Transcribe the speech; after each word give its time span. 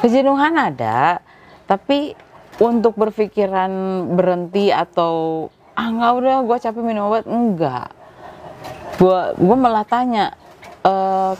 kejenuhan 0.00 0.56
ada 0.56 1.20
tapi 1.64 2.16
untuk 2.58 2.92
berpikiran 2.94 3.70
berhenti 4.10 4.68
atau 4.68 5.46
ah 5.72 5.88
nggak 5.88 6.12
udah 6.14 6.36
gue 6.42 6.56
capek 6.58 6.82
minum 6.82 7.08
obat 7.08 7.24
enggak. 7.24 7.88
Gue 8.96 9.20
gue 9.32 9.56
malah 9.56 9.84
tanya 9.84 10.34
"Eh, 10.82 11.32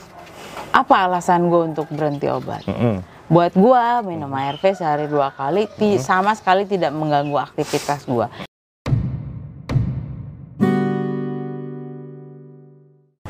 apa 0.71 0.95
alasan 1.05 1.45
gue 1.45 1.61
untuk 1.67 1.85
berhenti 1.91 2.25
obat? 2.25 2.63
Mm-mm. 2.65 3.03
buat 3.27 3.55
gue 3.55 3.83
minum 4.03 4.27
ARV 4.27 4.75
sehari 4.75 5.07
dua 5.07 5.31
kali 5.31 5.63
ti- 5.71 5.95
sama 5.95 6.35
sekali 6.35 6.67
tidak 6.67 6.91
mengganggu 6.91 7.39
aktivitas 7.39 8.03
gue 8.03 8.27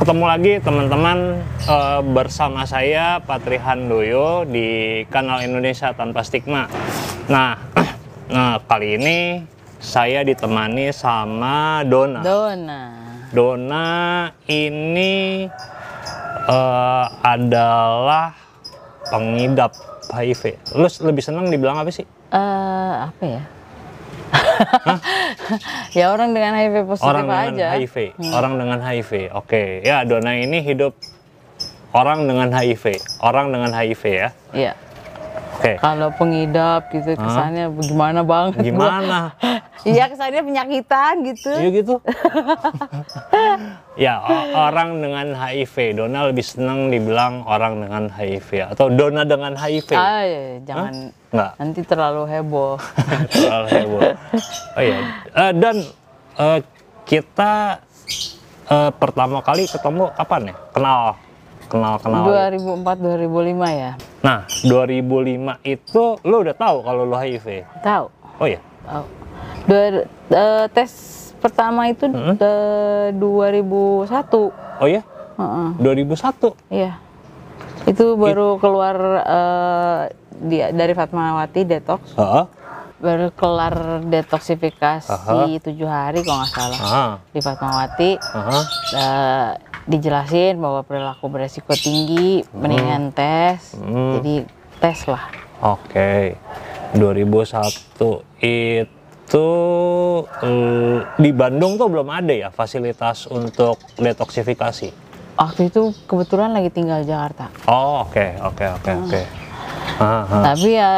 Ketemu 0.01 0.25
lagi 0.25 0.57
teman-teman 0.65 1.45
eh, 1.69 2.01
bersama 2.01 2.65
saya 2.65 3.21
Patri 3.21 3.61
Handoyo 3.61 4.49
di 4.49 5.05
kanal 5.13 5.45
Indonesia 5.45 5.93
Tanpa 5.93 6.25
Stigma. 6.25 6.65
Nah, 7.29 7.53
nah 8.33 8.57
kali 8.65 8.97
ini 8.97 9.45
saya 9.77 10.25
ditemani 10.25 10.89
sama 10.89 11.85
Dona. 11.85 12.25
Dona 12.25 12.81
Dona 13.29 13.89
ini 14.49 15.45
eh, 16.49 17.05
adalah 17.21 18.33
pengidap 19.05 19.77
HIV. 20.09 20.73
Lu 20.81 20.89
lebih 21.05 21.21
senang 21.21 21.53
dibilang 21.53 21.77
apa 21.77 21.93
sih? 21.93 22.09
eh 22.31 22.93
apa 23.11 23.23
ya 23.27 23.43
ya 25.97 26.11
orang 26.13 26.31
dengan 26.31 26.55
HIV 26.55 26.75
positif 26.87 27.07
orang 27.07 27.25
dengan 27.27 27.47
aja 27.51 27.67
HIV. 27.77 27.95
Orang 28.31 28.53
dengan 28.59 28.79
HIV. 28.79 29.11
Oke, 29.35 29.83
ya 29.83 30.03
Dona 30.07 30.37
ini 30.39 30.63
hidup 30.63 30.95
orang 31.91 32.27
dengan 32.27 32.49
HIV. 32.51 32.99
Orang 33.19 33.51
dengan 33.51 33.71
HIV 33.75 34.03
ya. 34.07 34.29
Iya. 34.55 34.73
Oke. 35.61 35.77
Kalau 35.77 36.09
pengidap 36.17 36.89
gitu 36.89 37.13
kesannya 37.13 37.69
gimana 37.85 38.25
banget 38.25 38.57
gua. 38.57 38.65
Gimana? 38.65 39.19
Iya 39.81 40.13
kesannya 40.13 40.45
penyakitan 40.45 41.25
gitu. 41.25 41.57
Iya 41.57 41.69
gitu. 41.73 41.95
ya, 43.97 44.21
orang 44.53 45.01
dengan 45.01 45.33
HIV. 45.33 45.97
Dona 45.97 46.29
lebih 46.29 46.45
senang 46.45 46.93
dibilang 46.93 47.41
orang 47.49 47.81
dengan 47.81 48.05
HIV 48.13 48.77
atau 48.77 48.93
Dona 48.93 49.25
dengan 49.25 49.57
HIV. 49.57 49.89
Ah, 49.97 50.21
iya, 50.21 50.61
jangan 50.69 51.09
Enggak. 51.33 51.51
nanti 51.57 51.81
terlalu 51.81 52.29
heboh. 52.29 52.77
Terlalu 53.33 53.67
heboh. 53.73 54.01
Oh 54.77 54.83
iya. 54.85 54.99
Eh, 55.33 55.51
dan 55.57 55.75
eh, 56.37 56.59
kita 57.09 57.81
eh, 58.69 58.91
pertama 58.93 59.41
kali 59.41 59.65
ketemu 59.65 60.13
kapan 60.13 60.53
ya? 60.53 60.55
Kenal 60.77 61.01
kenal 61.73 61.95
kenal. 61.97 62.23
2004 62.53 63.01
2005 63.25 63.81
ya. 63.81 63.91
Nah, 64.21 64.45
2005 64.61 65.01
itu 65.63 66.03
lu 66.21 66.35
udah 66.39 66.53
tahu 66.53 66.77
kalau 66.79 67.03
lu 67.03 67.15
HIV. 67.15 67.65
Tahu. 67.79 68.05
Oh 68.37 68.45
iya. 68.45 68.61
Tahu. 68.83 69.05
Dua- 69.63 70.05
eh, 70.29 70.65
tes 70.69 70.91
pertama 71.37 71.85
itu 71.87 72.05
Hmm. 72.05 72.37
eh, 72.37 73.09
2001. 73.13 74.53
Oh 74.77 74.85
iya. 74.85 75.01
Heeh. 75.35 75.69
2001. 75.75 76.53
Iya. 76.67 77.01
Itu 77.83 78.13
baru 78.13 78.57
keluar 78.57 78.95
eh, 79.19 80.01
di, 80.31 80.61
dari 80.61 80.93
Fatmawati 80.93 81.61
detox. 81.63 82.13
Heeh. 82.13 82.45
Baru 83.01 83.33
kelar 83.33 84.05
detoksifikasi 84.05 85.09
tujuh 85.59 85.89
hari 85.89 86.21
kalau 86.21 86.45
nggak 86.45 86.51
salah 86.51 86.79
Ah. 86.79 87.13
di 87.27 87.41
Fatmawati. 87.41 88.11
Aha. 88.21 88.59
eh, 88.93 89.49
dijelasin 89.89 90.61
bahwa 90.61 90.85
perilaku 90.85 91.25
beresiko 91.31 91.73
tinggi, 91.73 92.45
mendingan 92.53 93.13
tes. 93.13 93.77
Hmm. 93.77 94.19
Jadi 94.19 94.35
tes 94.81 94.99
lah. 95.09 95.25
Oke. 95.61 96.35
2001 96.91 97.63
itu 98.43 99.49
eh, 100.43 100.99
di 101.15 101.31
Bandung 101.31 101.79
tuh 101.79 101.87
belum 101.87 102.07
ada 102.11 102.33
ya 102.35 102.49
fasilitas 102.51 103.31
untuk 103.31 103.79
detoksifikasi. 103.95 104.91
Waktu 105.39 105.71
itu 105.71 105.95
kebetulan 106.05 106.51
lagi 106.51 106.69
tinggal 106.69 107.07
Jakarta. 107.07 107.47
Oh, 107.65 108.03
oke, 108.03 108.37
oke, 108.43 108.65
oke, 108.77 108.91
oke. 109.07 109.21
Ah, 109.97 110.27
ah. 110.27 110.43
Tapi 110.51 110.69
ya 110.75 110.91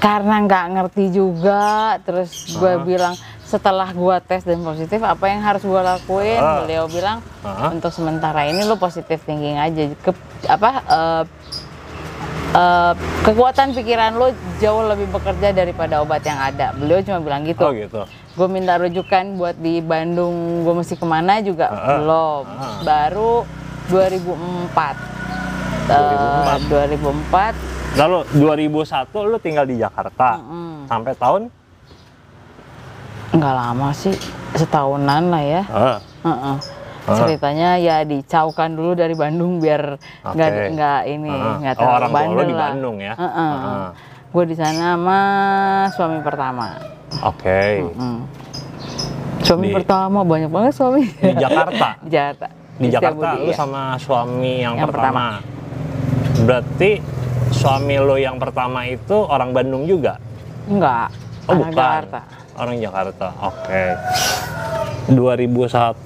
karena 0.00 0.42
nggak 0.48 0.66
ngerti 0.74 1.04
juga, 1.12 2.00
terus 2.02 2.56
gue 2.56 2.72
bilang 2.82 3.14
setelah 3.52 3.92
gue 3.92 4.16
tes 4.24 4.40
dan 4.40 4.64
positif 4.64 5.04
apa 5.04 5.28
yang 5.28 5.44
harus 5.44 5.60
gue 5.60 5.76
lakuin? 5.76 6.40
Ah. 6.40 6.64
Beliau 6.64 6.88
bilang 6.88 7.20
Ah. 7.44 7.68
untuk 7.68 7.92
sementara 7.92 8.48
ini 8.48 8.64
lo 8.64 8.76
positif 8.76 9.20
thinking 9.22 9.60
aja. 9.60 9.92
Ke, 10.00 10.10
apa 10.48 10.70
eh, 10.80 11.22
eh, 12.52 12.92
kekuatan 13.22 13.76
pikiran 13.76 14.16
lo 14.16 14.32
jauh 14.56 14.88
lebih 14.88 15.08
bekerja 15.10 15.52
daripada 15.52 16.00
obat 16.00 16.24
yang 16.24 16.40
ada. 16.40 16.72
Beliau 16.72 17.04
cuma 17.04 17.20
bilang 17.20 17.44
gitu. 17.44 17.60
Oh 17.60 17.70
gitu. 17.70 18.08
gue 18.32 18.48
minta 18.48 18.80
rujukan 18.80 19.36
buat 19.36 19.60
di 19.60 19.84
Bandung 19.84 20.64
gue 20.64 20.72
mesti 20.72 20.96
ke 20.96 21.04
mana 21.04 21.44
juga 21.44 21.68
Ah, 21.68 22.00
belum 22.00 22.42
ah. 22.48 22.80
baru 22.80 23.44
2004 23.92 24.96
Eh, 25.82 26.56
2004 26.70 27.52
Lalu 27.92 28.18
2001 28.32 29.28
lu 29.28 29.36
tinggal 29.36 29.68
di 29.68 29.76
Jakarta 29.76 30.40
mm, 30.40 30.88
sampai 30.88 31.12
tahun? 31.12 31.42
Nggak 33.32 33.54
lama 33.54 33.88
sih 33.92 34.12
setahunan 34.52 35.32
lah 35.32 35.42
ya 35.42 35.62
Ah. 35.66 35.98
Heeh. 36.22 36.56
ceritanya 37.02 37.74
ya 37.76 37.96
dicaukan 38.02 38.70
dulu 38.70 38.94
dari 38.94 39.12
Bandung 39.12 39.58
biar 39.58 39.98
nggak 40.22 40.50
Oke. 40.50 40.64
nggak 40.70 41.00
ini 41.08 41.32
Ah. 41.32 41.56
nggak 41.58 41.74
Oh, 41.74 41.78
terlalu 41.80 41.96
orang 41.96 42.10
tua 42.10 42.12
lu 42.12 42.14
bandel 42.14 42.44
di 42.44 42.54
lah 42.54 42.62
Bandung 42.68 42.96
ya? 42.98 43.14
Heeh. 43.16 43.52
Ah. 43.58 43.90
gue 44.28 44.44
di 44.46 44.54
sana 44.54 44.86
sama 44.94 45.20
suami 45.90 46.18
pertama 46.20 46.66
Oke. 47.22 47.60
Mm. 47.90 48.18
suami 49.42 49.66
Di- 49.66 49.74
pertama 49.74 50.18
banyak 50.22 50.48
banget 50.48 50.72
suami 50.72 51.02
Di 51.10 51.32
Jakarta. 51.34 51.88
di 51.98 52.08
Jakarta 52.14 52.46
Di 52.74 52.88
Jakarta 52.88 53.20
Setiabudi, 53.20 53.36
lu 53.38 53.46
iya. 53.46 53.54
sama 53.54 53.82
suami 53.96 54.52
yang, 54.58 54.74
Yang 54.74 54.88
pertama. 54.88 55.24
Berarti 56.42 56.90
suami 57.52 57.94
lu 57.96 58.16
yang 58.16 58.36
pertama 58.36 58.80
itu 58.84 59.12
orang 59.14 59.52
Bandung 59.52 59.84
juga? 59.84 60.16
enggak 60.64 61.12
Oh, 61.44 61.54
bukan. 61.54 61.74
Jakarta 61.74 62.20
Orang 62.54 62.76
Jakarta. 62.78 63.32
Oke. 63.40 63.84
2001 65.08 65.96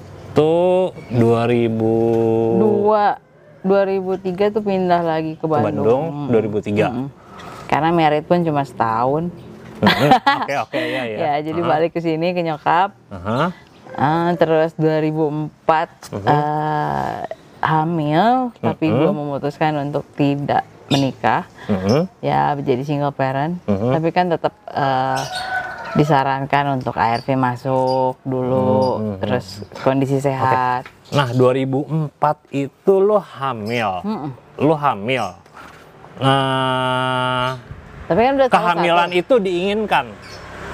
2000 1.10 2.60
dua 2.60 3.18
2003 3.64 4.54
tuh 4.54 4.62
pindah 4.62 5.02
lagi 5.02 5.34
ke 5.34 5.42
ke 5.42 5.46
Bandung. 5.46 6.30
Bandung 6.30 6.30
2003. 6.30 6.86
Mm. 6.86 7.08
Karena 7.66 7.90
merit 7.90 8.24
pun 8.24 8.40
cuma 8.40 8.62
setahun. 8.62 9.26
Oke, 10.40 10.54
oke, 10.56 10.80
ya, 10.80 11.02
ya. 11.04 11.16
Ya, 11.20 11.52
jadi 11.52 11.60
Aha. 11.60 11.68
balik 11.68 11.92
ke 11.92 12.00
sini 12.00 12.32
ke 12.32 12.40
nyokap. 12.40 12.96
Aha. 13.12 13.52
Ah, 13.92 14.32
terus 14.32 14.72
2004 14.72 15.52
Mhm. 16.16 16.24
eh, 16.24 17.20
hamil, 17.60 18.56
tapi 18.56 18.88
gue 18.88 19.12
memutuskan 19.12 19.76
untuk 19.78 20.08
tidak 20.16 20.64
menikah. 20.88 21.44
Mhm. 21.68 22.08
Ya, 22.20 22.56
jadi 22.56 22.88
single 22.88 23.12
parent. 23.12 23.60
Mhm. 23.68 24.00
Tapi 24.00 24.08
kan 24.12 24.32
tetap 24.32 24.56
eh, 24.64 25.20
disarankan 25.94 26.74
untuk 26.74 26.92
ARV 26.92 27.28
masuk 27.32 28.18
dulu, 28.22 28.98
Mhm. 28.98 29.16
terus 29.20 29.46
kondisi 29.80 30.18
sehat. 30.18 30.88
Nah, 31.08 31.30
2004 31.30 32.10
itu 32.50 32.94
lo 32.96 33.16
hamil. 33.16 34.02
Mm-mm. 34.02 34.30
Lo 34.58 34.74
hamil. 34.74 35.26
Nah, 36.18 37.54
Tapi 38.04 38.20
kan 38.20 38.32
udah 38.34 38.48
kehamilan 38.48 39.10
itu 39.12 39.34
diinginkan. 39.36 40.06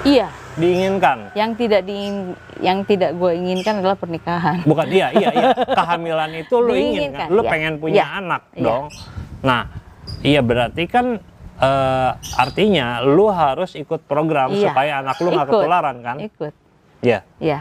Iya, 0.03 0.29
Diinginkan. 0.53 1.33
yang 1.33 1.53
tidak 1.53 1.81
diin, 1.81 2.33
yang 2.59 2.83
tidak 2.83 3.13
gue 3.13 3.31
inginkan 3.33 3.79
adalah 3.79 3.95
pernikahan. 3.95 4.61
Bukan 4.63 4.85
iya, 4.87 5.09
iya, 5.11 5.29
iya. 5.31 5.49
Kehamilan 5.77 6.31
itu 6.35 6.55
lo 6.55 6.71
ingin 6.71 7.09
Diinginkan, 7.09 7.25
kan? 7.25 7.27
Lo 7.29 7.41
iya. 7.41 7.49
pengen 7.49 7.73
punya 7.77 7.95
Iya. 7.95 8.05
anak 8.15 8.41
Iya. 8.51 8.63
dong. 8.63 8.85
Nah, 9.41 9.61
iya 10.21 10.41
berarti 10.41 10.83
kan 10.85 11.05
eh, 11.55 12.11
artinya 12.35 13.01
lu 13.01 13.27
harus 13.27 13.73
ikut 13.73 14.03
program 14.03 14.49
Iya. 14.49 14.69
supaya 14.69 14.91
anak 14.99 15.17
lu 15.17 15.29
nggak 15.29 15.47
ketularan 15.47 15.97
kan? 15.99 16.17
Ikut, 16.17 16.53
Iya. 16.99 17.19
ya. 17.37 17.59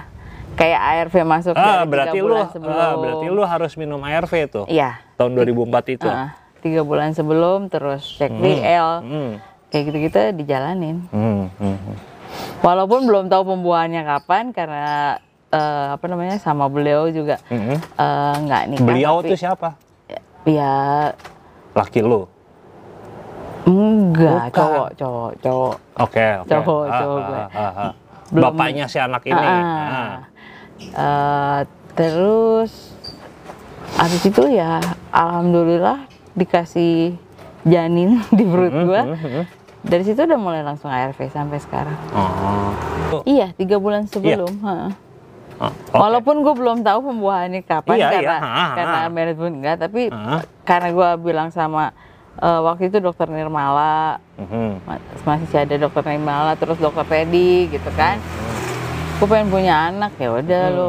Kayak 0.52 0.80
ARV 0.84 1.14
masuk 1.24 1.54
Ah, 1.54 1.80
dari 1.80 1.88
berarti 1.88 2.18
lu 2.18 2.28
bulan 2.28 2.46
sebelum. 2.50 2.76
ah, 2.76 2.92
berarti 2.94 3.26
lu 3.26 3.42
harus 3.42 3.72
minum 3.74 4.00
ARV 4.00 4.32
tuh. 4.46 4.64
Iya. 4.66 5.00
Tahun 5.16 5.32
2004 5.32 5.84
itu. 5.90 6.04
ah, 6.04 6.36
tiga 6.60 6.80
bulan 6.82 7.10
sebelum, 7.10 7.66
terus 7.66 8.04
cek 8.12 8.30
DL, 8.30 8.88
Hmm. 9.00 9.32
kayak 9.68 9.82
gitu-gitu 9.88 10.18
dijalanin. 10.36 11.08
Hmm, 11.08 11.48
hmm, 11.52 11.76
hmm. 11.78 11.96
Walaupun 12.60 13.04
belum 13.04 13.26
tahu 13.26 13.42
pembuahannya 13.46 14.02
kapan 14.02 14.52
karena 14.52 15.16
eh, 15.48 15.86
apa 15.92 16.04
namanya 16.06 16.36
sama 16.38 16.64
beliau 16.64 17.08
juga 17.08 17.36
Hmm. 17.46 17.76
eh, 17.76 18.34
nggak 18.38 18.62
nikah. 18.70 18.86
Beliau 18.86 19.14
tapi- 19.18 19.28
tuh 19.28 19.38
siapa? 19.38 19.68
Ya 20.44 21.12
Laki 21.70 22.00
lu. 22.00 22.24
Enggak, 23.64 24.42
Bukan. 24.44 24.52
cowok, 24.52 24.88
cowok, 24.94 25.30
cowok. 25.38 25.76
Oke, 25.98 26.26
oke. 26.36 26.48
Cowok, 26.48 26.82
Ah, 26.84 26.98
cowok 26.98 27.16
ah, 27.16 27.24
gue. 27.24 27.36
ah, 27.36 27.48
ah, 27.52 27.72
ah. 27.80 27.92
Belum- 28.28 28.44
Bapaknya 28.48 28.84
si 28.86 28.98
anak 28.98 29.22
ini. 29.24 29.36
Ah, 29.36 29.54
Ah. 29.84 30.14
Eh, 30.82 31.60
terus 31.92 32.96
habis 33.94 34.22
itu 34.22 34.42
ya 34.48 34.80
alhamdulillah 35.10 36.04
dikasih 36.32 37.14
janin 37.62 38.18
di 38.32 38.42
perut 38.42 38.72
Mhm, 38.72 38.84
gue. 38.84 39.02
mhm, 39.04 39.18
mhm. 39.20 39.44
Dari 39.82 40.02
situ 40.02 40.20
udah 40.20 40.36
mulai 40.36 40.62
langsung 40.62 40.88
ARV 40.88 41.18
sampai 41.28 41.58
sekarang. 41.58 41.98
Oh. 42.12 43.22
Iya, 43.24 43.50
tiga 43.52 43.76
bulan 43.76 44.06
sebelum. 44.06 44.50
heeh. 44.56 44.90
Oh, 45.60 45.68
oke. 45.68 45.90
Walaupun 45.92 46.40
gue 46.40 46.54
belum 46.56 46.78
tahu 46.80 46.98
pembuahannya 47.04 47.62
kapan 47.62 47.94
Iya, 47.94 48.02
iya. 48.02 48.10
karena 48.16 48.36
Ha, 48.36 48.48
ha, 48.48 48.66
karena 48.72 48.98
ha. 49.00 49.08
manajemen 49.08 49.52
enggak, 49.54 49.76
tapi 49.78 50.02
Ha. 50.08 50.38
karena 50.62 50.88
gue 50.88 51.08
bilang 51.20 51.48
sama 51.48 51.90
eh, 52.34 52.60
waktu 52.62 52.88
itu 52.88 52.98
dokter 52.98 53.26
Nirmala, 53.26 54.16
Mhm. 54.36 54.70
ma- 54.82 55.02
masih 55.26 55.58
ada 55.60 55.74
dokter 55.76 56.02
Nirmala, 56.06 56.54
terus 56.54 56.76
dokter 56.76 57.04
Teddy 57.04 57.68
gitu 57.68 57.90
kan. 57.92 58.16
Hmm. 58.16 58.50
Gue 59.16 59.28
pengen 59.28 59.48
punya 59.48 59.74
anak 59.86 60.16
ya 60.16 60.32
udah 60.32 60.64
lo. 60.68 60.88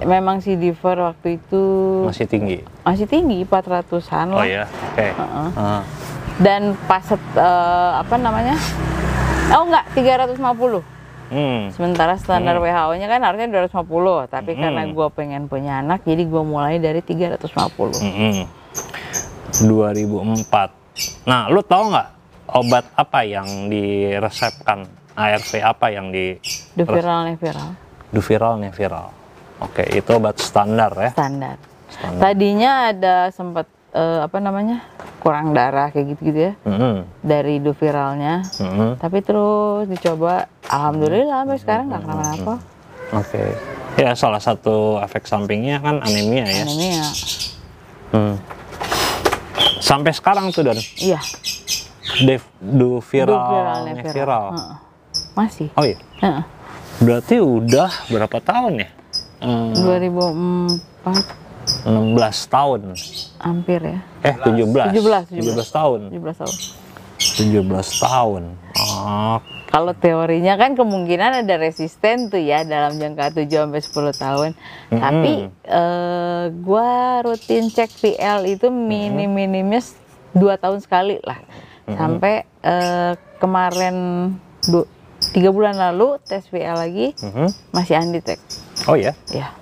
Memang 0.00 0.38
si 0.38 0.54
Diver 0.54 0.96
waktu 1.04 1.36
itu 1.36 1.62
Masih 2.02 2.24
tinggi. 2.24 2.58
masih 2.80 3.04
tinggi 3.04 3.44
400-an 3.44 4.28
Oh 4.30 4.40
lah. 4.40 4.46
ya, 4.48 4.64
oke. 4.64 5.06
Heeh. 5.12 5.48
Ah. 5.54 5.82
Dan 6.36 6.72
pas 6.88 7.04
eh, 7.04 7.18
apa 7.94 8.14
namanya? 8.16 8.56
Oh 9.50 9.66
enggak, 9.66 9.84
350. 9.92 10.80
Hmm. 11.28 11.70
Sementara 11.70 12.16
standar 12.16 12.58
WHO-nya 12.58 13.06
kan 13.06 13.20
harusnya 13.20 13.46
250, 13.46 14.26
tapi 14.26 14.50
Hmm. 14.52 14.62
karena 14.64 14.82
gue 14.84 15.08
pengen 15.10 15.46
punya 15.46 15.78
anak, 15.78 16.02
jadi 16.02 16.22
gue 16.22 16.42
mulai 16.42 16.78
dari 16.78 16.98
350. 16.98 17.94
Mm-mm. 17.94 18.46
2004. 19.60 21.26
Nah, 21.26 21.48
lu 21.48 21.60
tahu 21.60 21.92
nggak 21.92 22.08
obat 22.50 22.84
apa 22.94 23.20
yang 23.22 23.46
diresepkan 23.68 24.84
ARV 25.14 25.50
apa 25.60 25.86
yang 25.88 26.10
di 26.10 26.34
Duviral 26.72 27.28
Neviral, 27.28 27.70
Duviral 28.10 28.54
Neviral. 28.58 29.06
Oke, 29.60 29.84
itu 29.86 30.10
obat 30.10 30.40
standar 30.40 30.90
ya. 30.94 31.10
standar. 31.12 31.56
Standar. 31.90 32.20
Tadinya 32.22 32.70
ada 32.88 33.16
sempat 33.28 33.66
eh, 33.92 34.20
apa 34.22 34.38
namanya 34.38 34.80
kurang 35.20 35.52
darah 35.52 35.92
kayak 35.92 36.16
gitu-gitu 36.16 36.40
ya 36.48 36.52
Mm-mm. 36.64 37.04
dari 37.20 37.60
Duviralnya, 37.60 38.40
Mm-mm. 38.56 38.96
tapi 38.96 39.20
terus 39.20 39.84
dicoba, 39.84 40.48
alhamdulillah 40.64 41.44
sampai 41.44 41.58
sekarang 41.60 41.84
nggak 41.92 42.02
kenapa-napa. 42.02 42.54
Oke. 43.12 43.42
Ya, 43.98 44.14
salah 44.14 44.38
satu 44.38 44.96
efek 45.02 45.26
sampingnya 45.26 45.82
kan 45.82 46.00
anemia 46.00 46.46
ya. 46.46 46.62
Anemia, 46.64 47.04
Hmm. 48.10 48.34
Sampai 49.90 50.14
sekarang 50.14 50.54
tuh 50.54 50.62
dan 50.62 50.78
iya. 51.02 51.18
Dev, 52.22 52.46
Duviral, 52.62 53.26
Duviral 53.26 53.78
Neviral. 53.90 54.06
Neviral, 54.06 54.44
Heeh. 54.54 54.76
masih. 55.34 55.66
Oh 55.74 55.82
iya. 55.82 55.98
Heeh. 56.22 56.42
Berarti 57.02 57.42
udah 57.42 57.90
berapa 58.06 58.38
tahun 58.38 58.86
ya? 58.86 58.88
Hmm, 59.42 59.74
2004 59.74 61.90
16 61.90 62.06
tahun. 62.46 62.94
hampir 63.40 63.80
ya, 63.82 63.98
Eh, 64.22 64.34
17. 64.36 64.94
17, 64.94 65.26
17 65.26 65.74
tahun. 65.74 66.00
17 66.14 66.38
tahun. 66.38 66.54
17 67.18 67.88
tahun. 67.98 68.42
Oh, 68.78 69.42
Kalau 69.70 69.94
teorinya 69.94 70.58
kan 70.58 70.74
kemungkinan 70.74 71.46
ada 71.46 71.54
resisten 71.54 72.26
tuh 72.26 72.38
ya 72.38 72.62
dalam 72.62 72.98
jangka 72.98 73.30
7 73.32 73.46
sampai 73.46 73.80
10 73.80 73.86
tahun. 74.18 74.50
Tapi 74.90 75.32
eh, 75.62 76.44
gua 76.58 76.90
rutin 77.22 77.70
cek 77.70 77.90
VL 77.94 78.50
itu 78.50 78.66
minim-minimnya 78.66 79.78
dua 80.32 80.58
tahun 80.58 80.78
sekali 80.78 81.22
lah. 81.22 81.38
Sampai 81.86 82.42
eh, 82.60 83.12
kemarin 83.38 83.96
du- 84.64 84.90
tiga 85.30 85.50
bulan 85.50 85.78
lalu 85.78 86.18
tes 86.20 86.42
VL 86.46 86.74
lagi 86.76 87.14
mhm. 87.16 87.54
masih 87.70 87.94
undetect. 87.96 88.42
Oh 88.84 88.98
ya, 88.98 89.14
Ya. 89.30 89.54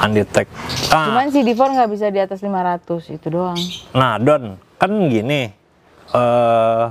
undetect. 0.00 0.50
Ah, 0.88 1.06
Cuman 1.06 1.30
CD4 1.30 1.54
nggak 1.54 1.90
bisa 1.90 2.06
di 2.08 2.18
atas 2.18 2.40
500 2.40 2.82
itu 3.08 3.28
doang. 3.28 3.58
nah 3.92 4.18
Don, 4.18 4.58
kan 4.74 4.90
gini. 5.06 5.54
eh 6.08 6.84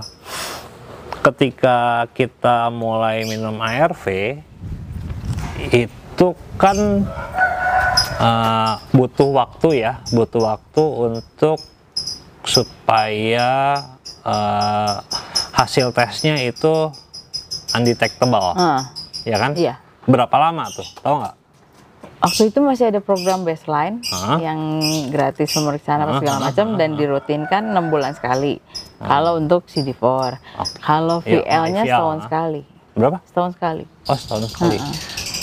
ketika 1.21 1.77
kita 2.11 2.69
mulai 2.69 3.25
minum 3.25 3.57
ARV, 3.57 4.39
itu 5.71 6.27
kan 6.55 6.77
eh, 8.17 8.73
butuh 8.91 9.29
waktu 9.33 9.83
ya, 9.83 10.01
butuh 10.09 10.41
waktu 10.43 10.83
untuk 10.83 11.57
supaya 12.43 13.77
eh, 14.23 14.93
hasil 15.53 15.91
tesnya 15.91 16.39
itu 16.39 16.91
undetectable, 17.75 18.55
Ah, 18.55 18.87
ya 19.27 19.37
kan? 19.37 19.51
iya. 19.57 19.81
Berapa 20.07 20.39
lama 20.39 20.71
tuh? 20.71 20.87
Tahu 21.03 21.15
nggak? 21.19 21.35
Waktu 22.17 22.49
itu 22.49 22.59
masih 22.65 22.89
ada 22.89 22.97
program 22.97 23.45
baseline 23.45 24.01
Hah? 24.09 24.41
yang 24.41 24.57
gratis 25.13 25.53
pemeriksaan 25.53 26.01
apa 26.01 26.17
segala 26.17 26.49
macam 26.49 26.73
hah, 26.73 26.77
dan 26.81 26.89
dirutinkan 26.97 27.61
enam 27.69 27.93
bulan 27.93 28.17
sekali. 28.17 28.57
Kalau 28.99 29.37
untuk 29.37 29.61
CD4, 29.65 30.41
kalau 30.79 31.21
Iya, 31.21 31.45
VL-nya 31.45 31.83
IVL, 31.83 31.91
setahun 31.91 32.15
hah? 32.15 32.25
sekali, 32.25 32.61
Berapa? 32.91 33.17
setahun 33.23 33.51
sekali. 33.53 33.83
Oh, 34.03 34.17
setahun 34.17 34.41
sekali. 34.49 34.77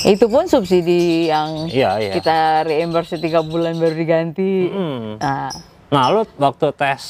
Itu 0.04 0.26
pun 0.26 0.44
subsidi 0.44 1.00
yang 1.26 1.64
Iya, 1.64 1.90
iya. 1.98 2.12
kita 2.12 2.36
reimburse 2.62 3.16
tiga 3.16 3.40
bulan 3.40 3.78
baru 3.78 3.94
diganti. 3.94 4.68
Hmm. 4.68 5.16
Nah, 5.16 5.50
Nah, 5.86 6.10
lu 6.10 6.26
waktu 6.36 6.66
tes 6.74 7.02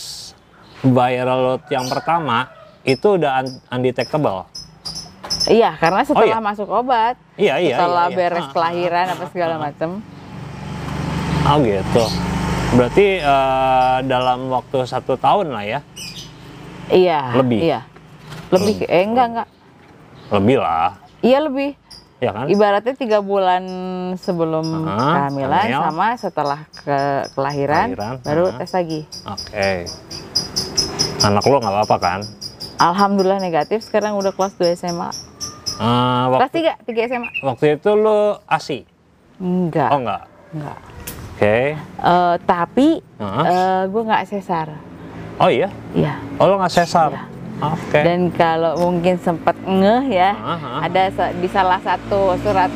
viral 0.79 1.25
load 1.49 1.65
yang 1.67 1.89
pertama 1.89 2.53
itu 2.83 3.17
udah 3.17 3.41
un- 3.41 3.61
undetectable. 3.71 4.45
iya 5.47 5.73
karena 5.75 6.05
setelah 6.05 6.37
iya? 6.37 6.45
masuk 6.45 6.69
obat, 6.69 7.17
Iya, 7.35 7.57
iya, 7.59 7.75
setelah 7.75 8.07
iya, 8.07 8.13
iya. 8.13 8.17
beres 8.19 8.45
Ah, 8.45 8.53
kelahiran 8.53 9.07
apa 9.09 9.25
segala 9.27 9.55
macam, 9.57 10.05
Oh 11.45 11.57
gitu. 11.59 12.05
Berarti 12.75 13.07
eh, 13.19 13.99
dalam 14.05 14.49
waktu 14.49 14.85
satu 14.85 15.15
tahun 15.15 15.49
lah 15.49 15.65
ya, 15.65 15.81
iya. 16.91 17.21
Lebih? 17.35 17.59
Hmm. 17.59 17.67
Iya. 17.67 17.81
Lebih. 18.51 18.75
Eh 18.85 19.03
enggak 19.03 19.27
enggak. 19.29 19.49
lebih 20.27 20.57
lah, 20.57 20.97
Iya 21.21 21.39
lebih. 21.41 21.77
ya 22.17 22.33
kan? 22.33 22.49
Ibaratnya 22.49 22.95
tiga 22.95 23.21
bulan 23.21 23.63
sebelum 24.17 24.65
Ah, 24.83 25.29
kehamilan 25.29 25.53
hamil. 25.63 25.81
sama 25.85 26.09
setelah 26.17 26.61
ke 26.75 26.99
kelahiran, 27.31 27.93
Kelahiran, 27.93 28.15
baru 28.21 28.45
ah. 28.47 28.57
tes 28.57 28.73
lagi. 28.73 29.01
Oke. 29.23 29.85
Anak 31.23 31.45
lu 31.45 31.57
nggak 31.57 31.75
apa-apa 31.75 31.97
kan? 31.99 32.21
Alhamdulillah 32.77 33.39
negatif. 33.39 33.81
Sekarang 33.83 34.17
udah 34.17 34.31
kelas 34.31 34.53
2 34.55 34.73
SMA. 34.75 35.09
Eh, 35.75 36.25
Kelas 36.27 36.33
waktu, 36.41 36.59
3, 36.59 36.73
3 36.83 37.01
SMA. 37.07 37.29
waktu 37.43 37.65
itu 37.75 37.91
lu 37.93 38.19
ASI? 38.45 38.79
Enggak. 39.37 39.91
Oh 39.91 39.99
enggak. 39.99 40.23
Enggak. 40.51 40.79
Oke. 41.35 41.57
Eh, 41.77 42.35
tapi 42.45 42.89
Ah. 43.17 43.85
gue 43.85 44.03
nggak 44.03 44.25
sesar. 44.25 44.73
Oh 45.37 45.51
iya? 45.51 45.69
Iya. 45.93 46.15
Oh 46.39 46.47
lu 46.47 46.55
nggak 46.57 46.71
sesar? 46.73 47.11
Iya. 47.11 47.23
Oke. 47.65 48.01
Dan 48.03 48.21
kalau 48.31 48.77
mungkin 48.77 49.15
sempat 49.17 49.55
ngeh 49.57 50.05
ya, 50.11 50.35
ah. 50.35 50.83
ada 50.83 51.09
di 51.33 51.47
salah 51.47 51.79
satu 51.79 52.35
surat 52.39 52.69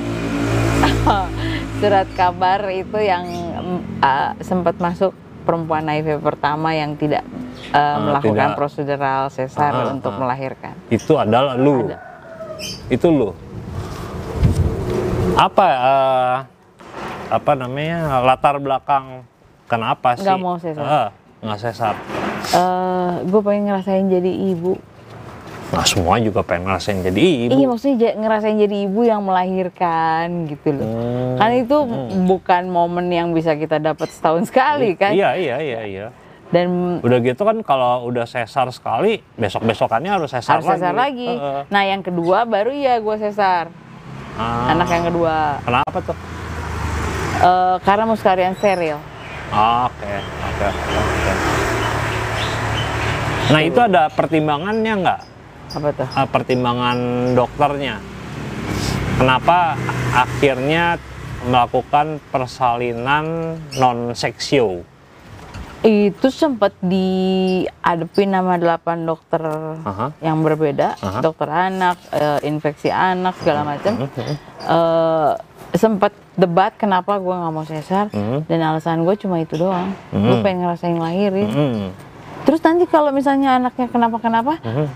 surat 1.83 2.09
kabar 2.15 2.63
itu 2.69 2.97
yang 2.97 3.27
mm, 3.27 4.01
ah, 4.01 4.33
sempat 4.41 4.79
masuk 4.79 5.11
perempuan 5.43 5.83
HIV 5.85 6.19
pertama 6.19 6.73
yang 6.73 6.95
tidak 6.95 7.27
ah, 7.71 7.99
melakukan 8.01 8.49
tidak. 8.49 8.57
prosedural 8.57 9.23
sesar 9.29 9.73
Ah, 9.73 9.91
untuk 9.91 10.15
ah. 10.15 10.19
melahirkan. 10.19 10.75
itu 10.89 11.13
adalah 11.15 11.55
lu. 11.55 11.87
Ada. 11.87 11.99
Itu 12.89 13.07
lu. 13.09 13.31
Apa 15.35 15.65
eh, 15.69 16.37
apa 17.29 17.53
namanya 17.55 18.19
latar 18.21 18.59
belakang 18.59 19.23
kenapa 19.67 20.17
sih? 20.17 20.25
Nggak 20.25 20.39
mau 20.39 20.57
sesar. 20.57 20.83
Eh, 20.83 21.09
nggak 21.45 21.59
sesar. 21.61 21.95
Gue 23.29 23.41
pengen 23.45 23.63
ngerasain 23.69 24.07
jadi 24.09 24.33
ibu. 24.55 24.79
Nah 25.69 25.85
semua 25.85 26.17
juga 26.17 26.41
pengen 26.41 26.65
ngerasain 26.73 27.05
jadi 27.05 27.23
ibu. 27.49 27.53
Iya 27.53 27.67
maksudnya 27.69 28.11
ngerasain 28.17 28.57
jadi 28.57 28.77
ibu 28.89 29.01
yang 29.05 29.21
melahirkan 29.21 30.49
gitu 30.49 30.73
loh. 30.73 30.89
Hmm. 30.89 31.37
Kan 31.37 31.51
itu 31.61 31.77
bukan 32.25 32.63
momen 32.73 33.13
yang 33.13 33.37
bisa 33.37 33.53
kita 33.53 33.77
dapat 33.77 34.09
setahun 34.09 34.49
sekali 34.49 34.97
kan. 34.97 35.13
Iya 35.13 35.37
iya 35.37 35.57
iya 35.61 35.81
iya. 35.85 36.07
Dan 36.49 36.99
Udah 37.05 37.21
gitu 37.21 37.45
kan 37.45 37.61
kalau 37.61 38.09
udah 38.09 38.25
sesar 38.25 38.73
sekali 38.73 39.21
besok 39.37 39.69
besokannya 39.69 40.09
harus 40.09 40.33
sesar 40.33 40.57
harus 40.57 40.65
lagi. 40.65 40.81
sesar 40.81 40.95
lagi. 40.97 41.31
Heeh. 41.37 41.61
Nah 41.69 41.83
yang 41.85 42.01
kedua 42.01 42.49
baru 42.49 42.73
ya 42.73 42.97
gue 42.97 43.17
sesar. 43.21 43.69
Ah, 44.41 44.73
Anak 44.73 44.89
yang 44.89 45.05
kedua. 45.13 45.61
Kenapa 45.67 45.99
tuh? 46.01 46.17
Eh, 47.39 47.77
karena 47.85 48.05
muskarian 48.09 48.57
steril. 48.57 48.97
Oke 49.53 50.13
oke 50.17 50.67
oke. 50.73 51.58
Nah 53.49 53.61
itu 53.65 53.81
ada 53.81 54.13
pertimbangannya 54.13 54.93
nggak? 55.01 55.21
Apa 55.69 55.89
tuh? 55.93 56.09
uh, 56.09 56.29
pertimbangan 56.29 56.99
dokternya. 57.33 57.97
Kenapa 59.17 59.75
akhirnya 60.13 60.97
melakukan 61.43 62.21
persalinan 62.29 63.57
non 63.77 64.13
seksio? 64.13 64.85
Itu 65.79 66.29
sempat 66.29 66.75
diadepin 66.83 68.35
nama 68.35 68.59
8 68.59 69.07
dokter 69.07 69.43
Aha. 69.79 70.11
yang 70.19 70.43
berbeda, 70.43 70.99
Aha. 70.99 71.23
dokter 71.23 71.47
anak, 71.47 71.95
eh, 72.11 72.43
infeksi 72.43 72.91
anak 72.91 73.39
segala 73.39 73.63
macam. 73.63 74.11
Mhm. 74.11 74.35
Eh, 74.67 75.33
sempat 75.79 76.11
debat 76.35 76.75
kenapa 76.75 77.15
gue 77.19 77.31
nggak 77.31 77.53
mau 77.55 77.63
sesar 77.63 78.11
Mhm. 78.11 78.51
dan 78.51 78.59
alasan 78.61 79.07
gue 79.07 79.15
cuma 79.17 79.39
itu 79.39 79.55
doang. 79.55 79.95
Gue 80.11 80.37
Mhm. 80.39 80.43
pengen 80.43 80.59
ngerasain 80.67 80.99
lahirin. 80.99 81.49
Hmm. 81.51 81.87
Terus 82.49 82.65
nanti 82.65 82.89
kalau 82.89 83.13
misalnya 83.13 83.61
anaknya 83.61 83.93
kenapa-kenapa, 83.93 84.57
Mhm. 84.65 84.87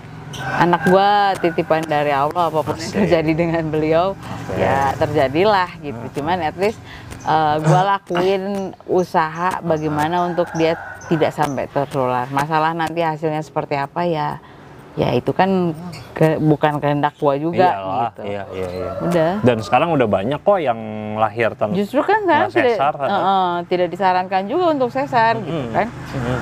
anak 0.56 0.88
gua 0.88 1.36
titipan 1.36 1.84
dari 1.84 2.08
Allah 2.08 2.48
apa 2.48 2.64
pun 2.64 2.72
yang 2.72 2.88
Asik. 2.88 3.04
terjadi 3.04 3.32
dengan 3.36 3.64
beliau 3.68 4.16
ya 4.56 4.96
terjadilah 4.96 5.68
gitu 5.78 6.00
cuman 6.16 6.40
at 6.40 6.56
least 6.56 6.80
uh, 7.28 7.60
gua 7.60 7.84
lakuin 8.00 8.72
usaha 8.88 9.60
bagaimana 9.60 10.24
untuk 10.24 10.48
dia 10.56 10.80
tidak 11.12 11.36
sampai 11.36 11.68
tertular 11.68 12.24
masalah 12.32 12.72
nanti 12.72 13.04
hasilnya 13.04 13.44
seperti 13.44 13.76
apa 13.76 14.08
ya 14.08 14.40
ya 14.92 15.08
itu 15.10 15.32
kan 15.32 15.72
ke- 16.12 16.36
bukan 16.36 16.76
kehendak 16.76 17.16
gua 17.16 17.32
juga 17.34 17.72
Iyalah, 17.72 17.96
gitu 18.06 18.20
iya, 18.24 18.44
iya, 18.52 18.68
iya. 18.68 18.90
udah 19.00 19.32
Dan 19.40 19.58
sekarang 19.58 19.88
udah 19.90 20.04
banyak 20.04 20.36
kok 20.38 20.58
yang 20.58 20.76
lahir 21.16 21.48
tanpa 21.54 21.72
justru 21.72 22.00
kan 22.00 22.20
sekarang 22.22 22.44
Nggak 22.44 22.52
tidak 22.54 22.76
sesar, 22.76 22.94
uh, 22.94 23.08
uh, 23.08 23.50
tidak 23.64 23.88
disarankan 23.88 24.42
juga 24.44 24.64
untuk 24.68 24.88
sesar 24.88 25.32
gitu 25.38 25.56
Mm. 25.62 25.72
kan 25.72 25.86
Mhm. 25.88 26.36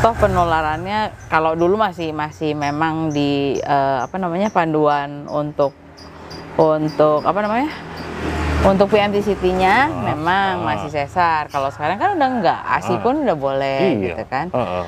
toh 0.00 0.14
penularannya 0.16 1.00
kalau 1.28 1.52
dulu 1.52 1.76
masih 1.76 2.08
masih 2.10 2.52
memang 2.54 3.10
di 3.10 3.30
eh, 3.58 3.98
apa 4.00 4.16
namanya 4.16 4.48
panduan 4.48 5.24
untuk 5.26 5.76
untuk 6.56 7.20
apa 7.20 7.36
namanya 7.38 7.68
untuk 8.62 8.88
PMTCT-nya 8.88 9.76
Ah, 9.82 10.02
memang 10.06 10.52
ah. 10.58 10.66
masih 10.66 10.88
sesar 10.88 11.48
kalau 11.48 11.68
sekarang 11.68 11.96
kan 11.96 12.12
udah 12.14 12.28
enggak 12.30 12.60
ASI 12.62 12.94
Ah. 12.94 12.98
pun 12.98 13.14
udah 13.18 13.36
boleh 13.36 13.80
Iya. 13.90 14.00
gitu 14.06 14.24
kan 14.26 14.46
Heeh. 14.48 14.86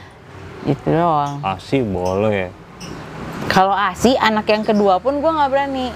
gitu 0.64 0.88
doang 0.90 1.40
Asi 1.42 1.80
boleh. 1.80 2.61
Kalau 3.46 3.72
ASI 3.72 4.14
anak 4.16 4.46
yang 4.46 4.62
kedua 4.62 4.98
pun 4.98 5.18
gua 5.18 5.32
nggak 5.36 5.50
berani 5.50 5.88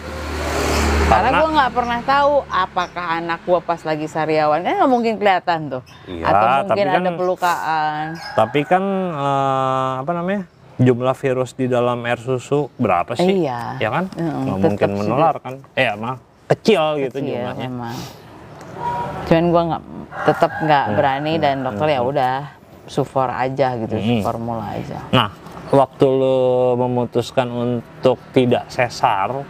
karena 1.07 1.29
Karena- 1.29 1.39
gua 1.39 1.51
nggak 1.53 1.73
pernah 1.73 2.01
tahu 2.03 2.33
apakah 2.45 3.07
anak 3.17 3.41
gua 3.43 3.61
pas 3.61 3.81
lagi 3.81 4.07
sariawan 4.07 4.61
kan 4.61 4.75
nggak 4.75 4.91
mungkin 4.91 5.15
kelihatan 5.17 5.61
tuh 5.71 5.83
Iya, 6.05 6.25
atau 6.25 6.47
mungkin 6.65 6.85
kan- 6.85 6.99
ada 6.99 7.11
pelukaan 7.13 8.05
Tapi 8.35 8.61
kan 8.63 8.83
eh, 9.13 9.93
apa 10.01 10.13
namanya? 10.13 10.43
Jumlah 10.77 11.17
virus 11.17 11.51
di 11.53 11.67
dalam 11.67 12.05
air 12.05 12.21
susu 12.21 12.69
berapa 12.77 13.15
sih? 13.15 13.25
Iya. 13.41 13.81
Ya 13.81 13.89
kan? 13.89 14.13
Mm, 14.13 14.29
Nggak 14.45 14.59
mungkin 14.61 14.91
menular 14.95 15.35
kan? 15.41 15.55
Eh, 15.73 15.89
mah 15.91 16.21
kecil 16.47 17.01
gitu 17.01 17.17
Kecil, 17.17 17.33
jumlahnya. 17.33 17.65
memang. 17.65 17.97
Cuman 19.25 19.45
gua 19.49 19.63
nggak 19.67 19.83
tetap 20.27 20.53
nggak 20.59 20.85
Hmm, 20.85 20.95
berani 20.95 21.33
dan 21.37 21.57
dokter 21.63 21.89
ya 21.89 22.01
udah 22.03 22.35
sufor 22.85 23.27
aja 23.27 23.73
gitu, 23.79 23.97
Hmm. 23.97 24.21
formula 24.21 24.69
aja. 24.71 25.01
Nah, 25.11 25.33
waktu 25.69 26.05
lu 26.05 26.39
memutuskan 26.77 27.49
untuk 27.49 28.19
tidak 28.31 28.67
sesar 28.69 29.43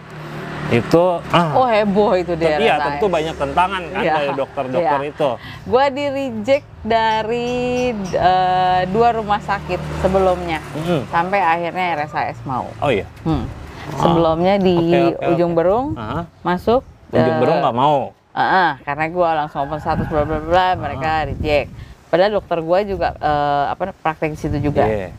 itu 0.66 0.99
ah, 1.30 1.54
Oh 1.54 1.62
heboh 1.62 2.18
itu 2.18 2.35
dia. 2.35 2.58
iya 2.58 2.75
tentu 2.76 3.06
banyak 3.06 3.38
tentangan 3.38 3.82
kan 3.87 4.02
Iya, 4.02 4.14
dari 4.18 4.30
dokter-dokter 4.35 4.99
iya. 4.99 5.11
itu. 5.14 5.30
Gua 5.62 5.85
di 5.87 6.04
reject 6.08 6.66
dari 6.82 7.50
eh, 7.94 8.80
dua 8.90 9.14
rumah 9.14 9.38
sakit 9.38 9.78
sebelumnya, 10.02 10.58
Mm-mm. 10.75 11.06
sampai 11.06 11.38
akhirnya 11.38 12.02
RSAS 12.02 12.42
mau. 12.42 12.66
Oh 12.82 12.90
iya. 12.90 13.06
Hmm. 13.23 13.46
Sebelumnya 13.94 14.58
di 14.58 14.75
Oke, 14.75 15.14
oke, 15.14 15.26
ujung 15.30 15.52
oke. 15.54 15.58
berung 15.62 15.87
Aha. 15.94 16.26
masuk. 16.42 16.82
Ujung 17.14 17.23
eh, 17.30 17.38
berung 17.38 17.58
nggak 17.62 17.76
mau. 17.76 18.11
Ah, 18.35 18.42
ah, 18.42 18.70
karena 18.82 19.06
gue 19.06 19.28
langsung 19.38 19.62
open 19.62 19.78
status 19.78 20.11
bla 20.11 20.26
bla 20.26 20.40
bla 20.42 20.66
mereka 20.75 21.30
reject. 21.30 21.70
Padahal 22.06 22.42
dokter 22.42 22.58
gue 22.58 22.78
juga 22.90 23.14
eh, 23.14 23.64
apa 23.70 23.94
praktek 23.94 24.35
di 24.35 24.38
situ 24.40 24.58
juga. 24.58 24.82
Iya. 24.82 25.14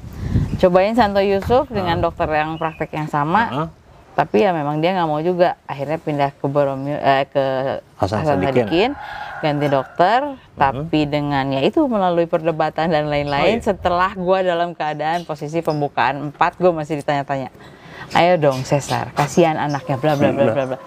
Cobain 0.57 0.97
Santo 0.97 1.21
Yusuf 1.21 1.69
dengan 1.69 2.01
dokter 2.01 2.25
yang 2.33 2.57
praktek 2.57 2.89
yang 2.89 3.05
sama, 3.05 3.41
Heeh. 3.45 3.67
tapi 4.17 4.41
ya 4.41 4.49
memang 4.49 4.81
dia 4.81 4.97
nggak 4.97 5.09
mau 5.09 5.21
juga. 5.21 5.53
Akhirnya 5.69 6.01
pindah 6.01 6.33
ke 6.33 6.45
Boromir 6.49 6.97
eh, 6.97 7.29
ke 7.29 7.45
Hasan 8.01 8.25
Hasan 8.25 8.41
Sadikin. 8.41 8.49
Sadikin, 8.49 8.89
ganti 9.45 9.67
dokter, 9.69 10.19
tapi 10.57 11.05
dengan 11.05 11.45
ya 11.53 11.61
itu 11.61 11.85
melalui 11.85 12.25
perdebatan 12.25 12.89
dan 12.89 13.05
lain-lain. 13.05 13.57
Oh, 13.57 13.61
iya. 13.61 13.67
Setelah 13.69 14.11
gue 14.17 14.39
dalam 14.41 14.73
keadaan 14.73 15.29
posisi 15.29 15.61
pembukaan 15.61 16.33
4 16.33 16.61
gue 16.61 16.71
masih 16.73 17.05
ditanya-tanya. 17.05 17.53
Ayo 18.17 18.39
dong 18.39 18.63
sesar, 18.63 19.11
kasihan 19.13 19.59
anaknya 19.59 19.99
bla 19.99 20.15
bla 20.15 20.31
bla 20.31 20.45
bla 20.55 20.63
bla. 20.73 20.79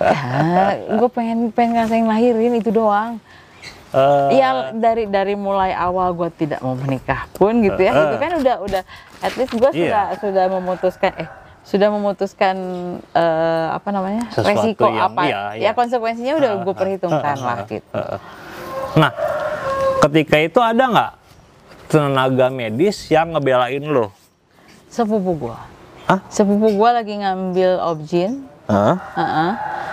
ya, 0.80 0.98
gue 0.98 1.10
pengen 1.12 1.52
pengen 1.54 1.78
ngerasain 1.78 2.06
lahirin 2.08 2.58
itu 2.58 2.72
doang. 2.74 3.22
Eh, 3.90 4.28
Iya 4.32 4.48
dari 4.70 5.04
dari 5.04 5.34
mulai 5.34 5.70
awal 5.70 6.14
gue 6.14 6.30
tidak 6.32 6.60
mau 6.60 6.72
menikah 6.72 7.26
pun 7.32 7.58
gitu 7.58 7.74
ya, 7.76 7.90
Eh, 7.90 7.96
eh. 7.96 8.04
itu 8.04 8.16
kan 8.16 8.32
udah 8.36 8.56
udah 8.62 8.82
at 9.18 9.32
least 9.34 9.50
gue 9.50 9.66
Iya. 9.66 9.74
sudah 9.74 10.04
sudah 10.22 10.44
memutuskan 10.48 11.12
eh 11.16 11.28
sudah 11.60 11.88
memutuskan 11.88 12.56
eh, 13.10 13.66
apa 13.68 13.88
namanya 13.88 14.24
Sesuatu 14.28 14.46
resiko 14.48 14.86
yang- 14.86 15.10
apa 15.10 15.22
iya, 15.24 15.40
ya 15.52 15.60
iya. 15.60 15.70
konsekuensinya 15.72 16.34
udah 16.36 16.50
gue 16.60 16.70
Eh, 16.70 16.78
perhitungkan 16.78 17.34
eh, 17.34 17.42
lah 17.42 17.58
eh, 17.58 17.66
gitu. 17.68 17.90
eh, 17.92 18.06
eh. 18.08 18.20
Nah, 18.92 19.10
ketika 20.00 20.36
itu 20.38 20.58
ada 20.58 20.82
nggak 20.84 21.10
tenaga 21.86 22.46
medis 22.48 22.96
yang 23.06 23.30
ngebelain 23.30 23.82
lo? 23.82 24.14
Sepupu 24.86 25.34
gue, 25.36 25.56
Hah? 26.04 26.18
sepupu 26.26 26.66
gue 26.68 26.90
lagi 26.90 27.14
ngambil 27.16 27.78
objin, 27.84 28.49
Hah? 28.70 28.94
Heeh. 29.14 29.52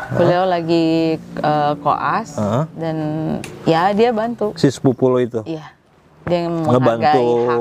beliau 0.10 0.44
lagi 0.46 0.86
eh, 1.20 1.74
koas 1.78 2.38
Heeh. 2.38 2.64
dan 2.74 2.98
ya 3.64 3.92
dia 3.92 4.10
bantu, 4.10 4.56
Si 4.56 4.70
sepupu 4.70 5.06
lo 5.06 5.18
itu 5.18 5.44
iya 5.44 5.76
dia 6.24 6.44
Ngebantu- 6.44 7.04
menghargai 7.04 7.28
hak, 7.42 7.60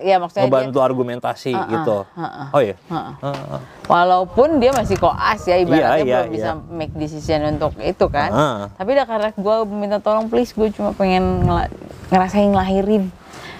ya 0.00 0.16
maksudnya 0.16 0.42
dia 0.42 0.48
ngebantu 0.48 0.78
argumentasi 0.80 1.50
Heeh, 1.50 1.66
gitu. 1.68 1.98
heeh. 2.12 2.46
Oh 2.48 2.60
iya. 2.60 2.76
Heeh. 2.84 3.14
Heeh. 3.20 3.60
Walaupun 3.84 4.48
dia 4.56 4.70
masih 4.70 4.96
koas 4.96 5.40
ya 5.44 5.54
ibaratnya 5.56 5.86
Iya, 5.92 5.98
iya, 6.00 6.18
belum 6.20 6.30
bisa 6.32 6.50
iya. 6.52 6.62
make 6.68 6.94
decision 6.94 7.40
untuk 7.48 7.74
itu 7.76 8.06
kan. 8.08 8.30
Heeh. 8.30 8.58
Tapi 8.72 8.88
udah 8.92 9.06
karena 9.08 9.28
gue 9.30 9.56
minta 9.68 9.98
tolong 9.98 10.26
please 10.26 10.50
gue 10.50 10.70
cuma 10.70 10.90
pengen 10.92 11.42
ngela- 11.42 11.70
ngerasain 12.08 12.48
ngelahirin. 12.48 13.04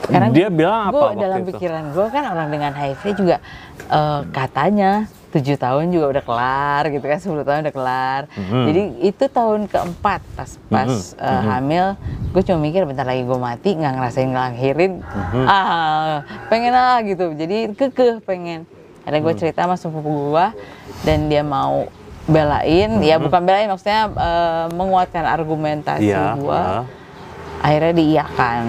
Karena 0.05 0.27
Dia 0.29 0.49
bilang 0.49 0.87
gue 0.87 0.93
apa 0.93 1.07
waktu 1.09 1.19
dalam 1.21 1.39
itu? 1.41 1.49
pikiran 1.51 1.85
gue 1.91 2.07
kan 2.09 2.25
orang 2.29 2.49
dengan 2.49 2.73
HIV 2.73 3.03
juga 3.17 3.37
eh, 3.85 4.21
katanya 4.29 4.91
tujuh 5.35 5.57
tahun 5.57 5.91
juga 5.91 6.07
udah 6.15 6.23
kelar 6.23 6.83
gitu 6.89 7.03
kan 7.03 7.19
10 7.19 7.43
tahun 7.43 7.59
udah 7.67 7.75
kelar. 7.75 8.23
Mhm. 8.33 8.63
Jadi 8.65 8.83
itu 9.05 9.25
tahun 9.27 9.61
keempat 9.67 10.21
pas 10.33 10.51
pas 10.65 10.87
Mhm, 10.87 11.19
eh, 11.19 11.43
hamil 11.45 11.87
gue 12.31 12.43
cuma 12.43 12.59
mikir 12.61 12.83
bentar 12.83 13.03
lagi 13.03 13.23
gue 13.23 13.35
mati 13.37 13.71
nggak 13.73 13.93
ngerasain 13.93 14.27
ngelahirin 14.27 14.93
Mhm. 15.03 15.45
ah 15.45 16.23
pengen 16.49 16.71
lah 16.71 16.99
gitu 17.01 17.31
jadi 17.31 17.71
kekeh 17.71 18.19
pengen 18.21 18.67
ada 19.03 19.17
gue 19.17 19.35
cerita 19.35 19.63
sama 19.63 19.75
sepupu 19.75 20.11
gue 20.31 20.47
dan 21.03 21.27
dia 21.27 21.43
mau 21.43 21.87
belain 22.25 22.99
ya 23.01 23.17
Hmm. 23.17 23.25
bukan 23.25 23.43
belain 23.43 23.69
maksudnya 23.69 24.09
eh, 24.09 24.67
menguatkan 24.71 25.23
argumentasi 25.23 26.09
Iya. 26.09 26.35
gue 26.35 26.59
iya. 26.59 26.83
akhirnya 27.61 27.93
diiyakan 27.95 28.61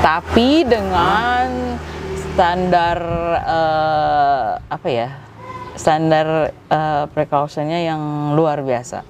tapi 0.00 0.48
dengan 0.64 1.46
standar 2.16 2.98
eh, 3.38 4.48
apa 4.66 4.88
ya 4.88 5.08
standar 5.80 6.26
eh, 6.52 7.04
precautionnya 7.08 7.80
yang 7.80 8.02
luar 8.36 8.60
biasa 8.60 9.00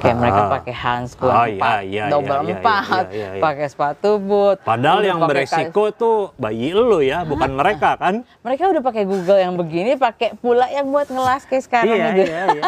kayak 0.00 0.16
Ah. 0.16 0.20
mereka 0.20 0.40
pakai 0.48 0.74
handscoon 0.74 1.28
Oh, 1.28 1.44
empat 1.44 1.84
iya, 1.84 1.84
iya, 1.84 2.04
double 2.08 2.32
iya, 2.32 2.40
iya, 2.40 2.54
empat 2.56 2.84
iya, 2.88 3.00
iya, 3.12 3.28
iya. 3.36 3.42
pakai 3.44 3.66
sepatu 3.68 4.10
boot 4.16 4.58
Padahal 4.64 5.00
yang 5.04 5.20
beresiko 5.20 5.92
tuh 5.92 6.32
bayi 6.36 6.72
lu 6.72 7.04
ya, 7.04 7.20
bukan 7.22 7.52
mereka 7.52 8.00
kan? 8.00 8.24
mereka 8.40 8.72
udah 8.72 8.80
pakai 8.80 9.04
Google 9.04 9.36
yang 9.36 9.54
begini, 9.60 10.00
pakai 10.00 10.36
pula 10.40 10.72
yang 10.72 10.88
buat 10.88 11.08
ngelas 11.08 11.44
kayak 11.44 11.64
sekarang 11.68 11.96
iya, 11.96 12.06
gitu. 12.16 12.32
iya, 12.32 12.42
iya. 12.48 12.62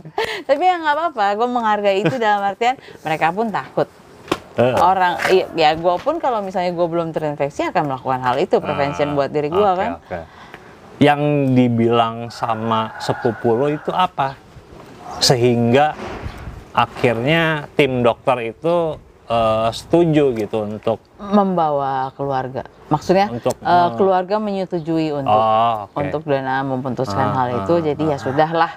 Tapi 0.48 0.62
ya 0.64 0.74
nggak 0.80 0.94
apa-apa, 0.96 1.24
gue 1.36 1.48
menghargai 1.48 1.98
itu 2.00 2.14
dalam 2.16 2.40
artian 2.40 2.80
mereka 3.04 3.36
pun 3.36 3.52
takut. 3.52 3.88
Eh, 4.58 4.74
Orang, 4.74 5.20
iya, 5.30 5.44
ya 5.54 5.70
gue 5.76 5.96
pun 6.02 6.18
kalau 6.18 6.40
misalnya 6.42 6.72
gue 6.72 6.86
belum 6.88 7.12
terinfeksi 7.14 7.68
akan 7.68 7.94
melakukan 7.94 8.20
hal 8.24 8.36
itu, 8.40 8.58
prevention 8.58 9.12
ah, 9.12 9.14
buat 9.14 9.30
diri 9.30 9.52
gue 9.52 9.60
oke, 9.60 9.76
kan. 9.76 9.90
oke. 10.02 10.18
Yang 10.98 11.20
dibilang 11.54 12.26
sama 12.28 12.90
sepupu 12.98 13.54
lo 13.54 13.70
itu 13.70 13.90
apa? 13.90 14.34
Sehingga 15.18 15.94
akhirnya 16.70 17.66
tim 17.74 18.02
dokter 18.02 18.50
itu 18.50 18.98
eh, 19.24 19.68
setuju 19.70 20.34
gitu 20.34 20.58
untuk 20.64 20.98
Membawa 21.18 22.10
keluarga, 22.14 22.62
maksudnya 22.88 23.26
Untuk 23.28 23.54
me- 23.58 23.94
keluarga 23.94 24.38
menyetujui 24.38 25.10
untuk 25.12 25.34
oh, 25.34 25.86
oke. 25.86 25.98
untuk 25.98 26.22
dana 26.24 26.62
memutuskan 26.62 27.26
Ah, 27.28 27.34
hal 27.36 27.48
itu. 27.58 27.74
ah, 27.74 27.82
Jadi 27.84 28.02
ya 28.04 28.16
sudahlah, 28.16 28.70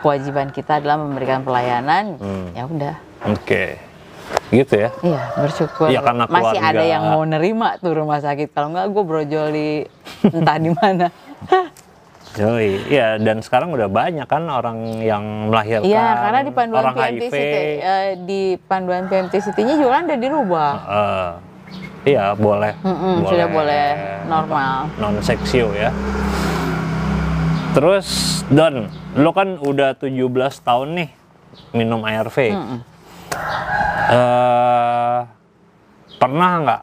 kewajiban 0.00 0.48
kita 0.48 0.80
adalah 0.80 0.96
memberikan 0.96 1.40
pelayanan. 1.40 2.16
Hmm. 2.16 2.48
Ya 2.52 2.64
udah. 2.64 2.94
Oke. 3.26 3.76
Gitu 4.48 4.74
ya. 4.78 4.90
Iya, 5.00 5.22
bersyukur 5.34 5.86
Iya, 5.86 6.00
karena 6.00 6.24
masih 6.26 6.56
ada 6.56 6.64
keluarga- 6.74 6.88
yang 6.88 7.02
mau 7.06 7.22
nerima 7.22 7.68
tuh 7.76 7.92
rumah 7.94 8.18
sakit. 8.18 8.48
Kalau 8.50 8.68
enggak, 8.70 8.86
gue 8.90 9.02
brojol 9.02 9.46
di 9.50 9.68
entah 10.26 10.56
di 10.56 10.70
mana. 10.70 11.06
Yoi, 12.34 12.82
iya 12.90 13.14
dan 13.14 13.38
sekarang 13.38 13.70
udah 13.70 13.86
banyak 13.86 14.26
kan 14.26 14.42
orang 14.44 14.74
yang 14.98 15.22
melahirkan 15.46 15.86
Iya, 15.86 16.06
karena 16.18 16.40
di 16.42 16.50
panduan 16.50 16.82
orang 16.82 16.94
PMT 16.96 17.22
HIV. 17.22 17.30
City, 17.30 17.62
eh, 17.78 18.08
di 18.18 18.42
panduan 18.58 19.06
PMT 19.06 19.34
City-nya 19.38 19.74
juga 19.78 19.90
kan 19.92 20.02
udah 20.04 20.18
dirubah. 20.18 20.70
Eh, 20.74 21.30
iya 22.10 22.34
boleh, 22.34 22.74
Mm-mm, 22.82 23.22
sudah 23.24 23.46
boleh 23.46 23.86
normal. 24.26 24.90
non 24.98 25.14
seksio 25.22 25.70
ya. 25.72 25.94
Terus 27.70 28.06
Don, 28.46 28.86
lo 29.14 29.30
kan 29.30 29.56
udah 29.56 29.94
17 29.94 30.18
tahun 30.58 30.88
nih 30.96 31.08
minum 31.70 32.02
ARV. 32.02 32.50
Mm-mm. 32.50 32.78
Eh, 34.04 35.18
pernah 36.16 36.50
nggak 36.60 36.82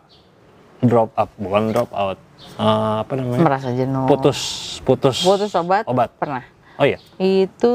drop 0.82 1.14
up, 1.14 1.30
bukan 1.36 1.70
drop 1.70 1.90
out. 1.92 2.18
Eh, 2.52 2.96
apa 3.00 3.14
namanya? 3.14 3.42
merasa 3.42 3.70
jenuh 3.70 4.06
Putus, 4.06 4.40
putus. 4.82 5.22
putus 5.22 5.54
obat 5.54 5.86
Obat. 5.86 6.10
pernah 6.16 6.42
Oh 6.76 6.84
iya, 6.84 6.98
itu 7.16 7.74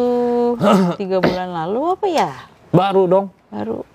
tiga 0.98 1.18
bulan 1.18 1.54
lalu 1.54 1.94
apa 1.94 2.06
ya 2.06 2.30
baru 2.68 3.02
dong. 3.06 3.26
baru 3.48 3.86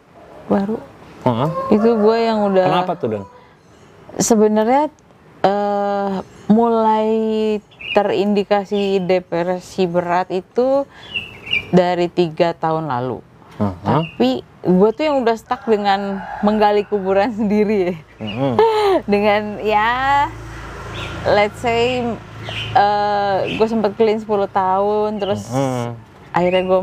baru 0.47 0.77
Heeh. 1.21 1.49
itu 1.71 1.89
gue 1.91 2.17
yang 2.17 2.39
udah 2.47 2.65
Kenapa 2.65 2.93
tuh 2.95 3.07
Don? 3.09 3.23
sebenarnya 4.15 4.87
eh, 5.43 6.15
mulai 6.47 7.11
terindikasi 7.91 8.99
depresi 9.01 9.83
berat 9.83 10.31
itu 10.31 10.87
dari 11.69 12.07
tiga 12.07 12.51
tahun 12.51 12.87
lalu 12.87 13.19
Heeh. 13.53 13.79
tapi 13.83 14.31
gue 14.61 14.89
tuh 14.93 15.03
yang 15.03 15.17
udah 15.19 15.35
stuck 15.35 15.65
dengan 15.65 16.21
menggali 16.39 16.83
kuburan 16.83 17.33
sendiri 17.39 17.97
Heeh. 18.17 18.53
dengan 19.11 19.59
ya 19.59 20.27
let's 21.27 21.57
say 21.57 22.03
gue 23.51 23.67
sempat 23.67 23.93
clean 23.93 24.17
10 24.17 24.25
tahun 24.49 25.09
terus 25.17 25.45
Heeh. 25.47 25.91
akhirnya 26.31 26.63
gue 26.63 26.81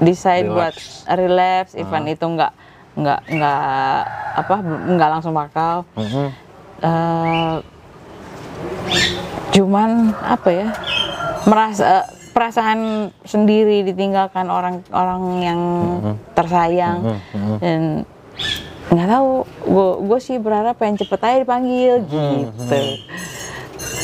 decide 0.00 0.46
Relax. 0.46 0.54
buat 0.54 0.74
relapse 1.12 1.72
event 1.74 2.06
itu 2.08 2.24
nggak 2.24 2.52
nggak 2.90 3.20
nggak 3.30 3.98
apa 4.34 4.54
nggak 4.90 5.10
langsung 5.10 5.32
bakal 5.32 5.84
Heeh. 5.94 6.28
Eh, 6.80 7.56
cuman 9.50 10.16
apa 10.16 10.48
ya 10.48 10.68
merasa 11.44 12.08
perasaan 12.30 13.10
sendiri 13.22 13.82
ditinggalkan 13.84 14.46
orang-orang 14.48 15.22
yang 15.42 15.60
tersayang. 16.34 17.20
Dan 17.58 18.08
nggak 18.90 19.06
tahu 19.06 19.28
gue 19.46 19.88
gue 20.02 20.18
sih 20.18 20.36
berharap 20.42 20.74
pengen 20.74 20.98
cepet 20.98 21.20
aja 21.22 21.38
dipanggil 21.46 21.92
gitu. 22.10 22.80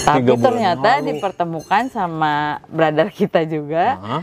Tapi 0.06 0.38
ternyata 0.38 1.02
lalu. 1.02 1.18
dipertemukan 1.18 1.90
sama 1.90 2.62
brother 2.71 3.11
kita 3.11 3.42
juga. 3.42 3.99
Heeh. 3.99 4.23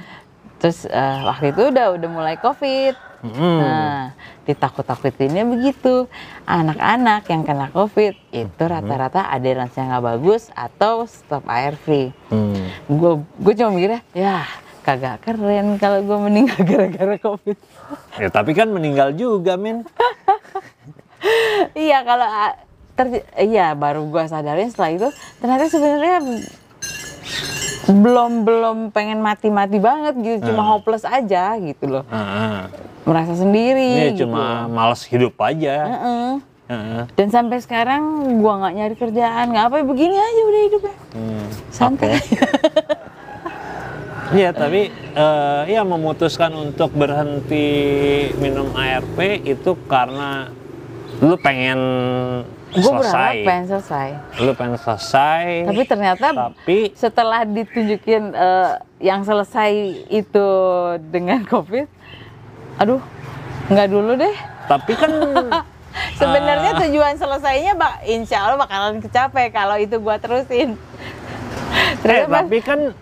terus 0.63 0.87
eh, 0.87 1.19
waktu 1.27 1.51
itu 1.51 1.75
udah 1.75 1.99
udah 1.99 2.09
mulai 2.09 2.35
covid 2.39 2.95
Heeh. 3.23 3.57
Nah, 3.63 4.11
ditakut-takutinnya 4.43 5.47
begitu. 5.47 6.11
Anak-anak 6.43 7.23
yang 7.31 7.47
kena 7.47 7.71
COVID 7.71 8.13
itu 8.35 8.63
rata-rata 8.67 9.31
adherensnya 9.31 9.87
nggak 9.87 10.03
bagus 10.03 10.51
atau 10.51 11.07
stop 11.07 11.47
ARV. 11.47 12.11
Hmm. 12.27 12.67
Gue 12.91 13.23
gue 13.39 13.53
cuma 13.55 13.71
mikirnya, 13.71 14.03
ya 14.11 14.43
kagak 14.83 15.23
keren 15.23 15.79
kalau 15.79 16.03
gue 16.03 16.17
meninggal 16.19 16.59
gara-gara 16.69 17.15
COVID. 17.15 17.57
Ya 18.19 18.27
tapi 18.27 18.51
kan 18.51 18.67
meninggal 18.67 19.15
juga, 19.15 19.55
men. 19.55 19.87
iya 21.71 22.03
kalau 22.03 22.27
ah, 22.27 22.59
ter- 22.99 23.23
iya 23.39 23.71
baru 23.71 24.03
gue 24.11 24.23
sadarin 24.27 24.67
setelah 24.67 24.91
itu 24.91 25.07
ternyata 25.39 25.71
sebenarnya 25.71 26.19
belum 27.83 28.43
belum 28.47 28.77
pengen 28.91 29.19
mati-mati 29.19 29.79
banget 29.79 30.15
gitu, 30.19 30.51
cuma 30.51 30.75
hopeless 30.75 31.03
aja 31.07 31.55
gitu 31.59 31.87
loh. 31.87 32.03
Heeh. 32.11 32.91
Merasa 33.03 33.35
sendiri 33.35 33.83
Ini 33.99 34.07
gitu. 34.15 34.23
cuma 34.27 34.65
males 34.67 35.03
hidup 35.03 35.35
aja. 35.39 35.75
Heeh. 35.85 36.29
Heeh. 36.63 37.03
Dan 37.13 37.27
sampai 37.27 37.59
sekarang 37.59 38.01
gua 38.39 38.63
nggak 38.63 38.73
nyari 38.73 38.95
kerjaan, 38.95 39.45
nggak 39.51 39.65
apa 39.67 39.75
begini 39.83 40.15
aja 40.15 40.41
udah 40.41 40.61
hidupnya. 40.63 40.95
Hmm. 41.11 41.45
Santai. 41.69 42.15
Iya, 44.33 44.49
tapi 44.49 44.89
eh, 44.89 45.61
ya 45.69 45.85
memutuskan 45.85 46.49
untuk 46.57 46.89
berhenti 46.95 47.69
minum 48.35 48.73
ARV 48.73 49.19
itu 49.45 49.77
karena 49.85 50.49
lu 51.21 51.37
pengen 51.37 51.77
Gue 52.73 52.81
selesai. 52.81 52.97
berharap 53.13 53.35
pengen 53.45 53.65
selesai. 53.69 54.07
Lu 54.41 54.51
pengen 54.57 54.77
selesai. 54.81 55.43
Tapi 55.69 55.83
ternyata 55.85 56.27
tapi 56.33 56.77
setelah 56.97 57.45
ditunjukin 57.45 58.33
eh, 58.33 58.71
yang 58.97 59.21
selesai 59.21 59.69
itu 60.09 60.47
dengan 61.13 61.45
COVID, 61.45 61.85
aduh 62.75 63.01
nggak 63.65 63.87
dulu 63.87 64.11
deh. 64.15 64.35
tapi 64.65 64.91
kan 64.93 65.11
Sebenarnya 66.13 66.73
Ah. 66.73 66.79
tujuan 66.81 67.13
selesainya 67.13 67.73
bak, 67.73 68.01
insya 68.03 68.41
Allah 68.41 68.57
bakalan 68.57 68.97
kecapai 68.97 69.49
kalau 69.49 69.77
itu 69.77 69.93
gua 69.97 70.17
terusin. 70.17 70.73
eh, 72.01 72.25
tapi 72.25 72.57
kan 72.59 72.97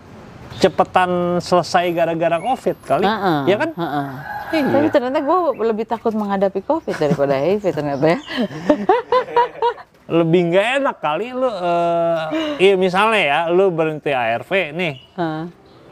cepetan 0.54 1.10
selesai 1.38 1.88
gara-gara 1.90 2.36
Covid 2.36 2.76
kali. 2.82 3.02
Heeh, 3.02 3.38
Ya 3.46 3.56
kan? 3.56 3.70
heeh. 3.72 4.08
Iya. 4.52 4.68
Tapi 4.68 4.88
ternyata 4.90 5.18
gue 5.18 5.38
lebih 5.64 5.86
takut 5.86 6.12
menghadapi 6.12 6.60
COVID 6.60 6.92
daripada 6.94 7.32
HIV 7.40 7.64
ternyata 7.72 8.04
ya. 8.06 8.18
Lebih 10.12 10.40
nggak 10.46 10.66
enak 10.78 10.96
kali 10.98 11.32
lu 11.32 11.48
eh, 11.48 12.16
iya 12.60 12.74
misalnya 12.76 13.20
ya, 13.22 13.38
lu 13.48 13.70
berhenti 13.70 14.12
ARV 14.12 14.50
nih. 14.70 14.94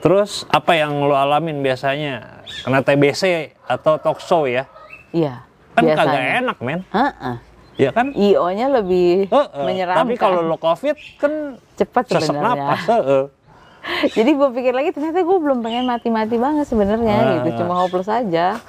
Terus 0.00 0.48
apa 0.48 0.72
yang 0.74 0.96
lu 0.98 1.12
alamin 1.12 1.60
biasanya? 1.60 2.40
Kena 2.60 2.80
TBC 2.80 3.22
atau 3.62 3.96
toksho 3.96 4.44
ya? 4.44 4.64
Iya. 5.12 5.44
Kan 5.70 5.82
biasanya. 5.84 6.08
kagak 6.08 6.40
enak, 6.40 6.56
men. 6.60 6.80
Heeh. 6.88 7.36
Ya 7.76 7.90
kan? 7.92 8.12
IO-nya 8.12 8.66
lebih 8.70 9.28
Heeh, 9.28 9.48
menyeramkan. 9.60 10.00
Tapi 10.02 10.14
kalau 10.16 10.40
lo 10.42 10.56
COVID 10.56 10.96
kan 11.16 11.32
cepat 11.74 12.04
sebenarnya. 12.10 12.40
napas. 12.42 12.82
Jadi 14.12 14.36
gue 14.36 14.48
pikir 14.52 14.76
lagi 14.76 14.92
ternyata 14.92 15.24
gue 15.24 15.38
belum 15.40 15.64
pengen 15.64 15.88
mati-mati 15.88 16.36
banget 16.36 16.68
sebenarnya 16.68 17.16
Ah. 17.16 17.28
gitu, 17.38 17.64
cuma 17.64 17.80
hopeless 17.80 18.12
aja. 18.12 18.60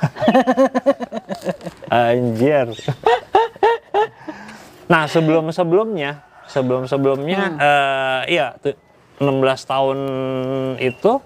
Anjir. 1.91 2.71
nah 4.87 5.07
sebelum 5.07 5.51
sebelumnya, 5.51 6.19
sebelum 6.45 6.83
sebelumnya, 6.85 7.41
Hmm. 7.45 7.59
eh, 7.59 8.21
iya 8.29 8.55
tuh 8.55 8.75
16 9.21 9.37
tahun 9.63 9.97
itu 10.77 11.21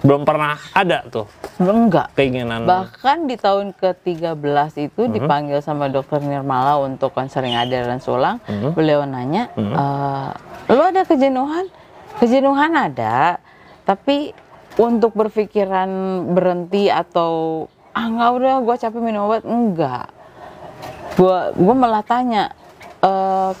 belum 0.00 0.24
pernah 0.24 0.56
ada 0.72 1.04
tuh 1.04 1.28
Enggak. 1.56 2.12
keinginan. 2.14 2.64
Bahkan 2.64 3.28
di 3.28 3.36
tahun 3.36 3.76
ke-13 3.76 4.32
itu 4.80 5.04
Hmm. 5.04 5.12
dipanggil 5.12 5.60
sama 5.60 5.88
dokter 5.88 6.20
Nirmala 6.20 6.80
untuk 6.80 7.12
konseling 7.12 7.52
adherence 7.52 8.04
ulang. 8.06 8.40
Hmm. 8.44 8.72
Beliau 8.72 9.04
nanya, 9.04 9.52
"Eh, 9.52 10.28
lo 10.68 10.82
ada 10.82 11.04
kejenuhan? 11.04 11.68
Kejenuhan 12.16 12.72
ada, 12.72 13.36
tapi 13.84 14.32
untuk 14.76 15.12
berpikiran 15.12 15.88
berhenti 16.30 16.88
atau 16.88 17.64
ah 17.90 18.06
nggak 18.06 18.30
udah 18.30 18.54
gue 18.62 18.76
capek 18.78 19.00
minum 19.00 19.26
obat 19.26 19.42
enggak. 19.42 20.08
Gue 21.12 21.38
gue 21.52 21.74
malah 21.74 22.00
tanya 22.00 22.48
"Eh, 23.00 23.52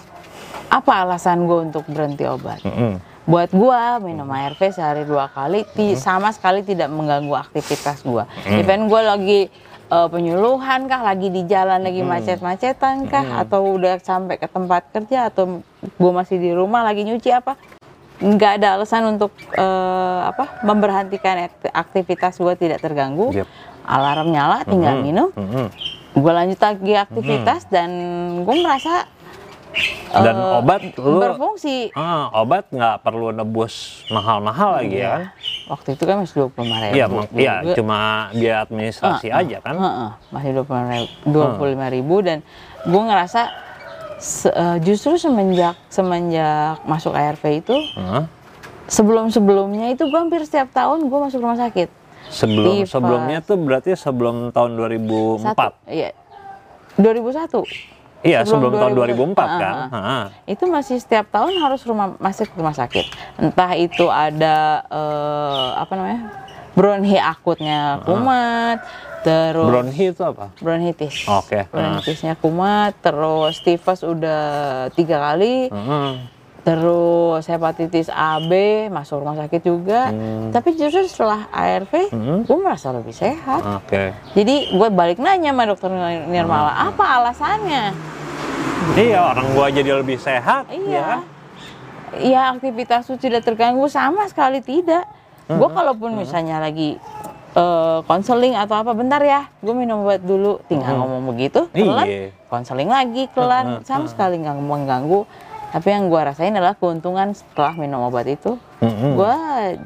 apa 0.70 0.92
alasan 0.98 1.44
gue 1.44 1.68
untuk 1.68 1.84
berhenti 1.84 2.24
obat? 2.24 2.62
Mm-mm. 2.62 2.96
Buat 3.30 3.54
gua 3.54 4.02
minum 4.02 4.26
ARV 4.26 4.74
sehari 4.74 5.06
dua 5.06 5.30
kali 5.30 5.62
ti- 5.70 5.94
sama 5.94 6.34
sekali 6.34 6.66
tidak 6.66 6.90
mengganggu 6.90 7.30
aktivitas 7.38 8.02
gua. 8.02 8.26
Even 8.50 8.90
gua 8.90 9.14
lagi 9.14 9.46
eh, 9.86 10.08
penyuluhan 10.10 10.90
kah, 10.90 11.02
lagi 11.06 11.30
di 11.30 11.46
jalan 11.46 11.78
lagi 11.78 12.02
macet-macetan 12.02 13.06
kah, 13.06 13.42
atau 13.42 13.78
udah 13.78 14.02
sampai 14.02 14.34
ke 14.34 14.50
tempat 14.50 14.90
kerja 14.90 15.30
atau 15.30 15.62
gua 15.94 16.12
masih 16.22 16.42
di 16.42 16.50
rumah 16.50 16.82
lagi 16.82 17.06
nyuci 17.06 17.30
apa, 17.30 17.54
nggak 18.18 18.52
ada 18.58 18.82
alasan 18.82 19.14
untuk 19.14 19.30
eh, 19.54 20.20
apa 20.26 20.62
memberhentikan 20.66 21.46
akti- 21.46 21.70
aktivitas 21.70 22.34
gua 22.38 22.58
tidak 22.58 22.82
terganggu. 22.82 23.30
Yep. 23.30 23.46
Alarm 23.80 24.30
nyala, 24.30 24.62
tinggal 24.62 25.02
minum, 25.02 25.34
Mm-mm. 25.34 25.66
gua 26.14 26.42
lanjut 26.42 26.58
lagi 26.62 26.94
aktivitas 26.94 27.66
dan 27.70 27.90
gua 28.42 28.54
merasa 28.58 29.06
Dan 30.10 30.34
eh, 30.34 30.58
obat 30.58 30.82
lu 30.96 31.22
berfungsi. 31.22 31.94
ah, 31.94 32.26
obat 32.34 32.66
nggak 32.68 32.96
perlu 33.00 33.30
nebus 33.30 34.02
mahal-mahal 34.08 34.82
lagi 34.82 34.98
ya 34.98 35.08
kan? 35.08 35.22
Waktu 35.70 35.88
itu 35.94 36.02
kan 36.02 36.16
masih 36.18 36.34
25 36.44 36.58
ribu. 36.58 36.92
Iya, 36.92 37.04
mak- 37.06 37.30
iya 37.32 37.54
cuma 37.78 37.98
biaya 38.32 38.56
administrasi 38.60 39.28
aja 39.30 39.56
kan. 39.60 39.74
Heeh, 39.76 40.10
masih 40.28 40.50
25 40.56 40.66
ribu, 40.90 41.08
25 41.24 41.86
ribu 41.88 42.14
dan 42.20 42.38
gue 42.82 43.02
ngerasa 43.04 43.42
se- 44.18 44.50
eh, 44.50 44.78
justru 44.82 45.14
semenjak 45.14 45.78
semenjak 45.86 46.82
masuk 46.82 47.14
ARV 47.14 47.44
itu 47.56 47.76
Heeh. 47.94 48.24
sebelum 48.84 49.30
sebelumnya 49.30 49.88
itu 49.88 50.02
gue 50.04 50.18
hampir 50.18 50.42
setiap 50.42 50.74
tahun 50.74 51.06
gue 51.06 51.18
masuk 51.22 51.38
rumah 51.38 51.56
sakit. 51.56 51.86
Sebelum 52.26 52.82
Tipes. 52.82 52.90
sebelumnya 52.90 53.38
tuh 53.40 53.56
berarti 53.56 53.94
sebelum 53.94 54.50
tahun 54.50 54.74
2004. 54.74 55.46
Satu, 55.46 55.70
iya. 55.86 56.10
2001. 56.96 57.62
Iya, 58.20 58.44
sebelum, 58.44 58.76
Sebelum 58.76 58.80
tahun 58.80 58.92
2000, 58.96 59.32
2004 59.32 59.48
kan. 59.48 59.74
Heeh. 59.88 60.24
Itu 60.52 60.64
masih 60.68 60.96
setiap 61.00 61.26
tahun 61.32 61.56
harus 61.56 61.80
rumah 61.88 62.16
masuk 62.20 62.52
rumah 62.52 62.76
sakit. 62.76 63.08
Entah 63.40 63.72
itu 63.80 64.06
ada 64.12 64.84
eh, 64.88 65.68
apa 65.80 65.92
namanya? 65.96 66.22
bronhi 66.70 67.18
akutnya 67.18 67.98
kumat, 68.06 68.78
terus 69.26 69.68
Bronhi 69.74 70.04
itu 70.14 70.22
apa? 70.22 70.54
bronkitis. 70.62 71.26
Oke. 71.26 71.66
Bronkitisnya 71.66 72.38
kumat, 72.38 72.94
terus 73.02 73.58
tifus 73.58 74.06
udah 74.06 74.86
tiga 74.94 75.18
kali, 75.18 75.66
Heeh. 75.66 76.08
Terus 76.60 77.44
hepatitis 77.44 78.06
AB 78.06 78.52
masuk 78.88 79.20
rumah 79.20 79.36
sakit 79.36 79.62
juga. 79.62 80.08
Hmm. 80.08 80.50
Tapi 80.50 80.74
justru 80.74 81.04
setelah 81.04 81.48
ARV, 81.48 82.12
gue 82.44 82.58
merasa 82.58 82.90
lebih 82.90 83.12
sehat. 83.12 83.64
Oke. 83.78 84.12
Jadi 84.32 84.70
gue 84.70 84.88
balik 84.90 85.18
nanya 85.18 85.50
sama 85.50 85.64
dokter 85.64 85.88
Nirmala, 86.26 86.70
Hmm. 86.70 86.88
apa 86.90 87.04
alasannya? 87.16 87.84
Iya, 88.90 89.20
orang 89.22 89.46
gua 89.52 89.66
jadi 89.68 89.92
lebih 89.94 90.16
sehat. 90.16 90.66
ya 90.66 90.76
Iya. 90.76 91.02
kan? 91.06 91.20
Iya 92.10 92.40
aktivitas 92.50 93.06
tuh 93.06 93.16
tidak 93.16 93.46
terganggu 93.46 93.86
sama 93.86 94.26
sekali 94.26 94.58
tidak. 94.60 95.06
Gue 95.46 95.66
kalaupun 95.68 96.14
misalnya 96.14 96.58
lagi 96.58 96.98
eh, 97.50 97.98
konseling 98.06 98.54
atau 98.54 98.78
apa 98.78 98.94
bentar 98.94 99.18
ya, 99.18 99.50
gue 99.58 99.74
minum 99.74 100.06
obat 100.06 100.22
dulu, 100.22 100.62
tinggal 100.66 100.94
ngomong 100.94 101.34
begitu, 101.34 101.66
kelar, 101.70 102.06
Iya. 102.06 102.30
konseling 102.46 102.86
lagi, 102.86 103.26
kelar, 103.34 103.82
sama 103.82 104.06
sekali 104.06 104.38
nggak 104.38 104.54
mengganggu. 104.54 105.26
Tapi 105.70 105.86
yang 105.86 106.10
gue 106.10 106.18
rasain 106.18 106.50
adalah 106.50 106.74
keuntungan 106.74 107.30
setelah 107.30 107.78
minum 107.78 108.02
obat 108.02 108.26
itu, 108.26 108.58
Mm-mm. 108.82 109.14
gue 109.14 109.34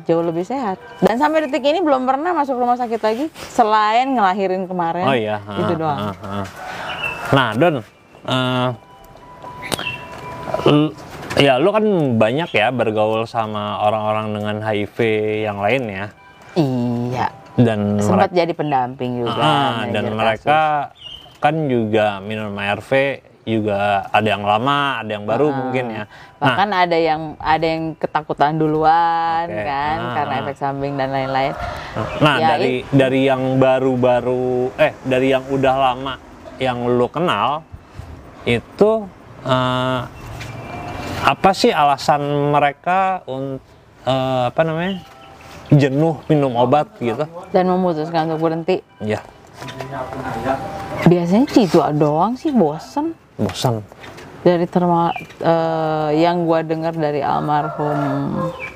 jauh 0.08 0.24
lebih 0.24 0.40
sehat. 0.42 0.80
Dan 1.04 1.20
sampai 1.20 1.44
detik 1.44 1.60
ini 1.60 1.84
belum 1.84 2.08
pernah 2.08 2.32
masuk 2.32 2.56
rumah 2.56 2.80
sakit 2.80 3.00
lagi, 3.04 3.28
selain 3.52 4.16
ngelahirin 4.16 4.64
kemarin. 4.64 5.04
Oh 5.04 5.12
iya. 5.12 5.44
Itu 5.44 5.76
ah, 5.76 5.78
doang. 5.78 5.98
ah, 6.00 6.14
ah. 6.24 6.46
Nah, 7.36 7.48
Don, 7.52 7.74
l- 10.64 10.94
ya 11.36 11.60
lu 11.60 11.68
kan 11.68 11.84
banyak 12.16 12.48
ya 12.48 12.72
bergaul 12.72 13.28
sama 13.28 13.84
orang-orang 13.84 14.26
dengan 14.32 14.56
HIV 14.64 14.96
yang 15.44 15.58
lain 15.60 15.82
ya, 15.84 16.06
Iya. 16.56 17.28
dan 17.60 18.00
Sempat 18.00 18.32
jadi 18.32 18.56
pendamping 18.56 19.20
juga. 19.20 19.36
Ah, 19.36 19.84
dan 19.90 20.14
mereka 20.14 20.60
kan 21.44 21.68
juga 21.68 22.24
minum 22.24 22.56
ARV 22.56 23.20
juga 23.44 23.78
ada 24.08 24.24
yang 24.24 24.40
lama, 24.40 25.00
ada 25.00 25.10
yang 25.10 25.24
baru 25.24 25.52
mungkin 25.52 25.84
ya. 25.86 26.04
Nah, 26.04 26.08
bahkan 26.40 26.68
ada 26.70 26.96
yang 26.96 27.20
ada 27.36 27.60
yang 27.62 27.92
ketakutan 27.94 28.56
duluan 28.56 29.44
Oke. 29.46 29.62
kan 29.62 29.96
Ah. 29.98 30.12
karena 30.14 30.34
efek 30.40 30.56
samping 30.56 30.92
dan 30.94 31.08
lain-lain 31.08 31.52
Nah, 32.18 32.36
Ya, 32.36 32.48
dari 32.50 32.82
dari 32.86 33.20
yang 33.24 33.56
baru-baru 33.56 34.72
eh 34.74 34.96
dari 35.02 35.30
yang 35.30 35.44
udah 35.44 35.74
lama 35.76 36.14
yang 36.56 36.88
lu 36.88 37.06
kenal 37.06 37.62
itu 38.42 39.04
eh, 39.42 40.00
apa 41.22 41.50
sih 41.52 41.70
alasan 41.70 42.20
mereka 42.50 43.20
untuk 43.24 43.60
apa 44.04 44.60
namanya? 44.62 45.00
jenuh 45.66 46.20
minum 46.26 46.52
obat 46.54 46.92
gitu? 46.98 47.24
dan 47.48 47.64
memutuskan 47.64 48.24
untuk 48.26 48.40
berhenti 48.42 48.84
Ya, 49.00 49.24
biasanya 51.04 51.46
itu 51.48 51.78
doang 51.94 52.34
sih 52.34 52.50
bosen 52.50 53.12
bosan. 53.34 53.82
dari 54.40 54.66
terma 54.66 55.08
eh, 55.40 56.10
yang 56.18 56.44
gua 56.44 56.60
dengar 56.60 56.92
dari 56.92 57.20
almarhum 57.20 57.98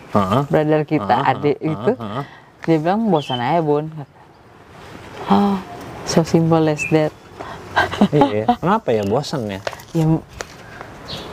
Heeh. 0.09 0.43
brother 0.49 0.83
kita 0.83 1.17
Ah, 1.21 1.33
adik 1.33 1.57
ah, 1.57 1.69
itu 1.69 1.93
ah. 1.97 2.25
dia 2.64 2.77
bilang 2.79 3.09
bosan 3.09 3.38
aja 3.38 3.61
bun 3.61 3.93
oh 5.29 5.57
so 6.05 6.23
simple 6.23 6.64
as 6.64 6.83
that 6.88 7.12
Iya. 8.11 8.59
Kenapa 8.59 8.91
ya 8.91 9.07
bosan 9.07 9.47
ya? 9.47 9.61
ya 9.93 10.03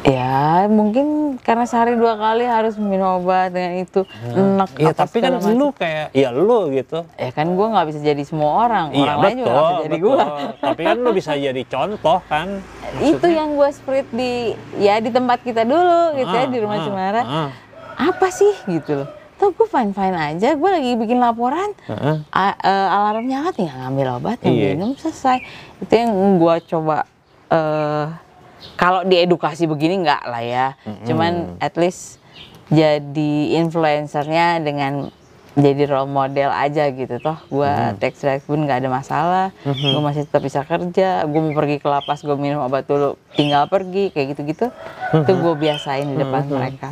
ya 0.06 0.38
mungkin 0.68 1.06
karena 1.38 1.66
sehari 1.66 1.94
dua 1.94 2.14
kali 2.14 2.46
harus 2.46 2.78
minum 2.78 3.20
obat 3.20 3.50
dengan 3.50 3.82
itu 3.82 4.06
enak 4.28 4.70
Iya, 4.76 4.94
tapi 4.94 5.18
kan 5.18 5.36
macam. 5.36 5.52
lu 5.52 5.68
kayak 5.72 6.14
ya 6.14 6.30
lu 6.30 6.70
gitu. 6.70 7.02
ya 7.12 7.32
kan 7.32 7.50
gue 7.50 7.68
nggak 7.68 7.86
bisa 7.86 8.00
jadi 8.04 8.22
semua 8.22 8.52
orang 8.64 8.86
Iya 8.92 9.02
orang 9.04 9.18
lain 9.20 9.36
juga 9.36 9.50
nggak 9.50 9.66
bisa 9.66 9.82
jadi 9.82 9.98
gue 10.00 10.18
Tapi 10.62 10.82
kan 10.84 10.96
lu 10.96 11.10
bisa 11.12 11.32
jadi 11.34 11.62
contoh 11.66 12.20
kan. 12.24 12.48
itu 12.96 13.28
yang 13.28 13.50
gue 13.52 13.70
spirit 13.70 14.08
di 14.10 14.32
ya 14.78 14.96
di 14.98 15.10
tempat 15.10 15.42
kita 15.42 15.64
dulu 15.64 16.16
gitu 16.16 16.30
ya 16.30 16.40
Ah, 16.40 16.48
di 16.48 16.58
rumah 16.60 16.78
ah, 16.78 16.84
Cemara 16.86 17.22
ah. 17.22 17.50
apa 17.98 18.28
sih 18.30 18.54
gitu 18.68 18.92
loh 18.96 19.10
tuh 19.36 19.52
gue 19.52 19.68
fine 19.68 19.92
fine 19.92 20.16
aja 20.16 20.54
gue 20.54 20.70
lagi 20.70 20.92
bikin 20.96 21.18
laporan 21.18 21.76
Heeh. 21.84 22.24
A- 22.30 22.56
eh, 22.56 22.88
alarm 22.90 23.26
nyala 23.26 23.52
tinggal 23.52 23.76
ngambil 23.82 24.08
obat 24.16 24.38
yang 24.40 24.56
minum 24.78 24.94
selesai 24.94 25.44
itu 25.78 25.92
yang 25.94 26.12
gue 26.38 26.56
coba 26.68 27.04
eh 27.48 28.06
kalau 28.76 29.06
diedukasi 29.08 29.66
begini 29.70 30.04
nggak 30.04 30.24
lah 30.28 30.44
ya. 30.44 30.68
Cuman 31.08 31.60
at 31.62 31.76
least 31.80 32.20
jadi 32.72 33.62
influencernya 33.62 34.60
dengan 34.66 35.14
jadi 35.56 35.88
role 35.88 36.12
model 36.12 36.52
aja 36.52 36.92
gitu 36.92 37.16
toh. 37.24 37.40
Gue 37.48 37.72
tax 38.04 38.20
drive 38.20 38.44
pun 38.44 38.68
nggak 38.68 38.84
ada 38.84 38.90
masalah. 38.92 39.48
Gue 39.64 40.02
masih 40.04 40.28
tetap 40.28 40.44
bisa 40.44 40.62
kerja. 40.68 41.24
Gue 41.24 41.40
mau 41.40 41.56
pergi 41.56 41.80
ke 41.80 41.88
lapas 41.88 42.20
gue 42.22 42.36
minum 42.36 42.68
obat 42.68 42.84
dulu 42.84 43.16
tinggal 43.40 43.72
pergi 43.72 44.12
kayak 44.12 44.36
gitu 44.36 44.42
gitu 44.52 44.68
itu 45.16 45.32
gue 45.32 45.54
biasain 45.56 46.08
di 46.08 46.16
depan 46.20 46.44
mereka. 46.52 46.92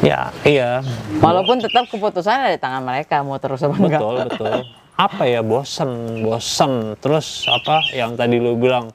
Ya, 0.00 0.32
iya. 0.48 0.80
walaupun 1.20 1.60
tetap 1.60 1.84
keputusan 1.92 2.32
ada 2.32 2.56
di 2.56 2.60
tangan 2.60 2.80
mereka 2.80 3.20
mau 3.20 3.36
terus 3.36 3.60
apa 3.60 3.76
enggak. 3.76 4.00
Betul, 4.00 4.16
betul. 4.32 4.54
Apa 4.96 5.22
ya 5.28 5.40
bosen, 5.44 6.24
bosen. 6.24 6.96
Terus 7.04 7.44
apa 7.44 7.84
yang 7.92 8.16
tadi 8.16 8.40
lu 8.40 8.56
bilang? 8.56 8.88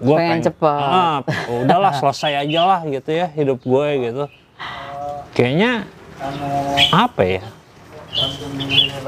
Gua 0.00 0.16
Pengen 0.16 0.40
cepet. 0.42 0.80
Ah, 0.82 1.20
udahlah 1.46 1.92
selesai 1.94 2.32
aja 2.40 2.60
lah 2.62 2.80
gitu 2.82 3.10
ya 3.10 3.28
hidup 3.28 3.60
gue 3.60 3.88
gitu. 4.02 4.24
Kayaknya 5.30 5.84
apa 6.90 7.22
ya? 7.22 7.42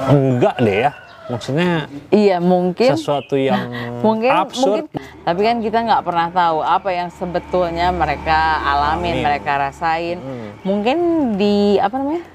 Enggak 0.04 0.56
deh 0.58 0.78
ya. 0.82 0.92
Maksudnya 1.22 1.86
iya 2.10 2.36
mungkin 2.38 2.92
sesuatu 2.92 3.38
yang 3.38 3.70
mungkin 4.04 4.28
absurd. 4.28 4.84
mungkin 4.84 5.00
tapi 5.22 5.40
kan 5.40 5.56
kita 5.58 5.78
nggak 5.80 6.02
pernah 6.02 6.28
tahu 6.28 6.58
apa 6.60 6.88
yang 6.90 7.08
sebetulnya 7.08 7.88
mereka 7.88 8.58
alamin 8.60 9.16
Alamin. 9.16 9.24
mereka 9.24 9.52
rasain 9.56 10.18
Hmm. 10.18 10.50
mungkin 10.60 10.96
di 11.32 11.78
apa 11.78 11.94
namanya 11.94 12.26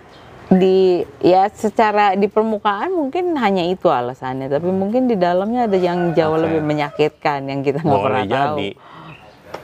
di 0.48 1.04
ya 1.20 1.52
secara 1.52 2.16
di 2.16 2.32
permukaan 2.32 2.88
mungkin 2.90 3.36
hanya 3.36 3.68
itu 3.68 3.92
alasannya 3.92 4.48
tapi 4.48 4.72
mungkin 4.72 5.04
di 5.06 5.20
dalamnya 5.20 5.68
ada 5.68 5.76
yang 5.76 6.16
jauh 6.16 6.40
Oke. 6.40 6.44
lebih 6.48 6.62
menyakitkan 6.64 7.44
yang 7.46 7.60
kita 7.62 7.84
nggak 7.84 8.00
pernah 8.00 8.24
boleh 8.24 8.32
tahu 8.32 8.56
jadi. 8.56 8.70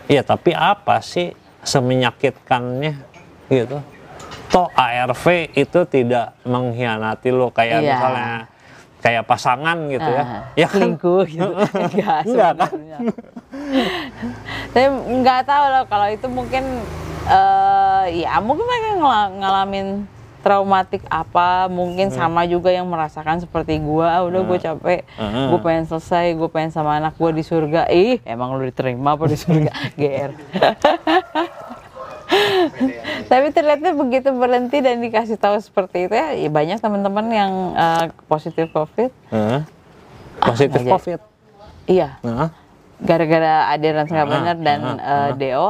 Iya, 0.04 0.22
tapi 0.22 0.52
apa 0.52 1.00
sih 1.00 1.32
semenyakitkannya 1.64 2.94
gitu? 3.48 3.80
Toh 4.52 4.68
ARV 4.76 5.24
itu 5.56 5.80
tidak 5.88 6.36
mengkhianati 6.44 7.32
lo 7.32 7.48
kayak 7.50 7.80
Iya. 7.80 7.90
misalnya 7.96 8.32
kayak 9.00 9.24
pasangan 9.24 9.78
gitu 9.88 10.04
ya. 10.06 10.24
Ah, 10.24 10.28
Ya 10.54 10.68
kan? 10.68 10.80
selingkuh 10.84 11.24
gitu 11.26 11.48
enggak 11.88 12.20
Enggak 12.28 12.52
kan? 12.60 12.72
saya 14.74 14.88
nggak 14.92 15.42
tahu 15.44 15.64
loh 15.70 15.84
kalau 15.88 16.08
itu 16.12 16.28
mungkin 16.28 16.64
eh 17.24 18.04
ya 18.20 18.36
mungkin 18.44 18.66
mereka 18.68 18.90
ngalamin 19.40 19.88
traumatik 20.44 21.02
apa 21.08 21.48
mungkin 21.68 22.12
Hmm. 22.12 22.18
sama 22.20 22.44
juga 22.44 22.68
yang 22.68 22.84
merasakan 22.86 23.40
seperti 23.40 23.80
gua 23.80 24.12
ah, 24.14 24.24
udah 24.24 24.44
gue 24.44 24.60
capek 24.60 25.02
Hmm. 25.16 25.50
gue 25.50 25.60
pengen 25.60 25.86
selesai 25.86 26.34
gue 26.34 26.46
pengen 26.48 26.70
sama 26.70 27.00
anak 27.00 27.16
gue 27.16 27.32
di 27.32 27.42
surga 27.42 27.88
ih 27.88 28.20
emang 28.24 28.54
lu 28.54 28.62
diterima 28.62 29.16
apa 29.16 29.24
di 29.26 29.36
surga 29.36 29.72
gr 29.98 30.32
tapi 33.24 33.48
ternyata 33.50 33.94
begitu 33.94 34.30
berhenti 34.32 34.80
dan 34.80 35.00
dikasih 35.00 35.38
tahu 35.38 35.56
seperti 35.58 36.08
itu 36.08 36.14
ya, 36.14 36.34
ya 36.34 36.50
banyak 36.50 36.78
teman-teman 36.78 37.26
yang 37.30 37.52
eh, 37.74 38.06
positif 38.26 38.68
covid 38.70 39.12
Heeh. 39.30 39.62
Positif 40.36 40.76
nggak 40.76 40.84
jadi. 40.84 40.92
COVID. 40.92 41.20
iya 41.86 42.10
gara-gara 43.00 43.70
adherence 43.70 44.10
nggak 44.10 44.26
Ah, 44.26 44.32
benar 44.32 44.56
dan 44.58 44.80
ah, 44.98 45.30
eh, 45.30 45.30
do. 45.36 45.68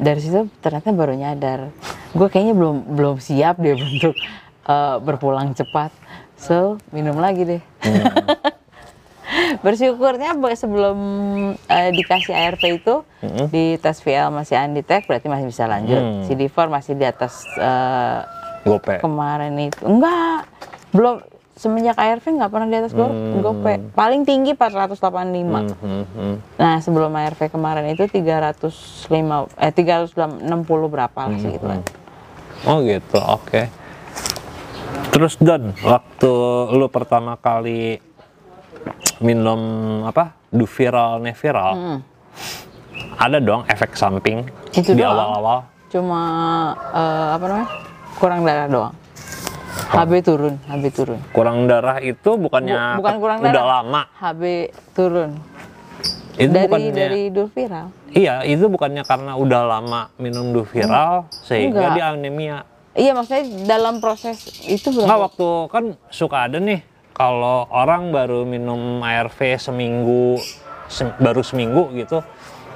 Dari 0.00 0.18
situ 0.18 0.48
ternyata 0.58 0.90
baru 0.90 1.12
nyadar 1.12 1.68
gue 2.10 2.26
kayaknya 2.26 2.52
belum 2.52 2.76
belum 2.90 3.16
siap 3.18 3.56
deh 3.56 3.76
untuk 3.76 4.16
eh, 4.64 4.96
berpulang 4.98 5.52
cepat 5.52 5.92
so 6.34 6.58
minum 6.88 7.16
lagi 7.16 7.44
deh 7.46 7.62
Hmm. 7.80 8.02
bersyukurnya 9.62 10.34
be- 10.34 10.52
sebelum 10.52 10.98
eh, 11.64 11.90
dikasih 11.92 12.34
ARV 12.34 12.62
itu 12.74 12.94
Mm-mm. 13.20 13.46
di 13.48 13.78
tes 13.78 13.96
VL 13.96 14.28
masih 14.28 14.58
undetect 14.58 15.06
berarti 15.06 15.26
masih 15.26 15.46
bisa 15.46 15.64
lanjut 15.64 15.96
Hmm. 15.96 16.22
CD4 16.24 16.58
masih 16.66 16.92
di 16.94 17.04
atas 17.04 17.46
eh, 17.54 18.20
Gope. 18.62 18.98
kemarin 18.98 19.54
itu 19.62 19.80
enggak 19.80 20.44
belum 20.90 21.22
semenjak 21.60 21.92
ARV 21.94 22.24
nggak 22.24 22.48
pernah 22.48 22.64
di 22.66 22.76
atas 22.80 22.96
go, 22.96 23.04
Hmm. 23.04 23.44
gope 23.44 23.92
paling 23.92 24.24
tinggi 24.24 24.56
485 24.56 24.96
Hmm, 25.60 25.76
hmm, 25.76 26.04
hmm. 26.08 26.34
Nah 26.56 26.80
sebelum 26.80 27.12
ARV 27.12 27.52
kemarin 27.52 27.84
itu 27.86 28.08
305 28.08 29.44
eh 29.60 29.68
360 29.68 30.40
berapa 30.88 31.20
lah 31.20 31.28
Hmm, 31.30 31.36
segitu 31.38 31.66
kan. 31.68 31.80
Oh 32.64 32.80
gitu, 32.80 33.20
oke. 33.20 33.68
Terus 35.10 35.36
Don, 35.36 35.76
waktu 35.80 36.32
lu 36.72 36.88
pertama 36.88 37.36
kali 37.36 38.00
minum 39.20 39.60
apa? 40.02 40.32
Duviral, 40.48 41.20
Neviral, 41.20 41.72
Hmm. 41.72 41.98
ada 43.16 43.36
dong 43.38 43.62
efek 43.64 43.94
samping 43.94 44.48
Itu 44.72 44.96
di 44.96 45.04
awal-awal. 45.04 45.68
Cuma 45.88 46.22
eh, 46.90 47.28
apa 47.36 47.44
namanya? 47.44 47.68
Kurang 48.16 48.40
darah 48.42 48.66
doang. 48.66 48.94
HB 49.90 50.12
turun, 50.22 50.54
HB 50.64 50.84
turun. 50.90 51.18
Kurang 51.30 51.66
darah 51.66 51.98
itu 51.98 52.30
bukannya 52.36 52.94
Bu- 52.94 53.02
bukan 53.02 53.14
kurang 53.18 53.38
udah 53.40 53.50
darah. 53.50 53.68
lama. 53.80 54.02
HB 54.14 54.42
turun. 54.92 55.30
Itu 56.32 56.48
dari 56.48 56.64
bukannya 56.64 56.92
dari 56.92 57.22
Durviral. 57.28 57.86
Iya, 58.08 58.34
itu 58.44 58.64
bukannya 58.66 59.02
karena 59.02 59.34
udah 59.34 59.62
lama 59.62 60.00
minum 60.16 60.50
Duviral 60.52 61.26
sehingga 61.32 61.90
Enggak. 61.90 61.94
dia 61.94 62.06
anemia. 62.08 62.58
Iya 62.90 63.12
maksudnya 63.12 63.44
dalam 63.68 63.98
proses 63.98 64.38
itu 64.64 64.90
berapa? 64.90 65.14
waktu 65.20 65.48
kan 65.68 65.84
suka 66.08 66.46
ada 66.46 66.58
nih 66.58 66.82
kalau 67.12 67.70
orang 67.70 68.10
baru 68.10 68.42
minum 68.42 68.98
ARV 68.98 69.36
seminggu 69.56 70.42
se- 70.86 71.14
baru 71.16 71.38
seminggu 71.40 71.94
gitu 71.94 72.18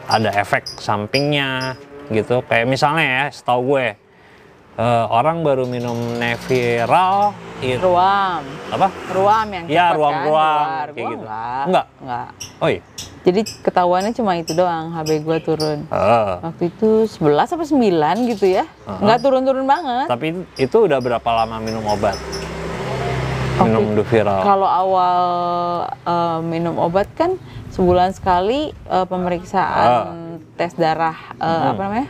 ada 0.06 0.30
efek 0.30 0.66
sampingnya 0.68 1.74
gitu. 2.08 2.42
Kayak 2.44 2.66
misalnya 2.68 3.02
ya, 3.02 3.24
setahu 3.28 3.74
gue 3.74 3.86
eh, 4.74 5.04
orang 5.06 5.40
baru 5.40 5.64
minum 5.64 5.96
Neviral 6.16 7.32
itu 7.60 7.80
ruam 7.80 8.42
apa? 8.68 8.88
ruam 9.08 9.46
yang 9.48 9.64
cepat 9.64 9.94
ruam-ruam, 9.94 10.12
kan, 10.12 10.24
keluar. 10.24 10.86
kayak 10.86 11.06
gitu. 11.06 11.24
enggak 11.24 11.64
Enggak? 11.64 11.86
enggak 11.98 12.28
Oh 12.58 12.68
iya. 12.68 12.82
jadi 13.22 13.40
ketahuannya 13.62 14.12
cuma 14.12 14.32
itu 14.34 14.52
doang 14.52 14.92
HB 14.92 15.10
gua 15.20 15.38
turun 15.38 15.78
Eh, 15.86 16.32
waktu 16.42 16.64
itu 16.68 16.90
11 17.08 17.24
apa 17.48 17.64
9 17.64 18.30
gitu 18.30 18.46
ya 18.48 18.64
nggak 18.84 19.18
turun-turun 19.18 19.64
banget 19.64 20.06
tapi 20.06 20.26
itu 20.56 20.76
udah 20.80 20.98
berapa 20.98 21.28
lama 21.34 21.56
minum 21.58 21.84
obat? 21.84 22.18
Minum 23.56 23.94
Duviral. 23.94 24.42
kalau 24.42 24.66
awal 24.66 25.18
eh, 25.86 26.38
minum 26.42 26.74
obat 26.76 27.06
kan 27.14 27.38
sebulan 27.70 28.10
sekali 28.10 28.68
eh, 28.74 29.06
pemeriksaan 29.06 29.88
tes 30.52 30.74
darah 30.74 31.14
eh, 31.34 31.62
apa 31.70 31.80
namanya 31.80 32.08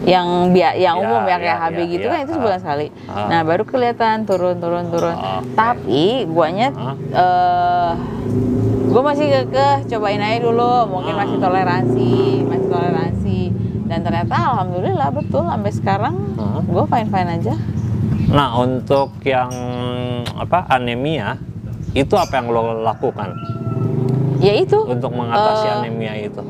yang 0.00 0.26
bia 0.50 0.70
yang 0.72 0.94
Ya, 0.94 1.02
umum 1.02 1.22
ya 1.22 1.36
kayak 1.36 1.42
ya, 1.50 1.64
HB 1.64 1.76
ya, 1.76 1.84
gitu 1.88 2.04
ya. 2.04 2.10
kan 2.10 2.18
itu 2.20 2.32
sebulan 2.32 2.54
Ah. 2.54 2.62
sekali 2.62 2.86
Ah. 3.04 3.26
nah 3.26 3.40
baru 3.42 3.62
kelihatan 3.62 4.16
turun 4.22 4.56
turun 4.56 4.84
turun 4.88 5.10
oke. 5.10 5.42
tapi 5.52 6.04
guanya 6.24 6.68
Ah. 6.72 6.94
eh 6.94 7.92
gue 8.88 9.02
masih 9.04 9.26
kekeh 9.28 9.74
cobain 9.86 10.18
aja 10.18 10.38
dulu 10.40 10.72
mungkin 10.88 11.12
Ah. 11.12 11.18
masih 11.18 11.36
toleransi 11.36 12.12
masih 12.42 12.68
toleransi 12.68 13.40
dan 13.84 13.98
ternyata 14.00 14.34
alhamdulillah 14.36 15.08
betul 15.10 15.42
sampai 15.42 15.72
sekarang 15.72 16.14
Ah. 16.34 16.60
gue 16.60 16.84
fine 16.84 17.08
fine 17.08 17.30
aja 17.34 17.54
Nah, 18.28 18.52
untuk 18.54 19.24
yang 19.24 19.48
apa 20.36 20.68
anemia 20.68 21.40
itu 21.90 22.12
apa 22.12 22.36
yang 22.36 22.52
lo 22.52 22.60
lakukan 22.78 23.32
ya 24.38 24.52
itu 24.52 24.76
untuk 24.78 25.10
mengatasi 25.10 25.64
Eh, 25.66 25.76
anemia 25.80 26.12
itu? 26.20 26.42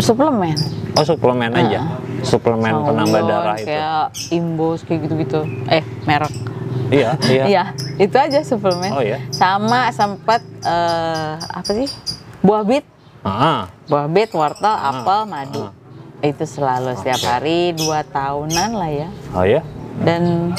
Suplemen 0.00 0.56
Oh, 0.92 1.06
suplemen 1.06 1.48
aja. 1.50 1.80
Suplemen 2.20 2.74
penambah 2.82 3.22
darah 3.22 3.56
itu. 3.56 3.66
kayak 3.66 4.04
imbus 4.28 4.82
kayak 4.82 5.06
gitu-gitu 5.06 5.40
eh 5.66 5.80
merek 6.04 6.34
Iya, 6.90 7.14
iya. 7.24 7.44
iya 7.46 7.64
itu 7.96 8.12
aja 8.12 8.42
suplemen 8.42 8.90
Oh, 8.90 8.98
iya? 8.98 9.22
sama 9.30 9.88
sempat 9.90 10.42
eh, 10.60 11.32
apa 11.38 11.70
sih 11.70 11.86
buah 12.40 12.62
bit 12.62 12.82
Ah, 13.20 13.68
buah 13.84 14.06
bit 14.06 14.30
wortel 14.30 14.64
apel 14.66 15.24
madu 15.24 15.62
ah. 15.62 15.72
itu 16.20 16.42
selalu 16.42 16.92
setiap 16.94 17.20
hari 17.22 17.72
dua 17.72 18.00
tahunan 18.02 18.70
lah 18.72 18.90
ya 18.90 19.08
oh 19.30 19.44
ya? 19.44 19.60
dan 20.00 20.52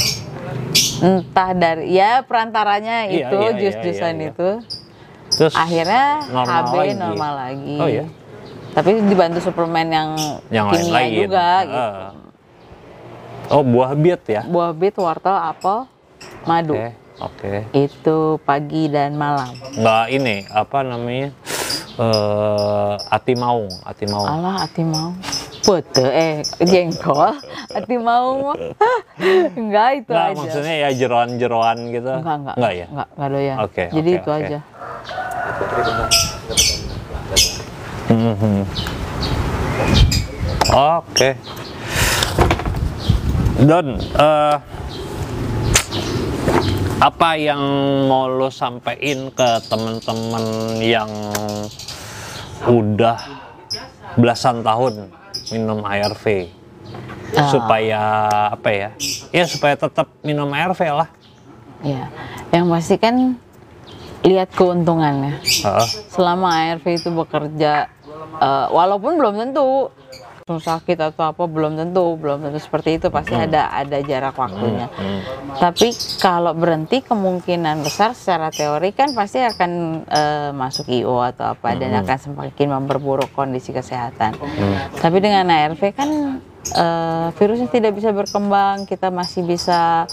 entah 1.00 1.52
dari 1.52 1.92
ya 1.92 2.22
perantaranya 2.22 3.06
Iya, 3.06 3.28
itu 3.28 3.36
iya, 3.36 3.48
iya, 3.48 3.60
jus-jusan 3.60 4.14
iya, 4.14 4.22
iya. 4.22 4.30
itu 4.30 4.50
Terus 5.32 5.54
akhirnya 5.54 6.06
normal 6.28 6.60
HB 6.62 6.74
lagi. 6.76 6.94
normal 6.96 7.32
lagi 7.36 7.78
Oh, 7.78 7.88
iya? 7.88 8.06
Tapi 8.72 9.04
dibantu 9.04 9.40
suplemen 9.40 9.88
yang, 9.88 10.10
yang 10.48 10.68
kimia 10.68 10.92
lain-lain. 10.94 11.12
juga 11.20 11.44
Ah. 11.44 11.64
gitu 11.64 11.92
Oh, 13.52 13.62
buah 13.62 13.92
bit 13.94 14.24
ya? 14.26 14.42
buah 14.44 14.72
bit 14.72 14.96
wortel 14.96 15.36
apel 15.36 15.84
madu 16.44 16.72
Oke, 16.74 16.88
oke. 17.20 17.54
itu 17.74 18.18
pagi 18.42 18.88
dan 18.88 19.14
malam 19.14 19.52
Nggak 19.74 20.04
ini, 20.10 20.36
apa 20.48 20.78
namanya? 20.82 21.36
Eh, 21.94 22.94
ati 23.10 23.36
maung, 23.36 23.68
ati 23.82 24.08
maung. 24.08 24.24
alah 24.26 24.64
ati 24.64 24.82
mau 24.82 25.12
pete 25.62 26.02
eh 26.02 26.34
jengkol 26.58 27.36
ati 27.78 27.96
mau 27.96 28.56
enggak 29.54 29.90
itu 30.00 30.10
Nggak, 30.10 30.26
aja 30.26 30.38
maksudnya 30.40 30.76
ya 30.80 30.90
jeroan-jeroan 30.96 31.78
gitu? 31.92 32.10
enggak 32.16 32.36
enggak 32.40 32.56
Nggak 32.56 32.74
ya? 32.74 32.86
enggak 32.88 33.08
enggak 33.12 33.30
doyan 33.30 33.58
Oke, 33.60 33.84
jadi 33.92 34.10
oke, 34.10 34.18
itu 34.18 34.30
oke. 34.32 34.40
aja 34.42 34.60
Mhm. 38.10 38.66
Oke. 40.72 41.30
Don, 43.62 43.88
eh, 44.00 44.56
apa 46.98 47.30
yang 47.34 47.62
mau 48.06 48.26
lo 48.26 48.50
sampein 48.50 49.30
ke 49.30 49.50
temen-temen 49.66 50.46
yang 50.80 51.10
udah 52.64 53.18
belasan 54.16 54.62
tahun 54.62 55.10
minum 55.50 55.82
ARV 55.82 56.26
Ah. 57.32 57.48
supaya 57.48 58.02
apa 58.52 58.70
ya? 58.70 58.90
Ya 59.32 59.48
supaya 59.48 59.74
tetap 59.74 60.12
minum 60.22 60.52
ARV 60.52 60.82
lah. 60.92 61.10
ya 61.82 62.06
yang 62.54 62.70
pasti 62.70 62.94
kan 62.96 63.34
lihat 64.22 64.50
keuntungannya. 64.54 65.42
Heeh. 65.42 65.88
selama 66.14 66.54
ARV 66.54 66.86
itu 66.86 67.10
bekerja 67.10 67.90
eh, 68.38 68.68
walaupun 68.70 69.18
belum 69.18 69.36
tentu 69.38 69.90
sakit 70.52 71.00
atau 71.00 71.32
apa 71.32 71.48
belum 71.48 71.80
tentu 71.80 72.20
belum 72.20 72.44
tentu 72.44 72.60
seperti 72.60 73.00
itu 73.00 73.08
pasti 73.08 73.40
ada 73.40 73.72
ada 73.72 74.04
jarak 74.04 74.36
waktunya. 74.36 74.92
Tapi 75.56 75.96
kalau 76.20 76.52
berhenti 76.52 77.00
kemungkinan 77.00 77.80
besar 77.86 78.12
secara 78.12 78.52
teori 78.52 78.92
kan 78.92 79.16
pasti 79.16 79.40
akan 79.40 79.72
eh, 80.12 80.50
masuk 80.52 80.92
IO 80.92 81.24
atau 81.24 81.56
apa 81.56 81.80
dan 81.80 81.96
akan 82.04 82.18
semakin 82.20 82.68
memperburuk 82.68 83.32
kondisi 83.32 83.72
kesehatan. 83.72 84.36
Tapi 85.00 85.18
dengan 85.24 85.48
ARV 85.48 85.82
kan 85.96 86.10
eh, 86.70 87.28
virusnya 87.36 87.70
tidak 87.70 87.98
bisa 87.98 88.14
berkembang 88.14 88.86
kita 88.86 89.10
masih 89.10 89.42
bisa 89.42 90.06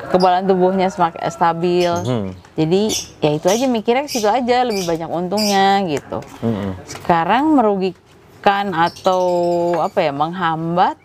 kekebalan 0.00 0.48
tubuhnya 0.48 0.88
semakin 0.88 1.20
stabil 1.28 1.92
Hmm. 2.02 2.32
jadi 2.56 2.82
ya 3.20 3.30
itu 3.36 3.46
aja 3.52 3.64
mikirnya 3.68 4.08
ke 4.08 4.10
situ 4.10 4.24
aja 4.26 4.64
lebih 4.64 4.88
banyak 4.88 5.06
untungnya 5.06 5.84
gitu. 5.84 6.24
Mm-mm. 6.40 6.72
Sekarang 6.88 7.52
merugikan 7.52 8.72
atau 8.72 9.22
apa 9.76 10.00
ya 10.00 10.12
menghambat? 10.16 10.96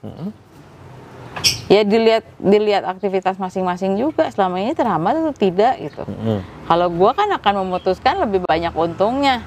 Ya 1.67 1.83
dilihat 1.83 2.23
dilihat 2.39 2.87
aktivitas 2.87 3.35
masing-masing 3.35 3.99
juga 3.99 4.31
selama 4.31 4.63
ini 4.63 4.71
terhambat 4.71 5.19
atau 5.19 5.35
tidak 5.35 5.75
gitu. 5.83 6.07
Mm-mm. 6.07 6.39
Kalau 6.65 6.87
gua 6.89 7.11
kan 7.11 7.27
akan 7.35 7.67
memutuskan 7.67 8.23
lebih 8.23 8.41
banyak 8.47 8.71
untungnya. 8.71 9.43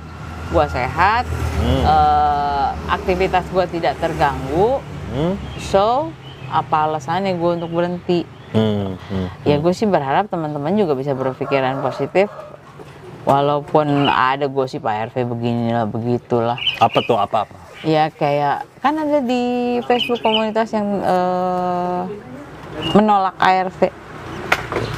Gua 0.52 0.68
sehat, 0.68 1.24
Hmm. 1.58 1.82
eh, 1.84 2.68
aktivitas 2.92 3.48
gua 3.50 3.64
tidak 3.64 3.96
terganggu. 3.98 4.80
Hmm. 5.08 5.34
So 5.58 6.12
apa 6.48 6.86
alasannya 6.86 7.34
gue 7.34 7.50
untuk 7.54 7.70
berhenti? 7.70 8.24
Hmm. 8.48 8.96
Hmm. 9.12 9.28
ya 9.44 9.60
gue 9.60 9.72
sih 9.72 9.84
berharap 9.84 10.32
teman-teman 10.32 10.72
juga 10.72 10.96
bisa 10.96 11.12
berpikiran 11.12 11.84
positif 11.84 12.32
walaupun 13.22 14.08
ada 14.08 14.48
gosip 14.48 14.88
ARV 14.88 15.12
beginilah 15.28 15.84
begitulah 15.84 16.56
Apa 16.80 17.04
tuh 17.04 17.20
apa 17.20 17.44
apa? 17.44 17.56
ya 17.84 18.08
kayak 18.08 18.64
kan 18.80 18.96
ada 18.96 19.20
di 19.20 19.76
Facebook 19.84 20.24
komunitas 20.24 20.72
yang 20.72 20.88
eh, 20.96 22.00
menolak 22.96 23.36
ARV 23.36 23.92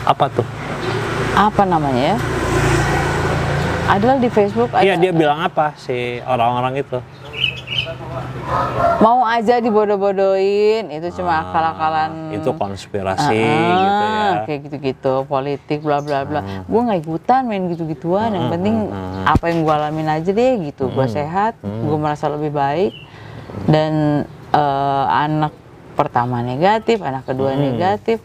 Apa 0.06 0.30
tuh? 0.30 0.46
apa 1.34 1.62
namanya 1.66 2.14
ya 2.14 2.18
adalah 3.90 4.14
di 4.14 4.30
Facebook 4.30 4.70
ada 4.70 4.86
Iya 4.86 4.94
dia 4.94 5.10
bilang 5.10 5.42
apa 5.42 5.74
si 5.74 6.22
orang-orang 6.22 6.78
itu? 6.78 7.02
Mau 8.98 9.22
aja 9.22 9.58
dibodoh-bodohin 9.58 10.90
itu 10.90 11.08
cuma 11.14 11.40
akal-akalan 11.42 12.10
Ah, 12.28 12.36
Itu 12.36 12.50
konspirasi 12.52 13.38
Ah, 13.38 13.72
gitu 13.72 14.04
ya. 14.04 14.20
Hmm. 14.20 14.34
kayak 14.44 14.60
gitu-gitu 14.62 15.14
politik 15.24 15.78
bla 15.80 15.98
bla 15.98 16.22
bla 16.22 16.40
gue 16.62 16.80
nggak 16.80 17.00
ikutan 17.00 17.42
main 17.44 17.64
gitu-gituan 17.66 18.30
yang 18.30 18.48
penting 18.48 18.90
apa 19.24 19.44
yang 19.46 19.62
gue 19.62 19.72
alamin 19.72 20.08
aja 20.10 20.30
deh 20.30 20.52
gitu 20.62 20.88
gue 20.88 21.02
Hmm. 21.02 21.14
sehat 21.14 21.54
gue 21.60 21.96
merasa 21.96 22.26
lebih 22.26 22.50
baik 22.50 22.92
dan 23.66 24.24
eh, 24.50 25.04
anak 25.08 25.54
pertama 25.92 26.40
negatif 26.40 27.00
anak 27.00 27.24
kedua 27.24 27.52
Hmm. 27.52 27.62
negatif 27.64 28.18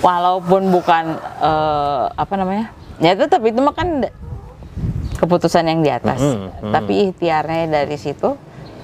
walaupun 0.00 0.70
bukan 0.70 1.04
eh, 1.40 2.04
apa 2.10 2.34
namanya 2.34 2.70
ya 2.98 3.12
tetap 3.12 3.40
itu 3.40 3.58
mah 3.58 3.72
kan 3.72 4.02
keputusan 5.14 5.64
yang 5.64 5.80
di 5.80 5.90
atas 5.90 6.18
Hmm, 6.18 6.50
hmm. 6.50 6.72
tapi 6.72 6.92
ikhtiarnya 7.08 7.68
dari 7.68 7.94
situ 7.94 8.34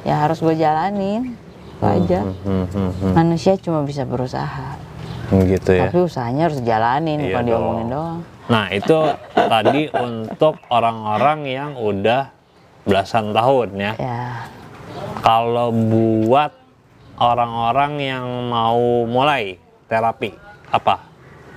ya 0.08 0.16
harus 0.18 0.40
gue 0.40 0.56
jalanin 0.56 1.36
itu 1.70 1.84
aja 1.84 2.24
Hmm, 2.24 2.64
hmm, 2.64 2.90
hmm. 2.96 3.12
manusia 3.12 3.52
cuma 3.54 3.84
bisa 3.84 4.02
berusaha 4.02 4.80
Gitu 5.28 5.70
ya. 5.70 5.86
tapi 5.86 6.00
usahanya 6.00 6.48
harus 6.48 6.64
jalanin 6.64 7.20
Iya 7.20 7.24
bukan 7.28 7.36
dong. 7.38 7.46
diomongin 7.46 7.88
doang 7.88 8.20
Nah 8.48 8.64
itu 8.72 8.98
tadi 9.28 9.92
untuk 9.92 10.56
orang-orang 10.66 11.44
yang 11.44 11.70
udah 11.76 12.32
belasan 12.82 13.30
tahun 13.30 13.68
ya. 13.76 13.92
ya 13.94 14.48
Kalau 15.20 15.68
buat 15.68 16.56
orang-orang 17.14 17.92
yang 18.00 18.24
mau 18.48 19.04
mulai 19.04 19.60
terapi 19.84 20.32
apa? 20.66 21.07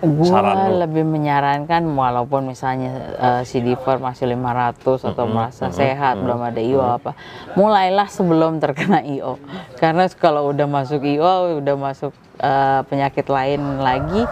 Gue 0.02 0.34
lebih 0.82 1.06
menyarankan 1.06 1.86
walaupun 1.86 2.50
misalnya 2.50 2.90
eh, 3.16 3.42
CD4 3.46 4.02
masih 4.02 4.34
500 4.34 5.14
atau 5.14 5.26
merasa 5.30 5.70
sehat 5.70 6.18
belum 6.18 6.42
ada 6.42 6.58
IO 6.58 6.82
apa 6.82 7.14
mulailah 7.54 8.10
sebelum 8.10 8.58
terkena 8.58 9.06
IO 9.06 9.38
karena 9.78 10.10
kalau 10.18 10.50
udah 10.50 10.66
masuk 10.66 11.06
IO 11.06 11.62
udah 11.62 11.76
masuk 11.78 12.12
eh, 12.38 12.82
penyakit 12.90 13.30
lain 13.30 13.62
lagi 13.78 14.26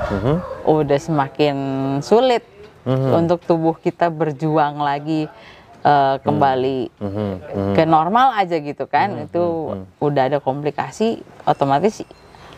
udah 0.65 0.99
semakin 0.99 1.55
sulit 2.01 2.41
untuk 2.89 3.37
tubuh 3.45 3.77
kita 3.77 4.09
berjuang 4.09 4.81
lagi 4.81 5.29
eh, 5.85 6.15
kembali 6.19 6.79
Mhm, 6.97 7.29
mhm. 7.45 7.73
ke 7.77 7.85
normal 7.85 8.33
aja 8.35 8.57
gitu 8.57 8.89
kan. 8.89 9.29
Itu 9.29 9.77
udah 10.01 10.33
ada 10.33 10.37
komplikasi 10.41 11.21
otomatis 11.45 12.01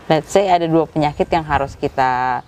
let's 0.07 0.31
say 0.31 0.47
ada 0.47 0.65
dua 0.65 0.87
penyakit 0.87 1.27
yang 1.29 1.43
harus 1.43 1.75
kita 1.75 2.41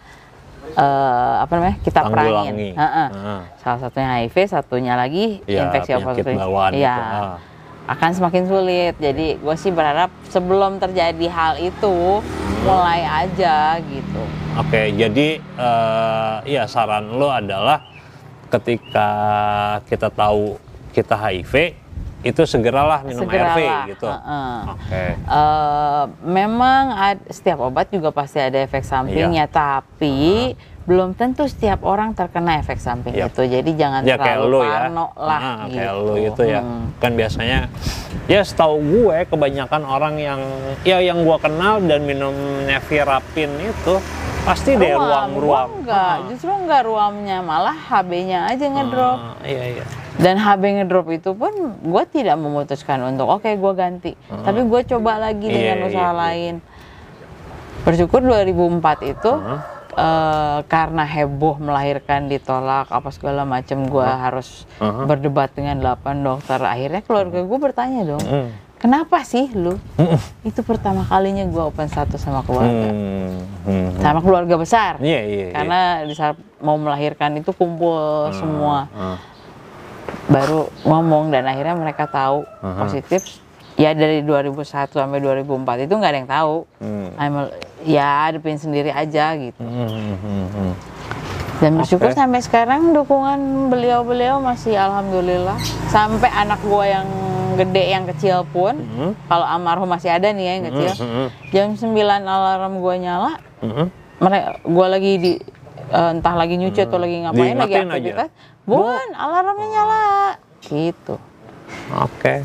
eh, 0.72 1.34
apa 1.44 1.52
namanya 1.54 1.78
kita 1.84 2.00
perangin 2.08 2.56
Heeh. 2.74 3.08
Ah. 3.12 3.42
salah 3.60 3.80
satunya 3.84 4.10
HIV 4.24 4.36
satunya 4.48 4.94
lagi 4.96 5.26
Ya, 5.46 5.68
infeksi 5.68 5.92
itu. 5.94 6.30
Iya. 6.80 6.96
Ah. 6.96 7.38
akan 7.84 8.10
semakin 8.16 8.44
sulit 8.48 8.96
jadi 8.96 9.28
gue 9.36 9.56
sih 9.60 9.70
berharap 9.70 10.08
sebelum 10.32 10.80
terjadi 10.80 11.28
hal 11.28 11.54
itu 11.60 12.24
mulai 12.64 13.04
aja 13.04 13.76
gitu 13.84 14.24
Oke, 14.54 14.94
jadi 14.94 15.42
eh, 15.42 16.36
ya 16.46 16.70
saran 16.70 17.10
lo 17.18 17.28
adalah 17.28 17.82
ketika 18.54 19.10
kita 19.90 20.14
tahu 20.14 20.62
kita 20.94 21.18
HIV 21.18 21.74
itu 22.24 22.42
segeralah 22.44 23.04
minum 23.04 23.22
Segeralah, 23.22 23.54
ARV 23.54 23.92
gitu. 23.92 24.08
heeh. 24.08 24.56
Oke. 24.70 25.04
Eh, 25.14 26.04
memang 26.24 26.84
ad- 26.90 27.28
setiap 27.28 27.60
obat 27.62 27.88
juga 27.88 28.10
pasti 28.10 28.40
ada 28.40 28.58
efek 28.58 28.82
sampingnya, 28.82 29.44
Iya. 29.44 29.52
tapi 29.52 30.18
belum 30.84 31.14
tentu 31.14 31.44
setiap 31.46 31.80
orang 31.82 32.12
terkena 32.12 32.60
efek 32.60 32.76
samping 32.76 33.12
Yap. 33.12 33.32
itu. 33.32 33.44
Jadi 33.46 33.72
jangan 33.74 34.04
Ya 34.04 34.16
kayak 34.16 34.36
terlalu 34.36 34.60
ya. 34.62 34.72
parno 34.82 35.06
lah 35.14 35.40
Ah, 35.40 35.56
gitu. 35.64 35.76
kayak 35.78 35.94
lo 35.98 36.14
itu 36.18 36.42
ya. 36.46 36.60
Hmm. 36.60 36.86
Kan 36.98 37.12
biasanya 37.14 37.60
ya 38.26 38.42
setahu 38.42 38.76
gue 38.82 39.18
kebanyakan 39.26 39.82
orang 39.82 40.16
yang 40.18 40.40
ya 40.82 41.00
yang 41.00 41.24
gue 41.24 41.38
kenal 41.38 41.80
dan 41.82 42.04
minum 42.04 42.36
nevirapin 42.64 43.52
itu 43.60 43.96
pasti 44.44 44.76
deh 44.76 44.92
ruam-ruam. 44.92 45.40
ruam 45.40 45.70
enggak, 45.80 46.16
justru 46.28 46.52
enggak 46.52 46.84
ruamnya, 46.84 47.40
malah 47.40 47.76
HB-nya 47.80 48.40
aja 48.46 48.66
ngedrop. 48.66 49.18
Ah, 49.18 49.36
iya 49.42 49.80
iya. 49.80 49.86
Dan 50.14 50.38
HB 50.38 50.62
ngedrop 50.78 51.10
itu 51.10 51.34
pun 51.34 51.50
gue 51.76 52.04
tidak 52.08 52.38
memutuskan 52.38 53.02
untuk 53.04 53.26
oke 53.28 53.50
gue 53.50 53.74
ganti, 53.74 54.12
tapi 54.44 54.62
gue 54.62 54.82
coba 54.88 55.18
lagi 55.20 55.42
Iya, 55.44 55.56
dengan 55.74 55.78
iya, 55.80 55.88
usaha 55.88 56.06
iya. 56.08 56.20
lain. 56.20 56.54
Bersyukur 57.82 58.22
2004 58.22 58.80
itu 59.10 59.32
Heeh. 59.34 59.60
eh, 59.94 60.60
karena 60.66 61.04
heboh 61.04 61.58
melahirkan 61.58 62.26
ditolak 62.26 62.88
apa 62.88 63.10
segala 63.10 63.44
macam 63.44 63.84
gue 63.84 64.06
harus 64.06 64.70
Heeh. 64.78 65.04
berdebat 65.04 65.50
dengan 65.52 65.82
8 65.82 65.98
dokter. 66.20 66.62
Akhirnya 66.62 67.02
keluarga 67.02 67.40
gue 67.42 67.60
bertanya 67.60 68.02
dong, 68.06 68.22
Hmm. 68.22 68.50
kenapa 68.78 69.22
sih 69.24 69.50
lu? 69.52 69.82
Itu 70.44 70.62
pertama 70.62 71.04
kalinya 71.04 71.44
gue 71.44 71.64
open 71.64 71.88
status 71.88 72.22
sama 72.22 72.42
keluarga, 72.42 72.86
Hmm. 72.86 73.34
Hmm. 73.66 73.90
sama 73.98 74.20
keluarga 74.20 74.56
besar. 74.56 75.02
Iya 75.02 75.20
iya. 75.22 75.46
iya. 75.50 75.54
Karena 75.54 75.80
di 76.02 76.14
saat 76.14 76.38
mau 76.60 76.78
melahirkan 76.78 77.34
itu 77.34 77.50
kumpul 77.52 78.30
semua 78.32 78.88
Ah. 78.94 79.18
Baru 80.26 80.60
ngomong 80.82 81.30
dan 81.30 81.44
akhirnya 81.44 81.76
mereka 81.76 82.06
tahu 82.06 82.48
Aha. 82.60 82.80
positif 82.80 83.22
ya 83.74 83.92
dari 83.92 84.22
2001 84.22 84.64
sampai 84.88 85.18
2004 85.18 85.46
itu 85.82 85.94
nggak 85.94 86.10
ada 86.10 86.20
yang 86.20 86.32
tahu 86.32 86.56
Hmm. 86.78 87.08
I'm- 87.16 87.52
ya 87.84 88.08
hadepin 88.26 88.56
sendiri 88.56 88.90
aja 88.90 89.34
gitu 89.34 89.58
Hmm, 89.58 89.90
hmm, 89.90 90.16
hmm, 90.16 90.46
hmm. 90.48 90.74
dan 91.58 91.72
bersyukur 91.76 92.10
Oke. 92.10 92.16
sampai 92.16 92.40
sekarang 92.40 92.92
dukungan 92.92 93.40
beliau-beliau 93.68 94.40
masih 94.40 94.76
alhamdulillah 94.76 95.58
sampai 95.88 96.30
anak 96.30 96.62
gua 96.62 96.86
yang 96.86 97.08
gede 97.54 97.84
yang 97.88 98.06
kecil 98.08 98.46
pun 98.48 98.74
Hmm. 98.78 99.12
kalau 99.26 99.44
almarhum 99.44 99.86
masih 99.86 100.10
ada 100.10 100.30
nih 100.30 100.44
ya 100.44 100.52
yang 100.54 100.66
kecil 100.68 100.92
Hmm, 100.96 101.28
jam 101.50 101.68
9 101.74 101.94
alarm 102.24 102.74
gua 102.78 102.96
nyala 102.96 103.32
hmm. 103.60 103.88
mereka 104.20 104.48
gua 104.64 104.88
lagi 104.88 105.12
di 105.18 105.32
eh, 105.86 106.10
entah 106.12 106.34
lagi 106.34 106.56
nyuci 106.56 106.80
atau 106.80 106.98
lagi 106.98 107.22
ngapain 107.22 107.54
lagi 107.54 107.74
Diingetin 107.76 107.90
aja. 107.92 108.26
Bun 108.64 109.08
alarmnya 109.14 109.68
nyala 109.70 110.06
gitu 110.62 111.20
Oke. 111.96 112.44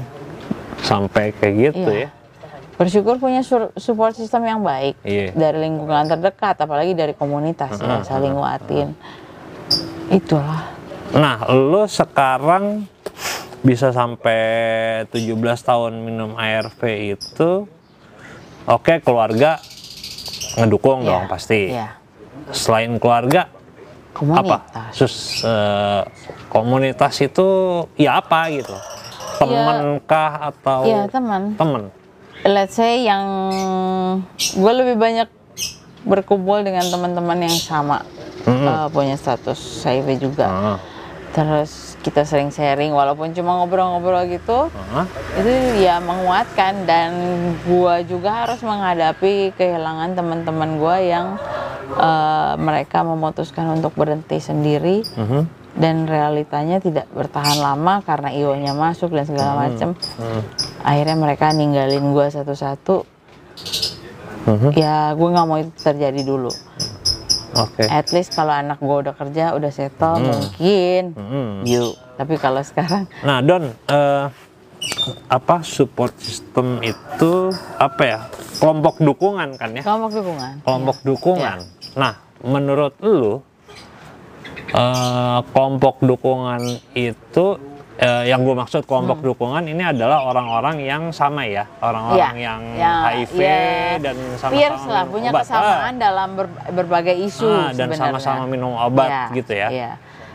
Sampai 0.80 1.30
kayak 1.32 1.54
gitu 1.70 1.90
Iya. 1.90 2.06
ya. 2.06 2.10
bersyukur 2.74 3.18
punya 3.18 3.42
support 3.74 4.14
system 4.14 4.42
yang 4.42 4.62
baik 4.62 4.94
Iya. 5.02 5.34
dari 5.34 5.58
lingkungan 5.60 6.06
terdekat 6.06 6.54
apalagi 6.56 6.94
dari 6.94 7.10
komunitas 7.10 7.74
ya 7.74 8.02
saling 8.02 8.32
nguatin 8.32 8.94
itulah 10.08 10.78
Nah, 11.08 11.40
lo 11.48 11.88
sekarang 11.88 12.84
bisa 13.58 13.90
sampai 13.90 14.38
17 15.08 15.34
tahun 15.58 15.98
minum 15.98 16.36
ARV 16.36 16.80
itu 17.16 17.64
oke 18.64 18.94
keluarga 19.00 19.56
ngedukung 20.54 21.02
Iya, 21.02 21.08
dong 21.08 21.24
pasti. 21.26 21.72
Iya. 21.72 21.96
Selain 22.48 22.94
keluarga 22.96 23.48
apa? 24.18 24.66
komunitas 24.66 24.90
Sus 24.92 25.14
eh, 25.42 26.02
komunitas 26.48 27.14
itu 27.18 27.46
ya 27.94 28.18
apa 28.18 28.50
gitu? 28.50 28.74
Temen 29.38 30.02
kah 30.02 30.50
atau 30.50 30.82
Iya 30.82 31.06
teman 31.06 31.54
temen? 31.54 31.82
let's 32.42 32.74
say 32.74 33.02
yang 33.02 33.22
gue 34.32 34.72
lebih 34.74 34.94
banyak 34.94 35.26
berkumpul 36.02 36.62
dengan 36.62 36.86
teman-teman 36.86 37.38
yang 37.42 37.56
sama 37.56 38.02
Mm-mm. 38.46 38.66
eh, 38.66 38.86
punya 38.88 39.14
status 39.14 39.58
HIV 39.82 40.22
juga 40.22 40.46
Ah, 40.46 40.78
terus 41.28 41.98
kita 41.98 42.22
sering 42.22 42.48
sharing 42.48 42.94
walaupun 42.94 43.34
cuma 43.34 43.58
ngobrol-ngobrol 43.58 44.22
gitu 44.30 44.70
ah, 44.94 45.04
itu 45.34 45.50
ya 45.78 45.98
menguatkan 45.98 46.86
dan 46.86 47.10
gua 47.66 48.00
juga 48.00 48.46
harus 48.46 48.62
menghadapi 48.62 49.52
kehilangan 49.54 50.14
teman-teman 50.14 50.78
gua 50.78 50.96
yang 50.98 51.34
eh, 51.90 52.52
mereka 52.56 53.00
memutuskan 53.00 53.72
untuk 53.72 53.94
berhenti 53.94 54.38
sendiri 54.38 55.00
mhm, 55.06 55.42
dan 55.74 56.04
realitanya 56.04 56.78
tidak 56.78 57.06
bertahan 57.10 57.56
lama 57.56 58.02
karena 58.02 58.28
io-nya 58.30 58.72
masuk 58.72 59.10
dan 59.10 59.24
segala 59.24 59.66
macam 59.66 59.94
hmm, 59.94 60.42
akhirnya 60.82 61.16
mereka 61.16 61.50
ninggalin 61.50 62.10
gua 62.10 62.28
satu-satu 62.28 63.06
mhm. 64.46 64.70
ya 64.74 65.12
gue 65.12 65.28
nggak 65.28 65.46
mau 65.46 65.58
itu 65.58 65.72
terjadi 65.76 66.20
dulu 66.22 66.50
Oke. 67.54 67.86
at 67.86 68.12
least 68.12 68.34
kalau 68.34 68.52
anak 68.52 68.78
gua 68.78 69.02
udah 69.02 69.14
kerja 69.14 69.52
udah 69.52 69.70
settle 69.70 70.20
mungkin 70.20 71.14
Mhm. 71.14 71.64
yuk 71.64 71.94
tapi 72.14 72.34
kalau 72.36 72.60
sekarang 72.60 73.06
Nah, 73.28 73.38
Don, 73.40 73.70
eh, 73.70 74.24
apa 75.26 75.62
support 75.62 76.14
system 76.18 76.78
itu 76.80 77.50
apa 77.76 78.02
ya? 78.02 78.20
Kelompok 78.58 78.98
dukungan 78.98 79.54
kan 79.54 79.70
ya? 79.72 79.82
kelompok 79.82 80.10
dukungan 80.16 80.52
Kelompok 80.62 80.96
Iya. 80.96 81.06
dukungan. 81.06 81.58
Nah, 81.98 82.14
menurut 82.40 82.94
lu 83.00 83.42
eh, 84.70 85.38
kelompok 85.44 85.98
dukungan 86.00 86.62
itu 86.92 87.46
eh, 87.96 88.24
yang 88.24 88.40
gue 88.40 88.54
maksud 88.54 88.84
kelompok 88.84 89.18
dukungan 89.20 89.64
ini 89.64 89.82
adalah 89.82 90.22
orang-orang 90.22 90.78
yang 90.78 91.02
sama 91.10 91.42
ya, 91.42 91.66
orang-orang 91.80 92.36
Iya, 92.36 92.46
yang 92.46 92.60
ya, 92.72 92.92
HIV 93.10 93.36
ya, 93.36 93.58
dan 93.98 94.14
peers 94.14 94.38
sama-sama 94.38 94.86
lah 94.88 95.04
punya 95.04 95.30
obat. 95.30 95.42
kesamaan 95.42 95.94
dalam 95.98 96.28
ber- 96.32 96.54
berbagai 96.70 97.16
isu 97.18 97.48
Ah, 97.48 97.74
dan 97.74 97.90
sama-sama 97.92 98.46
minum 98.46 98.70
obat 98.72 99.10
Iya, 99.10 99.24
gitu 99.34 99.52
ya. 99.52 99.68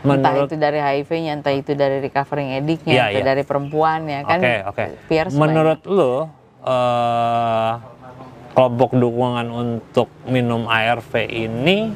entah 0.04 0.12
Menurut- 0.36 0.52
itu 0.52 0.56
dari 0.60 0.76
HIV-nya, 0.76 1.32
entah 1.32 1.54
itu 1.56 1.72
dari 1.72 1.96
recovering 1.98 2.52
addict-nya, 2.54 2.92
Iya, 2.92 3.04
entah 3.08 3.22
iya. 3.24 3.30
dari 3.32 3.40
perempuannya 3.42 4.18
kan. 4.22 4.36
Oke, 4.36 4.54
oke. 4.68 4.84
Peers 5.08 5.32
Menurut 5.32 5.80
lu 5.88 6.28
eh, 6.60 7.72
kelompok 8.54 8.94
dukungan 8.94 9.50
untuk 9.50 10.06
minum 10.24 10.70
ARV 10.70 11.10
ini 11.26 11.90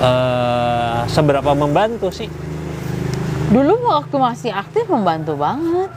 eh, 0.00 1.00
seberapa 1.06 1.52
membantu 1.52 2.08
sih? 2.10 2.28
dulu 3.50 3.82
waktu 3.90 4.14
masih 4.14 4.54
aktif 4.54 4.86
membantu 4.86 5.34
banget. 5.34 5.90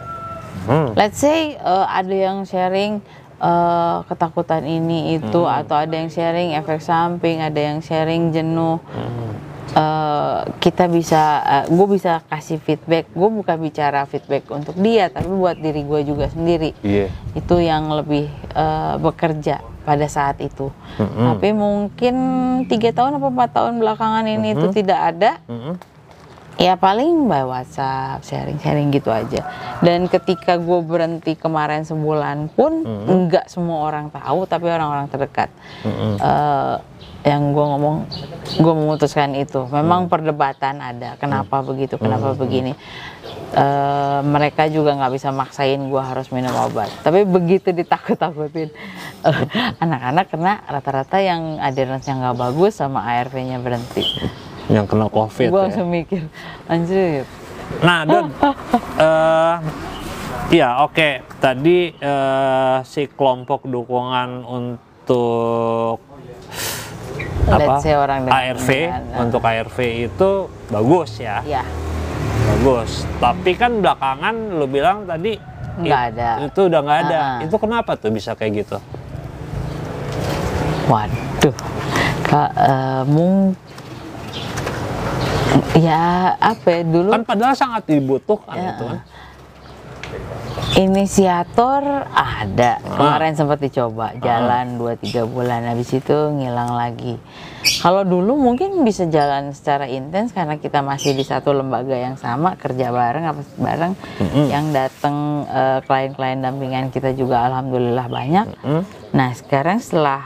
Hmm. 0.66 0.90
Let's 0.98 1.22
say 1.22 1.54
eh, 1.54 1.86
ada 1.86 2.10
yang 2.10 2.50
sharing 2.50 2.98
eh, 3.38 3.98
ketakutan 4.10 4.66
ini 4.66 5.22
itu 5.22 5.42
Hmm. 5.46 5.60
atau 5.62 5.78
ada 5.78 5.94
yang 5.94 6.10
sharing 6.10 6.58
efek 6.58 6.82
samping, 6.82 7.46
ada 7.46 7.62
yang 7.62 7.78
sharing 7.80 8.34
jenuh. 8.34 8.82
Hmm. 8.90 9.32
Eh, 9.74 10.40
kita 10.60 10.86
bisa, 10.92 11.40
gue 11.66 11.88
bisa 11.88 12.22
kasih 12.28 12.60
feedback. 12.60 13.10
Gue 13.16 13.30
bukan 13.32 13.58
bicara 13.58 14.04
feedback 14.06 14.46
untuk 14.52 14.76
dia, 14.78 15.08
tapi 15.08 15.32
buat 15.32 15.58
diri 15.58 15.82
gue 15.88 16.02
juga 16.04 16.28
sendiri. 16.30 16.76
Iya. 16.84 17.08
Itu 17.34 17.58
yang 17.64 17.90
lebih 17.90 18.28
eh, 18.54 18.96
bekerja 19.00 19.64
pada 19.84 20.08
saat 20.08 20.40
itu. 20.40 20.72
Tapi 21.00 21.52
mungkin 21.52 22.16
tiga 22.72 22.96
tahun 22.96 23.20
atau 23.20 23.28
empat 23.28 23.50
tahun 23.52 23.74
belakangan 23.84 24.26
ini 24.28 24.56
itu 24.56 24.68
tidak 24.72 25.00
ada. 25.16 25.32
Mm-mm. 25.52 25.76
Ya 26.62 26.78
paling 26.78 27.26
by 27.26 27.50
WhatsApp, 27.50 28.22
sharing-sharing 28.22 28.94
gitu 28.94 29.10
aja. 29.10 29.42
Dan 29.82 30.06
ketika 30.06 30.62
gue 30.62 30.80
berhenti 30.86 31.34
kemarin 31.34 31.82
sebulan 31.82 32.54
pun, 32.54 32.86
enggak 33.10 33.50
semua 33.50 33.90
orang 33.90 34.14
tahu, 34.14 34.46
tapi 34.46 34.70
orang-orang 34.70 35.10
terdekat. 35.10 35.50
Mm-mm. 35.82 36.22
Eh, 36.22 36.76
yang 37.26 37.58
gue 37.58 37.66
ngomong, 37.66 38.06
gue 38.62 38.74
memutuskan 38.76 39.34
itu. 39.34 39.66
Memang 39.74 40.06
perdebatan 40.14 40.78
ada, 40.78 41.18
kenapa 41.18 41.66
begitu, 41.66 41.98
kenapa 41.98 42.38
begini. 42.38 42.78
Eh, 43.58 44.20
mereka 44.22 44.70
juga 44.70 44.94
nggak 44.94 45.14
bisa 45.18 45.34
maksain 45.34 45.82
gue 45.90 46.04
harus 46.06 46.30
minum 46.30 46.54
obat. 46.54 46.94
Tapi 47.02 47.26
begitu 47.26 47.74
ditakut-takutin, 47.74 48.70
anak-anak 49.84 50.30
kena 50.30 50.62
rata-rata 50.70 51.18
yang 51.18 51.58
adherence-nya 51.58 52.14
nggak 52.14 52.38
bagus 52.38 52.78
sama 52.78 53.02
ARV-nya 53.10 53.58
berhenti 53.58 54.06
Yang 54.72 54.86
kena 54.96 55.08
COVID 55.12 55.48
gue 55.50 55.56
ya. 55.56 55.64
langsung 55.68 55.88
mikir 55.92 56.24
anjir 56.72 57.28
Nah, 57.80 58.06
Don, 58.06 58.30
eh 59.02 59.56
ya 60.54 60.84
oke. 60.86 61.26
Tadi 61.42 61.96
eh, 61.96 62.78
si 62.86 63.10
kelompok 63.10 63.66
dukungan 63.66 64.46
untuk 64.46 65.98
apa? 67.50 67.82
Orang 67.82 68.30
ARV 68.30 68.70
dengan, 68.70 69.04
untuk 69.26 69.42
ARV 69.42 69.78
itu 70.06 70.30
bagus 70.70 71.18
ya, 71.18 71.42
ya 71.48 71.66
bagus. 72.46 73.10
Tapi 73.18 73.52
kan 73.58 73.82
belakangan 73.82 74.36
lu 74.54 74.68
bilang 74.70 75.08
tadi 75.10 75.40
Nggak 75.74 76.02
ada. 76.14 76.30
Itu 76.46 76.70
udah 76.70 76.80
nggak 76.86 77.00
ada. 77.10 77.18
Ah. 77.18 77.38
Itu 77.42 77.56
kenapa 77.58 77.98
tuh 77.98 78.14
bisa 78.14 78.38
kayak 78.38 78.62
gitu? 78.62 78.78
waduh 80.84 81.56
kak 82.28 82.52
eh, 82.60 83.02
mung 83.08 83.56
ya 85.76 86.04
apa 86.36 86.68
ya 86.70 86.82
dulu 86.84 87.10
Kan 87.12 87.24
padahal 87.24 87.54
sangat 87.54 87.84
dibutuhkan 87.86 88.56
Ya. 88.56 88.72
itu 88.72 88.84
kan. 88.86 89.00
Inisiator 90.74 91.82
ada 92.08 92.78
Ah. 92.78 92.94
kemarin 92.96 93.34
sempat 93.34 93.58
dicoba 93.58 94.14
jalan 94.18 94.78
2-3 94.78 95.22
bulan 95.24 95.62
habis 95.64 95.90
itu 95.92 96.14
ngilang 96.32 96.74
lagi. 96.74 97.18
Kalau 97.80 98.02
dulu 98.04 98.34
mungkin 98.36 98.82
bisa 98.82 99.06
jalan 99.06 99.50
secara 99.52 99.86
intens 99.88 100.30
karena 100.32 100.58
kita 100.58 100.82
masih 100.82 101.14
di 101.14 101.22
satu 101.22 101.52
lembaga 101.52 101.94
yang 101.94 102.14
sama 102.16 102.54
kerja 102.56 102.90
bareng 102.90 103.24
apa 103.24 103.42
bareng 103.56 103.94
yang 104.48 104.70
datang 104.72 105.16
eh, 105.48 105.80
klien-klien 105.82 106.40
dampingan 106.40 106.90
kita 106.90 107.12
juga 107.12 107.46
alhamdulillah 107.46 108.08
banyak. 108.08 108.46
Hmm? 108.60 108.84
Nah 109.12 109.30
sekarang 109.32 109.78
setelah 109.78 110.26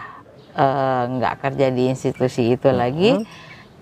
eh, 0.54 1.02
nggak 1.10 1.36
kerja 1.40 1.68
di 1.70 1.84
institusi 1.88 2.54
itu 2.54 2.68
lagi 2.70 3.24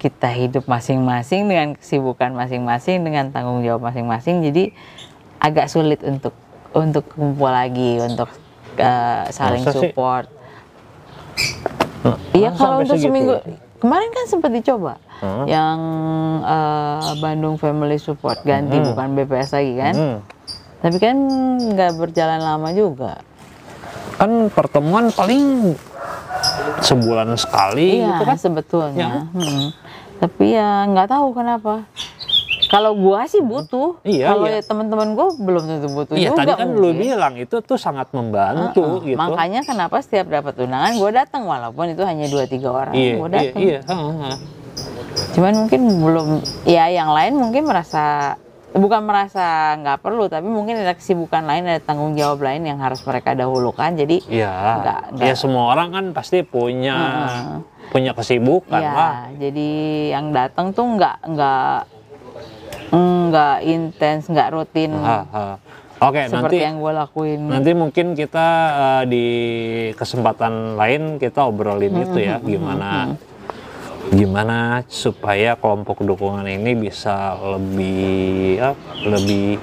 kita 0.06 0.30
hidup 0.30 0.70
masing-masing 0.70 1.50
dengan 1.50 1.74
kesibukan 1.74 2.30
masing-masing 2.30 3.02
dengan 3.02 3.34
tanggung 3.34 3.66
jawab 3.66 3.90
masing-masing 3.90 4.46
jadi 4.46 4.70
agak 5.42 5.66
sulit 5.66 5.98
untuk 6.06 6.38
untuk 6.78 7.10
kumpul 7.10 7.50
lagi 7.50 7.98
untuk 7.98 8.30
uh, 8.78 9.26
saling 9.34 9.66
Masa 9.66 9.74
support. 9.74 10.30
Iya 12.38 12.54
kalau 12.54 12.86
untuk 12.86 13.02
segitu? 13.02 13.10
seminggu 13.10 13.34
kemarin 13.82 14.10
kan 14.14 14.26
sempat 14.30 14.54
dicoba 14.54 15.02
Hmm. 15.16 15.48
yang 15.48 15.80
uh, 16.44 17.16
Bandung 17.18 17.56
Family 17.56 17.96
Support 17.96 18.44
ganti 18.44 18.76
Hmm. 18.76 18.92
bukan 18.92 19.16
BPS 19.16 19.56
lagi 19.56 19.74
kan. 19.74 19.96
Hmm. 19.96 20.18
Tapi 20.84 20.98
kan 21.00 21.16
nggak 21.72 21.96
berjalan 21.96 22.44
lama 22.44 22.70
juga. 22.76 23.24
Kan 24.20 24.52
pertemuan 24.52 25.10
paling 25.10 25.72
sebulan 26.80 27.34
sekali 27.36 28.02
Iya 28.02 28.08
gitu 28.12 28.24
kan. 28.24 28.38
sebetulnya. 28.38 29.08
Ya. 29.08 29.22
Hmm. 29.32 29.66
Tapi 30.16 30.46
ya 30.52 30.86
nggak 30.86 31.08
tahu 31.10 31.28
kenapa. 31.34 31.84
Kalau 32.66 32.98
gua 32.98 33.30
sih 33.30 33.40
butuh. 33.40 34.02
Iya, 34.02 34.34
Kalau 34.34 34.50
iya. 34.50 34.58
ya 34.58 34.62
teman-teman 34.66 35.14
gua 35.14 35.28
belum 35.32 35.64
tentu 35.64 35.88
butuh 35.88 36.16
Iya, 36.18 36.34
juga. 36.34 36.40
tadi 36.42 36.52
kan 36.56 36.68
lu 36.72 36.90
mungkin. 36.90 36.98
bilang 36.98 37.34
itu 37.38 37.56
tuh 37.62 37.78
sangat 37.78 38.10
membantu 38.10 39.06
Heeh. 39.06 39.14
gitu. 39.14 39.20
Makanya 39.22 39.62
kenapa 39.62 40.02
setiap 40.02 40.28
dapat 40.28 40.58
undangan 40.60 40.94
gue 40.94 41.10
datang 41.14 41.46
walaupun 41.46 41.94
itu 41.94 42.02
hanya 42.02 42.26
dua 42.26 42.50
tiga 42.50 42.74
orang 42.74 42.94
iya, 42.94 43.14
gue 43.16 43.22
iya, 43.22 43.30
datang. 43.32 43.62
iya. 43.62 43.80
heeh. 43.86 44.36
Cuman 45.32 45.54
mungkin 45.56 45.82
belum 46.02 46.28
ya 46.66 46.86
yang 46.90 47.14
lain 47.14 47.34
mungkin 47.38 47.64
merasa 47.64 48.36
bukan 48.76 49.02
merasa 49.02 49.46
nggak 49.76 50.00
perlu 50.00 50.28
tapi 50.28 50.46
mungkin 50.46 50.76
ada 50.78 50.92
kesibukan 50.92 51.42
lain 51.42 51.64
ada 51.66 51.80
tanggung 51.80 52.12
jawab 52.14 52.42
lain 52.42 52.62
yang 52.62 52.78
harus 52.78 53.00
mereka 53.02 53.32
dahulukan 53.32 53.92
jadi 53.94 54.20
Iya. 54.26 54.52
Nggak, 54.78 55.02
Ya 55.14 55.24
nggak. 55.26 55.36
semua 55.36 55.64
orang 55.70 55.90
kan 55.90 56.06
pasti 56.12 56.42
punya 56.42 56.96
Heeh. 56.96 57.56
punya 57.88 58.12
kesibukan 58.12 58.78
ya 58.78 58.92
lah. 58.92 59.16
jadi 59.34 59.70
yang 60.12 60.30
datang 60.30 60.70
tuh 60.70 60.86
nggak 60.92 61.16
nggak 61.26 61.78
nggak 62.92 63.56
intens 63.64 64.28
nggak 64.28 64.50
rutin 64.52 64.92
Ha, 64.94 65.20
ha. 65.26 65.46
Oke, 65.98 66.28
seperti 66.28 66.36
nanti 66.36 66.58
yang 66.60 66.76
gue 66.78 66.92
lakuin 66.94 67.40
nanti 67.48 67.72
mungkin 67.72 68.06
kita 68.14 68.48
eh, 68.76 69.04
di 69.08 69.26
kesempatan 69.94 70.76
lain 70.76 71.16
kita 71.16 71.48
obrolin 71.48 71.96
itu 71.98 72.20
ya 72.20 72.36
gimana 72.38 73.16
gimana 74.08 74.58
supaya 74.86 75.54
kelompok 75.54 76.00
dukungan 76.00 76.46
ini 76.46 76.72
bisa 76.74 77.16
lebih 77.38 78.06
ya, 78.56 78.70
lebih 79.02 79.58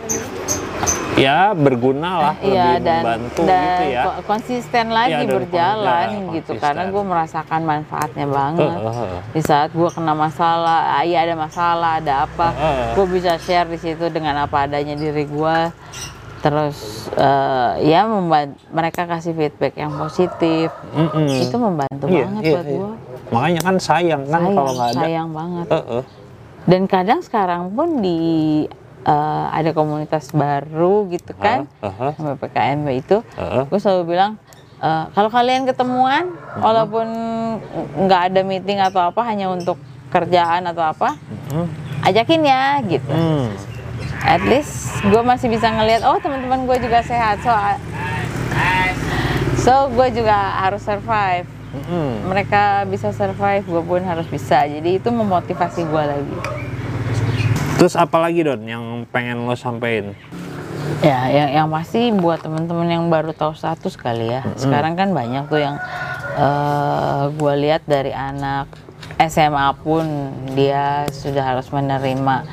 ya 1.12 1.52
berguna 1.52 2.10
lah 2.22 2.34
Iya 2.38 2.48
lebih 2.72 2.78
dan 2.80 2.96
membantu 2.98 3.42
dan 3.44 3.60
gitu 3.62 3.84
ya 3.86 4.02
ko- 4.02 4.20
konsisten 4.26 4.84
lagi 4.90 5.12
Iya, 5.12 5.20
dan 5.20 5.36
berjalan 5.36 5.84
kon- 5.84 6.10
ya, 6.10 6.32
gitu 6.32 6.50
konsisten. 6.50 6.56
karena 6.58 6.82
gue 6.88 7.02
merasakan 7.04 7.60
manfaatnya 7.62 8.26
banget 8.26 8.70
Heeh, 8.72 8.94
heeh. 8.96 9.20
di 9.30 9.42
saat 9.42 9.70
gue 9.70 9.88
kena 9.88 10.12
masalah 10.12 10.80
ah, 10.90 11.02
iya 11.02 11.18
ada 11.22 11.36
masalah 11.36 11.90
ada 11.98 12.14
apa 12.24 12.48
Heeh. 12.50 12.86
gue 12.96 13.06
bisa 13.10 13.32
share 13.36 13.68
di 13.68 13.78
situ 13.78 14.08
dengan 14.08 14.40
apa 14.40 14.64
adanya 14.64 14.96
diri 14.96 15.22
gue 15.22 15.56
terus 16.40 16.76
eh, 17.14 17.70
ya 17.84 18.02
memban- 18.04 18.56
mereka 18.68 19.04
kasih 19.04 19.30
feedback 19.30 19.76
yang 19.76 19.92
positif 19.92 20.72
Mm-mm. 20.90 21.28
itu 21.38 21.54
membantu 21.54 22.04
Iya, 22.08 22.24
banget 22.24 22.42
iya, 22.42 22.50
buat 22.50 22.64
iya. 22.64 22.74
gue 22.74 22.90
makanya 23.32 23.60
kan 23.62 23.76
sayang 23.76 24.22
kan 24.24 24.40
sayang, 24.40 24.54
kalau 24.54 24.72
nggak 24.72 24.90
ada 24.90 25.00
sayang 25.00 25.28
banget 25.32 25.66
Heeh. 25.68 26.02
dan 26.62 26.82
kadang 26.86 27.20
sekarang 27.20 27.72
pun 27.72 27.98
di 27.98 28.18
eh, 29.02 29.46
ada 29.50 29.70
komunitas 29.72 30.30
baru 30.30 31.08
gitu 31.08 31.32
kan 31.34 31.66
Heeh. 31.80 32.10
sama 32.14 32.36
PKMB 32.36 32.86
itu 32.94 33.16
Heeh. 33.34 33.64
gue 33.66 33.80
selalu 33.80 34.04
bilang 34.08 34.36
"Eh, 34.78 35.04
kalau 35.10 35.28
kalian 35.28 35.62
ketemuan 35.62 36.30
walaupun 36.56 37.06
nggak 37.98 38.22
ada 38.28 38.40
meeting 38.42 38.78
atau 38.78 39.00
apa 39.04 39.22
hanya 39.24 39.46
untuk 39.46 39.78
kerjaan 40.08 40.66
atau 40.66 40.84
apa 40.84 41.16
Hmm. 41.48 41.66
ajakin 42.02 42.42
ya 42.42 42.62
gitu 42.82 43.10
Hmm. 43.10 43.48
at 44.22 44.42
least 44.42 44.90
gue 45.02 45.22
masih 45.22 45.48
bisa 45.48 45.66
ngelihat 45.68 46.02
oh 46.02 46.18
teman-teman 46.18 46.66
gue 46.66 46.78
juga 46.80 46.98
sehat 47.00 47.40
so 47.40 47.50
so 49.56 49.74
gue 49.88 50.08
juga 50.12 50.34
harus 50.58 50.82
survive 50.82 51.46
Mm-mm. 51.72 52.28
mereka 52.28 52.84
bisa 52.84 53.10
survive 53.16 53.64
gue 53.64 53.82
pun 53.82 54.00
harus 54.04 54.28
bisa 54.28 54.68
jadi 54.68 55.00
itu 55.00 55.08
memotivasi 55.08 55.88
gue 55.88 56.04
lagi 56.04 56.36
Terus 57.82 57.98
apa 57.98 58.14
lagi 58.22 58.46
Don 58.46 58.62
yang 58.62 59.02
pengen 59.10 59.42
lo 59.42 59.58
sampein? 59.58 60.14
Ya, 61.02 61.26
yang 61.34 61.50
yang 61.50 61.66
pasti 61.66 62.14
buat 62.14 62.38
teman-teman 62.38 62.86
yang 62.86 63.10
baru 63.10 63.34
tahu 63.34 63.58
status 63.58 63.98
kali 63.98 64.30
ya. 64.30 64.46
Sekarang 64.54 64.94
kan 64.94 65.10
banyak 65.10 65.50
tuh 65.50 65.58
yang 65.58 65.82
eh 66.38 67.22
gue 67.34 67.54
lihat 67.58 67.82
dari 67.82 68.14
anak 68.14 68.70
SMA 69.18 69.66
pun 69.82 70.06
dia 70.54 71.10
sudah 71.10 71.56
harus 71.56 71.74
menerima 71.74 72.46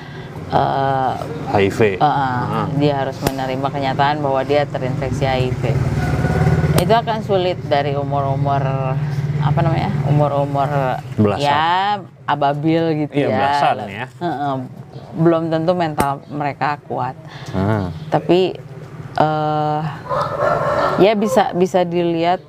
eh 0.49 1.13
HIV. 1.53 2.01
eh, 2.01 2.05
eh, 2.09 2.65
dia 2.81 2.93
harus 3.05 3.17
menerima 3.21 3.67
kenyataan 3.69 4.25
bahwa 4.25 4.41
dia 4.41 4.65
terinfeksi 4.65 5.29
HIV. 5.29 5.61
Itu 6.79 6.93
akan 6.93 7.19
sulit 7.21 7.59
dari 7.63 7.93
umur-umur 7.93 8.63
apa 9.39 9.59
namanya? 9.59 9.91
Umur-umur 10.05 10.69
Belasan. 11.15 11.43
ya 11.43 11.63
ababil 12.25 12.83
gitu 13.01 13.13
Iya, 13.17 13.25
ya. 13.25 13.35
belasan 13.35 13.75
ya. 13.85 14.05
Belum 15.13 15.47
tentu 15.47 15.71
mental 15.73 16.23
mereka 16.27 16.77
kuat 16.85 17.15
Hmm. 17.49 17.89
tapi 18.07 18.53
eh 19.11 19.81
ya 20.99 21.11
bisa 21.13 21.51
bisa 21.51 21.81
dilihat 21.83 22.39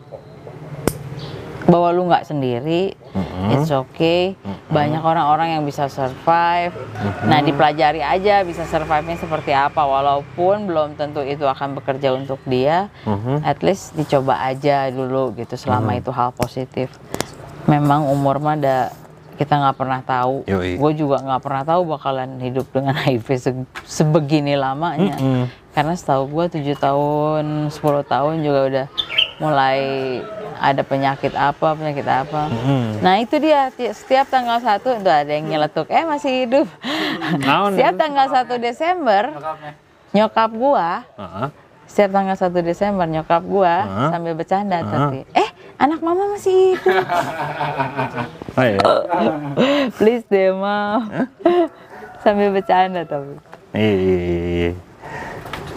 bahwa 1.70 1.88
lu 1.88 2.02
nggak 2.04 2.26
sendiri 2.26 2.98
it's 3.48 3.70
okay. 3.70 4.34
Banyak 4.68 5.00
orang-orang 5.00 5.48
yang 5.52 5.62
bisa 5.62 5.86
survive. 5.86 6.74
Nah 7.22 7.40
dipelajari 7.40 7.98
aja 7.98 8.42
bisa 8.42 8.62
survive-nya 8.64 9.16
seperti 9.16 9.50
apa 9.50 9.80
walaupun 9.80 10.64
belum 10.64 10.94
tentu 10.94 11.22
itu 11.22 11.42
akan 11.44 11.74
bekerja 11.74 12.12
untuk 12.12 12.38
dia. 12.44 12.90
Mhm. 13.02 13.42
at 13.42 13.58
least 13.60 13.94
dicoba 13.94 14.38
aja 14.40 14.86
dulu 14.88 15.32
gitu 15.34 15.54
selama 15.54 15.94
itu 15.94 16.10
hal 16.10 16.30
positif. 16.32 16.90
Memang 17.64 18.06
umur 18.06 18.38
mah 18.38 18.54
ada 18.54 18.90
kita 19.34 19.56
nggak 19.56 19.76
pernah 19.76 20.00
tahu. 20.00 20.44
Gue 20.76 20.92
juga 20.92 21.16
nggak 21.18 21.40
pernah 21.40 21.64
tahu 21.64 21.82
bakalan 21.88 22.38
hidup 22.38 22.66
dengan 22.68 22.92
HIV 23.00 23.26
se- 23.32 23.66
sebegini 23.84 24.52
lamanya. 24.54 25.16
Mm-mm. 25.16 25.46
karena 25.70 25.94
setahu 25.94 26.26
gue 26.28 26.44
7 26.60 26.74
tahun 26.76 27.44
10 27.70 27.78
tahun 28.04 28.34
juga 28.40 28.60
udah 28.66 28.86
mulai 29.40 29.80
ada 30.56 30.84
penyakit 30.84 31.32
apa 31.32 31.72
penyakit 31.72 32.04
apa. 32.04 32.46
Mm-mm. 32.46 33.00
nah 33.00 33.16
itu 33.16 33.40
dia. 33.40 33.72
Ti- 33.72 33.90
setiap 33.90 34.28
tanggal 34.28 34.60
1 34.60 34.76
tuh 34.78 34.92
ada 35.02 35.26
yang 35.26 35.48
nyeletuk. 35.48 35.88
Eh 35.88 36.04
masih 36.04 36.44
hidup. 36.44 36.68
Naon, 37.42 37.72
setiap 37.72 37.96
tanggal 37.96 38.26
1 38.28 38.46
Desember 38.60 39.22
nyokap 40.10 40.50
gua 40.50 41.06
Heeh. 41.14 41.46
setiap 41.86 42.10
tanggal 42.12 42.34
1 42.34 42.50
Desember 42.60 43.06
nyokap 43.06 43.42
gua 43.42 43.74
Hah? 43.80 44.10
sambil 44.10 44.34
bercanda 44.34 44.82
tapi 44.82 45.22
eh 45.32 45.48
anak 45.76 46.02
mama 46.02 46.34
masih 46.34 46.74
hidup. 46.74 47.06
Oh, 48.52 48.64
iya. 48.64 48.78
please 49.96 50.26
deh 50.26 50.50
mam 50.50 51.30
sambil 52.20 52.50
bercanda 52.50 53.02
tapi 53.02 53.38
Iya. 53.70 54.74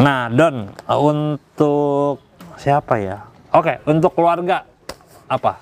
Nah, 0.01 0.26
Don, 0.28 0.74
untuk 0.89 2.18
siapa 2.57 2.97
ya? 2.97 3.22
Oke, 3.54 3.78
untuk 3.86 4.18
keluarga 4.18 4.66
apa? 5.30 5.62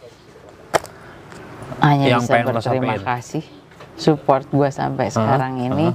hanya 1.81 2.05
Yang 2.07 2.23
bisa 2.23 2.31
pengen 2.31 2.45
berterima 2.55 2.95
kasih 3.03 3.43
support 3.99 4.47
gue 4.47 4.69
sampai 4.71 5.11
sekarang 5.11 5.59
ini. 5.59 5.87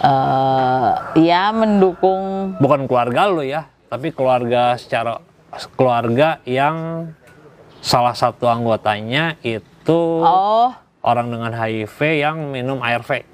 Eh 0.00 0.90
ya 1.20 1.52
mendukung. 1.52 2.56
Bukan 2.56 2.88
keluarga 2.88 3.28
lo 3.28 3.44
ya, 3.44 3.68
tapi 3.92 4.08
keluarga 4.08 4.72
secara 4.80 5.20
keluarga 5.76 6.40
yang 6.48 7.06
salah 7.84 8.16
satu 8.16 8.48
anggotanya 8.48 9.36
itu 9.44 10.22
oh. 10.24 10.72
orang 11.04 11.28
dengan 11.28 11.52
HIV 11.52 11.98
yang 12.24 12.36
minum 12.48 12.80
ARV. 12.80 13.28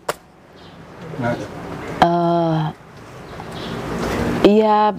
eh 1.98 2.62
iya 4.46 4.94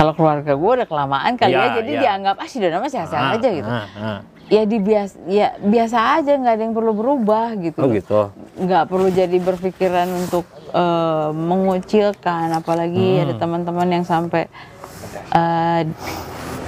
kalau 0.00 0.12
keluarga 0.16 0.56
gue 0.56 0.70
udah 0.74 0.88
kelamaan 0.88 1.36
kali 1.36 1.52
Iya, 1.52 1.60
ya 1.60 1.68
jadi 1.76 1.92
iya. 1.92 2.00
dianggap 2.00 2.36
ah 2.40 2.48
si 2.48 2.56
Dona 2.56 2.80
mah 2.80 2.88
sehat-sehat 2.88 3.20
Ah, 3.22 3.36
aja 3.36 3.48
gitu 3.52 3.68
ah, 3.68 3.84
ah. 4.00 4.18
ya 4.48 4.62
di 4.64 4.78
biasa 4.80 5.14
ya 5.28 5.48
biasa 5.54 5.96
aja 6.16 6.32
nggak 6.34 6.54
ada 6.56 6.62
yang 6.64 6.72
perlu 6.72 6.92
berubah 6.92 7.52
gitu 7.54 7.78
Oh 7.78 7.92
gitu. 7.92 8.20
nggak 8.56 8.84
perlu 8.86 9.12
jadi 9.12 9.36
berpikiran 9.38 10.08
untuk 10.08 10.48
eh, 10.72 11.28
mengucilkan 11.30 12.48
apalagi 12.50 12.96
Hmm. 13.12 13.22
ada 13.22 13.34
teman-teman 13.36 13.88
yang 13.92 14.04
sampai 14.04 14.48
eh, 15.30 15.82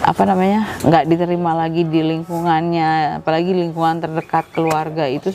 apa 0.02 0.22
namanya 0.22 0.66
nggak 0.82 1.04
diterima 1.06 1.54
lagi 1.54 1.82
di 1.82 2.04
lingkungannya 2.04 3.16
apalagi 3.18 3.54
lingkungan 3.54 3.96
terdekat 3.98 4.44
keluarga 4.50 5.08
itu 5.08 5.32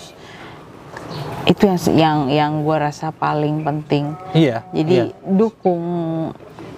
itu 1.48 1.64
yang 1.64 1.80
yang 1.96 2.18
yang 2.28 2.52
gue 2.62 2.78
rasa 2.78 3.10
paling 3.10 3.64
penting 3.64 4.12
Iya. 4.32 4.68
jadi 4.70 4.96
iya. 5.10 5.16
dukung 5.26 5.82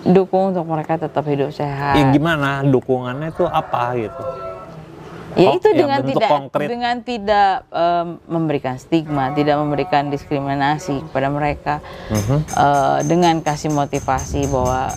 dukung 0.01 0.51
untuk 0.51 0.63
mereka 0.65 0.95
tetap 0.97 1.23
hidup 1.23 1.51
sehat 1.51 1.93
Ya, 1.93 2.07
gimana 2.09 2.63
dukungannya 2.63 3.29
tuh 3.31 3.45
apa 3.45 3.95
gitu? 3.95 4.23
Ya 5.37 5.45
Oh, 5.45 5.55
itu 5.55 5.69
ya, 5.69 5.77
dengan 5.77 5.99
tidak 6.01 6.25
konkret. 6.27 6.67
dengan 6.67 6.95
tidak 6.99 7.51
em, 7.69 8.07
memberikan 8.25 8.75
stigma, 8.75 9.29
tidak 9.31 9.55
memberikan 9.55 10.09
diskriminasi 10.09 11.05
kepada 11.05 11.29
mereka, 11.29 11.73
Mhm. 12.09 12.37
Eh, 12.49 12.97
dengan 13.05 13.35
kasih 13.39 13.69
motivasi 13.69 14.49
bahwa 14.49 14.89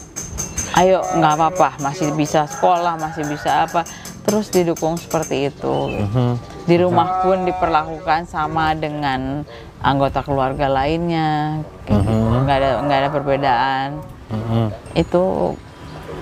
ayo 0.74 1.05
nggak 1.05 1.32
apa-apa, 1.36 1.68
masih 1.78 2.16
bisa 2.16 2.48
sekolah, 2.48 2.96
masih 2.96 3.28
bisa 3.28 3.68
apa, 3.68 3.84
terus 4.22 4.48
didukung 4.48 4.96
seperti 4.96 5.53
itu. 5.53 5.76
Mhm. 6.00 6.40
Di 6.64 6.80
rumah 6.80 7.20
pun 7.20 7.44
diperlakukan 7.44 8.24
sama 8.24 8.72
dengan 8.72 9.44
anggota 9.80 10.22
keluarga 10.22 10.64
lainnya, 10.66 11.61
gitu. 11.84 12.09
Mhm. 12.09 12.48
nggak 12.48 12.57
ada 12.57 12.70
nggak 12.80 12.98
ada 12.98 13.11
perbedaan. 13.12 13.88
Mhm. 14.33 14.66
Itu 14.95 15.55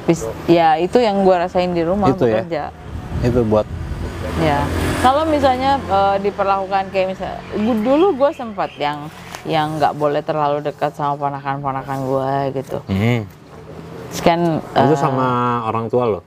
bis- 0.05 0.27
ya 0.45 0.75
itu 0.77 0.99
yang 0.99 1.23
gua 1.23 1.47
rasain 1.47 1.71
di 1.71 1.81
rumah 1.81 2.11
Itu 2.11 2.27
ya? 2.27 2.43
bekerja. 2.43 2.65
Itu 3.23 3.43
buat 3.45 3.67
Ya, 4.39 4.65
kalau 5.01 5.25
misalnya 5.25 5.77
eh, 5.83 6.17
diperlakukan 6.19 6.89
kayak 6.89 7.07
misal, 7.09 7.33
dulu 7.57 8.17
gue 8.17 8.31
sempat 8.33 8.73
yang 8.75 9.09
yang 9.45 9.77
nggak 9.77 9.93
boleh 9.95 10.21
terlalu 10.21 10.61
dekat 10.63 10.93
sama 10.93 11.17
ponakan-ponakan 11.17 11.99
gue 12.03 12.33
gitu. 12.55 12.79
Hmm. 12.87 13.21
Kan 14.19 14.61
Itu 14.63 14.95
eh, 14.95 14.99
sama 14.99 15.29
orang 15.63 15.89
tua 15.89 16.05
lo? 16.09 16.21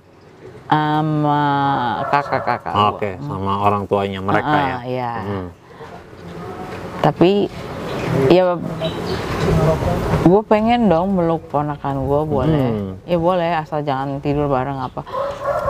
sama 0.65 1.41
kakak-kakak. 2.07 2.73
gua. 2.73 2.89
Oke, 2.91 3.11
sama 3.19 3.51
orang 3.61 3.83
tuanya 3.85 4.19
mereka 4.19 4.49
Ah, 4.51 4.61
ya. 4.61 4.77
iya. 4.85 5.11
Hmm. 5.19 5.47
Tapi 6.99 7.49
ya 8.29 8.55
gue 10.23 10.41
pengen 10.47 10.87
dong 10.87 11.19
meluk 11.19 11.43
ponakan 11.51 12.07
gue 12.07 12.21
boleh. 12.23 12.67
Hmm. 12.71 12.91
Ya 13.03 13.17
boleh 13.19 13.49
asal 13.59 13.83
jangan 13.83 14.23
tidur 14.23 14.47
bareng 14.47 14.79
apa. 14.79 15.03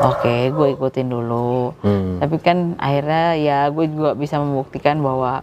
Oke, 0.03 0.51
gue 0.51 0.67
ikutin 0.75 1.07
dulu. 1.09 1.73
Hmm. 1.81 2.19
Tapi 2.21 2.35
kan 2.41 2.77
akhirnya 2.77 3.37
ya 3.39 3.59
gue 3.69 3.85
juga 3.89 4.13
bisa 4.13 4.37
membuktikan 4.37 4.99
bahwa 5.01 5.41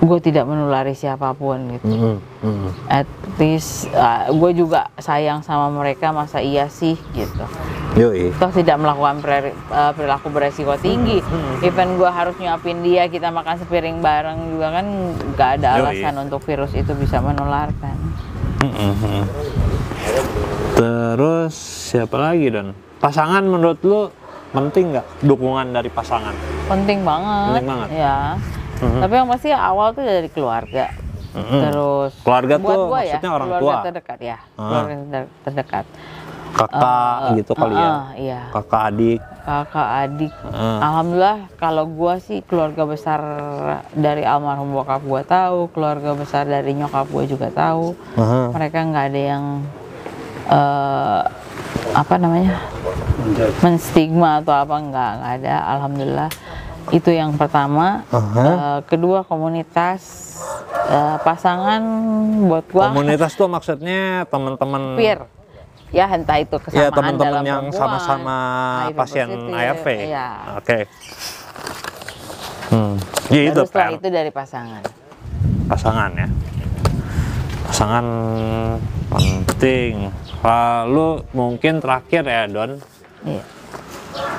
gue 0.00 0.18
tidak 0.24 0.48
menulari 0.48 0.96
siapa 0.96 1.36
pun 1.36 1.76
gitu. 1.76 1.84
Hmm. 1.92 2.16
Hmm. 2.40 2.70
At 2.88 3.04
least 3.36 3.92
uh, 3.92 4.32
gue 4.32 4.50
juga 4.56 4.88
sayang 4.96 5.44
sama 5.44 5.68
mereka 5.68 6.08
masa 6.08 6.40
iya 6.40 6.72
sih 6.72 6.96
gitu. 7.12 7.44
Yoi. 8.00 8.32
Toh 8.40 8.48
tidak 8.48 8.80
melakukan 8.80 9.20
peri- 9.20 9.56
uh, 9.68 9.92
perilaku 9.92 10.32
beresiko 10.32 10.72
tinggi. 10.80 11.20
Even 11.60 12.00
gue 12.00 12.08
harus 12.08 12.32
nyuapin 12.40 12.80
dia 12.80 13.12
kita 13.12 13.28
makan 13.28 13.60
sepiring 13.60 14.00
bareng 14.00 14.56
juga 14.56 14.80
kan 14.80 14.86
nggak 15.36 15.50
ada 15.60 15.68
Yoi. 15.76 16.00
alasan 16.00 16.14
untuk 16.24 16.40
virus 16.48 16.72
itu 16.72 16.96
bisa 16.96 17.20
menularkan. 17.20 17.96
Hmm, 18.64 18.94
hmm. 18.96 19.22
Terus 20.80 21.52
siapa 21.92 22.16
lagi 22.16 22.48
Don? 22.48 22.72
Pasangan 23.04 23.44
menurut 23.44 23.80
lu 23.84 24.08
penting 24.56 24.96
nggak 24.96 25.06
dukungan 25.28 25.76
dari 25.76 25.92
pasangan? 25.92 26.32
Penting 26.72 27.04
banget. 27.04 27.60
Penting 27.60 27.68
banget. 27.68 27.88
Ya. 27.92 28.18
Mhm. 28.80 29.00
Tapi 29.00 29.12
yang 29.14 29.28
pasti 29.28 29.48
awal 29.50 29.92
tuh 29.92 30.02
dari 30.02 30.28
keluarga. 30.28 30.88
Mhm. 31.30 31.60
Terus 31.62 32.12
Keluarga 32.20 32.54
buat 32.56 32.74
tuh 32.74 32.84
gua 32.86 32.98
ya, 32.98 33.04
maksudnya 33.06 33.30
orang 33.30 33.46
keluarga 33.46 33.62
tua? 33.62 33.84
terdekat 33.86 34.18
ya, 34.20 34.38
Ah. 34.50 34.62
keluarga 34.66 34.92
ter- 35.06 35.32
terdekat. 35.44 35.86
Kakak 36.50 37.14
Eh, 37.22 37.32
gitu 37.38 37.52
kali 37.54 37.72
ya? 37.72 37.86
ah, 37.86 38.04
iya. 38.12 38.40
Kakak 38.50 38.82
adik. 38.90 39.20
Kakak, 39.40 39.88
adik. 40.02 40.32
Ah. 40.44 40.78
Alhamdulillah 40.82 41.38
kalau 41.54 41.84
gua 41.86 42.18
sih 42.18 42.42
keluarga 42.42 42.82
besar 42.84 43.22
dari 43.92 44.26
almarhum 44.26 44.74
bokap 44.74 44.98
gua 45.00 45.22
tahu, 45.22 45.70
keluarga 45.70 46.10
besar 46.12 46.44
dari 46.44 46.74
nyokap 46.74 47.06
gua 47.06 47.22
juga 47.22 47.48
tahu. 47.48 47.94
Aha. 48.16 48.50
Mereka 48.50 48.78
nggak 48.82 49.04
ada 49.06 49.20
yang 49.28 49.44
eh 50.48 51.22
apa 51.92 52.14
namanya? 52.16 52.58
menstigma 53.60 54.40
atau 54.40 54.54
apa 54.56 54.74
nggak 54.74 55.10
nggak 55.14 55.32
ada. 55.38 55.54
Alhamdulillah. 55.70 56.28
Itu 56.88 57.12
yang 57.12 57.36
pertama. 57.36 58.02
Aha. 58.08 58.44
Eh, 58.48 58.80
kedua 58.88 59.22
komunitas 59.28 60.00
eh, 60.88 61.16
pasangan 61.20 61.82
buat 62.48 62.64
gua 62.72 62.90
Komunitas 62.90 63.36
tuh 63.36 63.46
maksudnya 63.46 64.24
teman-teman 64.32 64.96
peer 64.96 65.20
ya 65.90 66.06
entah 66.06 66.38
itu 66.38 66.54
kesamaan 66.56 66.80
Ya 66.80 66.88
teman-teman 66.94 67.42
dalam 67.42 67.44
yang 67.44 67.64
sama-sama 67.74 68.36
pasien 68.94 69.26
positif, 69.26 69.58
ARV. 69.58 69.86
iya. 70.06 70.28
Oke. 70.56 70.78
Hmm. 72.70 72.94
Ya 73.34 73.40
itu 73.50 73.60
setelah 73.66 73.88
Per. 73.90 73.98
itu 73.98 74.06
dari 74.08 74.30
pasangan 74.30 74.82
pasangan 75.70 76.10
ya. 76.18 76.28
Pasangan 77.70 78.06
penting. 79.14 80.10
Lalu 80.42 81.22
mungkin 81.30 81.78
terakhir 81.78 82.26
ya 82.26 82.42
Don. 82.50 82.82
iya. 83.22 83.42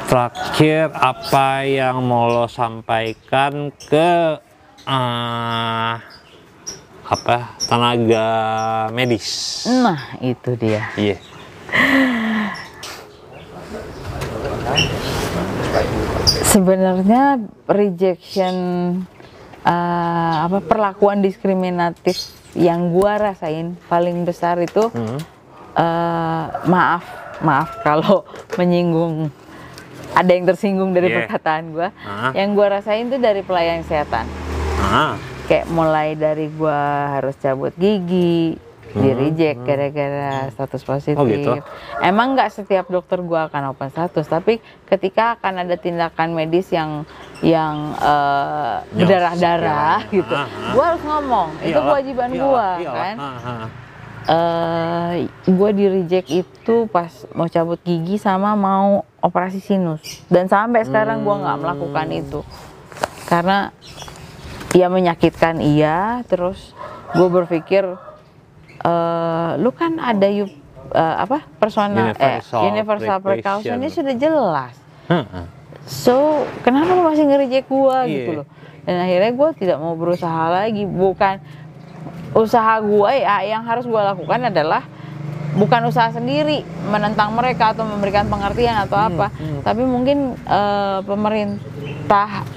Terakhir 0.05 0.91
apa 0.91 1.63
yang 1.63 2.03
mau 2.03 2.27
lo 2.27 2.45
sampaikan 2.45 3.71
ke 3.71 4.35
eh, 4.83 5.93
apa 7.07 7.37
tenaga 7.61 8.29
medis? 8.89 9.63
nah 9.69 9.99
itu 10.19 10.51
dia 10.55 10.83
Iya. 10.95 11.17
sebenarnya 16.43 17.39
rejection 17.65 18.55
eh, 19.63 20.35
apa 20.41 20.59
perlakuan 20.61 21.21
diskriminatif 21.21 22.17
yang 22.53 22.91
gua 22.91 23.15
rasain 23.21 23.79
paling 23.87 24.23
besar 24.23 24.59
itu 24.59 24.91
Hmm. 24.91 25.19
eh, 25.73 26.45
maaf 26.67 27.03
maaf 27.39 27.69
kalau 27.81 28.27
menyinggung 28.55 29.31
ada 30.13 30.27
yang 30.29 30.45
tersinggung 30.45 30.91
dari 30.91 31.07
Iya. 31.07 31.15
perkataan 31.23 31.63
gua 31.71 31.89
Ah. 31.99 32.31
yang 32.31 32.51
gua 32.51 32.67
rasain 32.73 33.05
itu 33.05 33.17
dari 33.17 33.41
pelayanan 33.41 33.81
kesehatan 33.81 34.25
Ah. 34.77 35.15
kayak 35.45 35.67
mulai 35.67 36.13
dari 36.13 36.47
gua 36.49 36.79
harus 37.13 37.35
cabut 37.35 37.71
gigi 37.75 38.55
di 38.91 39.07
reject 39.09 39.63
gara-gara 39.63 40.51
status 40.51 40.83
positif. 40.83 41.15
Hmm. 41.15 41.23
Oh, 41.23 41.31
gitu? 41.31 41.51
Emang 42.01 42.35
nggak 42.35 42.51
setiap 42.51 42.85
dokter 42.85 43.19
gua 43.21 43.47
akan 43.47 43.71
open 43.71 43.87
status, 43.87 44.27
tapi 44.27 44.59
ketika 44.83 45.39
akan 45.39 45.63
ada 45.63 45.75
tindakan 45.75 46.35
medis 46.35 46.67
yang 46.69 47.07
yang 47.39 47.95
Yang 47.95 48.91
berdarah-darah 48.91 49.99
gitu, 50.11 50.35
gua 50.75 50.83
harus 50.85 51.03
ngomong. 51.03 51.47
itu 51.63 51.79
kewajiban 51.79 52.29
iyalah, 52.29 52.43
gua 52.43 52.67
iyalah. 52.77 52.99
kan. 52.99 53.15
Ah, 53.17 53.65
ah. 54.23 55.13
eh 55.13 55.25
gue 55.43 55.69
di 55.71 55.85
reject 55.87 56.29
itu 56.29 56.75
pas 56.87 57.07
mau 57.31 57.45
cabut 57.45 57.79
gigi 57.79 58.15
sama 58.15 58.53
mau 58.53 59.01
operasi 59.19 59.57
sinus 59.57 60.01
dan 60.27 60.45
sampai 60.45 60.83
sekarang 60.83 61.21
gua 61.21 61.39
nggak 61.39 61.59
melakukan 61.59 62.07
itu 62.11 62.39
karena 63.25 63.71
ya 64.71 64.87
menyakitkan 64.87 65.59
iya 65.59 66.21
terus 66.25 66.73
gue 67.11 67.27
berpikir 67.27 67.83
eh 68.81 69.51
lu 69.57 69.69
kan 69.69 69.95
ada 69.95 70.25
yu- 70.25 70.49
eh, 70.91 71.15
apa 71.17 71.45
personal 71.53 72.11
eh, 72.11 72.41
Universal 72.41 72.61
universal 72.67 73.17
precaution 73.19 73.77
ini 73.77 73.87
sudah 73.87 74.15
jelas. 74.15 74.73
So, 75.83 76.13
kenapa 76.61 76.93
lu 76.93 77.03
masih 77.03 77.25
nge-reject 77.25 77.67
gua 77.67 78.05
Iya. 78.05 78.13
gitu 78.15 78.29
loh. 78.33 78.47
Dan 78.81 78.95
akhirnya 78.97 79.31
gua 79.33 79.49
tidak 79.51 79.77
mau 79.77 79.93
berusaha 79.93 80.47
lagi. 80.47 80.85
Bukan 80.85 81.41
usaha 82.31 82.79
gua 82.79 83.11
ya 83.11 83.43
yang 83.45 83.61
harus 83.61 83.83
gua 83.83 84.11
lakukan 84.11 84.39
adalah 84.45 84.83
bukan 85.51 85.83
usaha 85.83 86.07
sendiri 86.09 86.61
menentang 86.85 87.31
mereka 87.31 87.71
atau 87.71 87.83
memberikan 87.83 88.23
pengertian 88.25 88.79
atau 88.79 88.95
Hmm, 88.95 89.09
apa. 89.11 89.27
Tapi 89.61 89.83
mungkin 89.83 90.17
eh, 90.39 90.99
pemerintah 91.03 92.47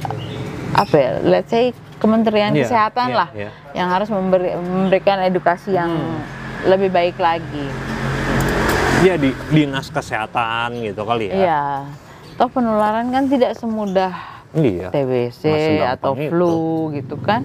apa 0.72 0.94
ya 0.94 1.10
let's 1.20 1.48
say 1.48 1.70
Kementerian 1.96 2.52
Iya, 2.52 2.62
Kesehatan 2.62 3.08
iya, 3.08 3.16
lah 3.16 3.28
iya. 3.32 3.50
yang 3.72 3.88
harus 3.88 4.08
memberi, 4.08 4.52
memberikan 4.52 5.18
edukasi 5.20 5.72
yang 5.72 5.88
lebih 6.62 6.88
baik 6.88 7.16
lagi 7.16 7.66
Ya 9.00 9.14
di 9.14 9.32
dinas 9.48 9.88
kesehatan 9.88 10.80
gitu 10.80 11.02
kali 11.02 11.28
ya. 11.28 11.34
iya 11.34 11.62
toh 12.34 12.48
penularan 12.48 13.08
kan 13.08 13.26
tidak 13.26 13.54
semudah 13.54 14.10
Iya. 14.52 14.90
TBC 14.90 15.42
atau 15.88 16.14
itu. 16.14 16.28
flu 16.28 16.58
gitu 16.92 17.14
kan 17.16 17.42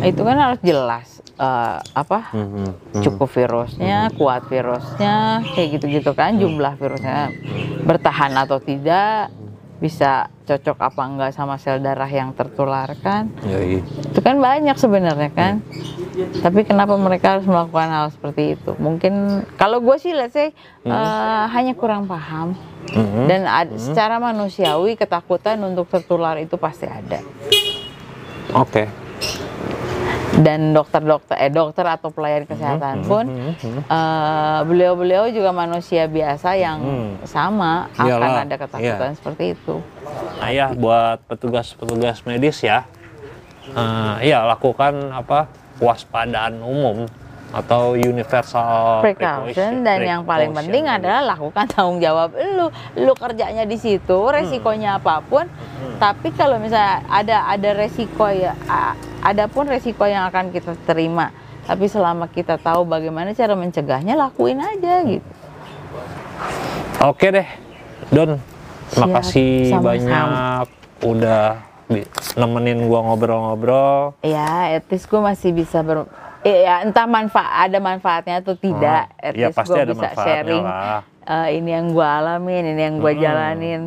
itu 0.00 0.20
kan 0.20 0.36
harus 0.36 0.58
jelas 0.60 1.17
eh, 1.38 1.78
apa 1.80 2.18
Mhm, 2.34 2.46
mhm. 2.92 3.02
cukup 3.02 3.28
virusnya, 3.30 4.10
kuat 4.12 4.44
virusnya, 4.44 5.46
kayak 5.48 5.68
gitu-gitu 5.78 6.10
kan, 6.12 6.34
jumlah 6.34 6.74
virusnya 6.74 7.30
bertahan 7.82 8.34
atau 8.36 8.58
tidak, 8.58 9.30
bisa 9.78 10.26
cocok 10.42 10.78
apa 10.82 11.02
enggak 11.06 11.30
sama 11.30 11.54
sel 11.54 11.78
darah 11.78 12.10
yang 12.10 12.34
tertularkan, 12.34 13.30
Yoi. 13.46 13.78
itu 13.80 14.18
kan 14.18 14.36
banyak 14.36 14.74
sebenarnya 14.74 15.30
kan. 15.30 15.62
Tapi 16.18 16.66
kenapa 16.66 16.98
mereka 16.98 17.38
harus 17.38 17.46
melakukan 17.46 17.86
hal 17.86 18.06
seperti 18.10 18.58
itu? 18.58 18.74
Mungkin 18.74 19.14
kalau 19.54 19.78
gue 19.78 19.94
sih, 19.96 20.10
let's 20.10 20.34
say 20.34 20.50
eh, 20.82 21.44
hanya 21.48 21.72
kurang 21.72 22.10
paham 22.10 22.58
Mhm. 22.88 23.24
dan 23.28 23.40
ad- 23.44 23.78
secara 23.78 24.18
manusiawi 24.18 24.96
ketakutan 24.96 25.62
untuk 25.62 25.86
tertular 25.86 26.34
itu 26.36 26.58
pasti 26.58 26.90
ada. 26.90 27.22
Oke. 28.50 28.88
Dan 30.38 30.70
dokter-dokter 30.70 31.34
eh 31.34 31.50
dokter 31.50 31.82
atau 31.82 32.14
pelayan 32.14 32.46
kesehatan 32.46 33.02
pun 33.02 33.26
eh, 33.26 34.60
beliau-beliau 34.62 35.26
juga 35.30 35.50
manusia 35.50 36.06
biasa 36.06 36.54
yang 36.54 36.78
Hmm. 36.78 37.12
sama 37.26 37.90
akan 37.98 38.30
ada 38.46 38.56
ketakutan 38.56 39.10
seperti 39.18 39.44
itu. 39.58 39.82
Ya 40.46 40.70
buat 40.72 41.18
petugas-petugas 41.26 42.22
medis 42.22 42.62
ya, 42.62 42.86
eh, 43.68 44.14
ya 44.30 44.46
lakukan 44.46 45.10
apa 45.10 45.50
waspadaan 45.78 46.62
umum 46.62 47.06
atau 47.48 47.96
universal 47.96 49.00
Precaution 49.00 49.80
dan 49.80 50.04
yang 50.04 50.20
paling 50.20 50.52
penting 50.52 50.84
adalah 50.84 51.32
lakukan 51.32 51.64
tanggung 51.64 51.96
jawab 51.96 52.36
lu. 52.36 52.68
Lu 53.00 53.12
kerjanya 53.16 53.64
di 53.64 53.80
situ, 53.80 54.18
resikonya 54.28 55.00
apa 55.00 55.24
pun. 55.24 55.48
Tapi 55.96 56.30
kalau 56.36 56.60
misalnya 56.60 57.02
ada 57.08 57.48
ada 57.48 57.70
resiko 57.74 58.28
ya 58.28 58.52
a- 59.28 59.30
ada 59.30 59.44
pun 59.44 59.68
resiko 59.68 60.04
yang 60.04 60.24
akan 60.24 60.48
kita 60.48 60.72
terima. 60.84 61.30
Tapi 61.62 61.84
selama 61.84 62.24
kita 62.26 62.56
tahu 62.56 62.82
bagaimana 62.82 63.36
cara 63.36 63.52
mencegahnya, 63.52 64.16
lakuin 64.16 64.56
aja 64.56 65.04
gitu. 65.04 65.28
Oke 66.98 67.28
deh, 67.30 67.48
Don. 68.08 68.40
Siap, 68.88 69.04
kasih 69.12 69.68
sama-sama. 69.70 69.84
banyak 69.84 70.66
udah 71.04 71.42
nemenin 72.34 72.88
gua 72.88 73.04
ngobrol-ngobrol. 73.04 74.16
Ya, 74.22 74.72
etis 74.72 75.04
gue 75.04 75.20
masih 75.20 75.52
bisa 75.52 75.84
ber 75.84 76.08
eh, 76.40 76.64
ya 76.64 76.80
entah 76.80 77.04
manfaat 77.04 77.68
ada 77.68 77.78
manfaatnya 77.78 78.40
atau 78.40 78.56
tidak. 78.56 79.12
Hmm, 79.12 79.28
etis 79.28 79.40
ya 79.42 79.48
pasti 79.52 79.70
gue 79.70 79.78
ada 79.78 79.92
bisa 79.92 80.08
sharing. 80.16 80.64
lah. 80.64 81.00
eh, 81.20 81.48
ini 81.52 81.70
yang 81.70 81.92
gue 81.92 82.00
alamin, 82.02 82.64
ini 82.66 82.80
yang 82.80 82.96
gue 82.96 83.12
Hmm. 83.12 83.20
jalanin. 83.20 83.80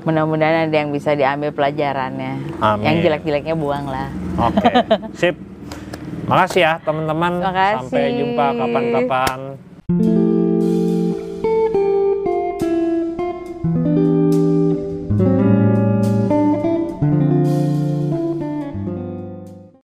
Mudah-mudahan 0.00 0.68
ada 0.68 0.76
yang 0.76 0.90
bisa 0.90 1.12
diambil 1.12 1.52
pelajarannya. 1.52 2.56
Amin. 2.62 2.84
Yang 2.84 2.96
jelek-jeleknya 3.04 3.54
buang 3.56 3.84
lah. 3.84 4.08
Oke, 4.40 4.70
sip. 5.20 5.36
Makasih 6.24 6.62
ya 6.62 6.72
teman-teman. 6.80 7.42
Sampai 7.42 8.16
jumpa 8.16 8.46
kapan-kapan. 8.54 9.38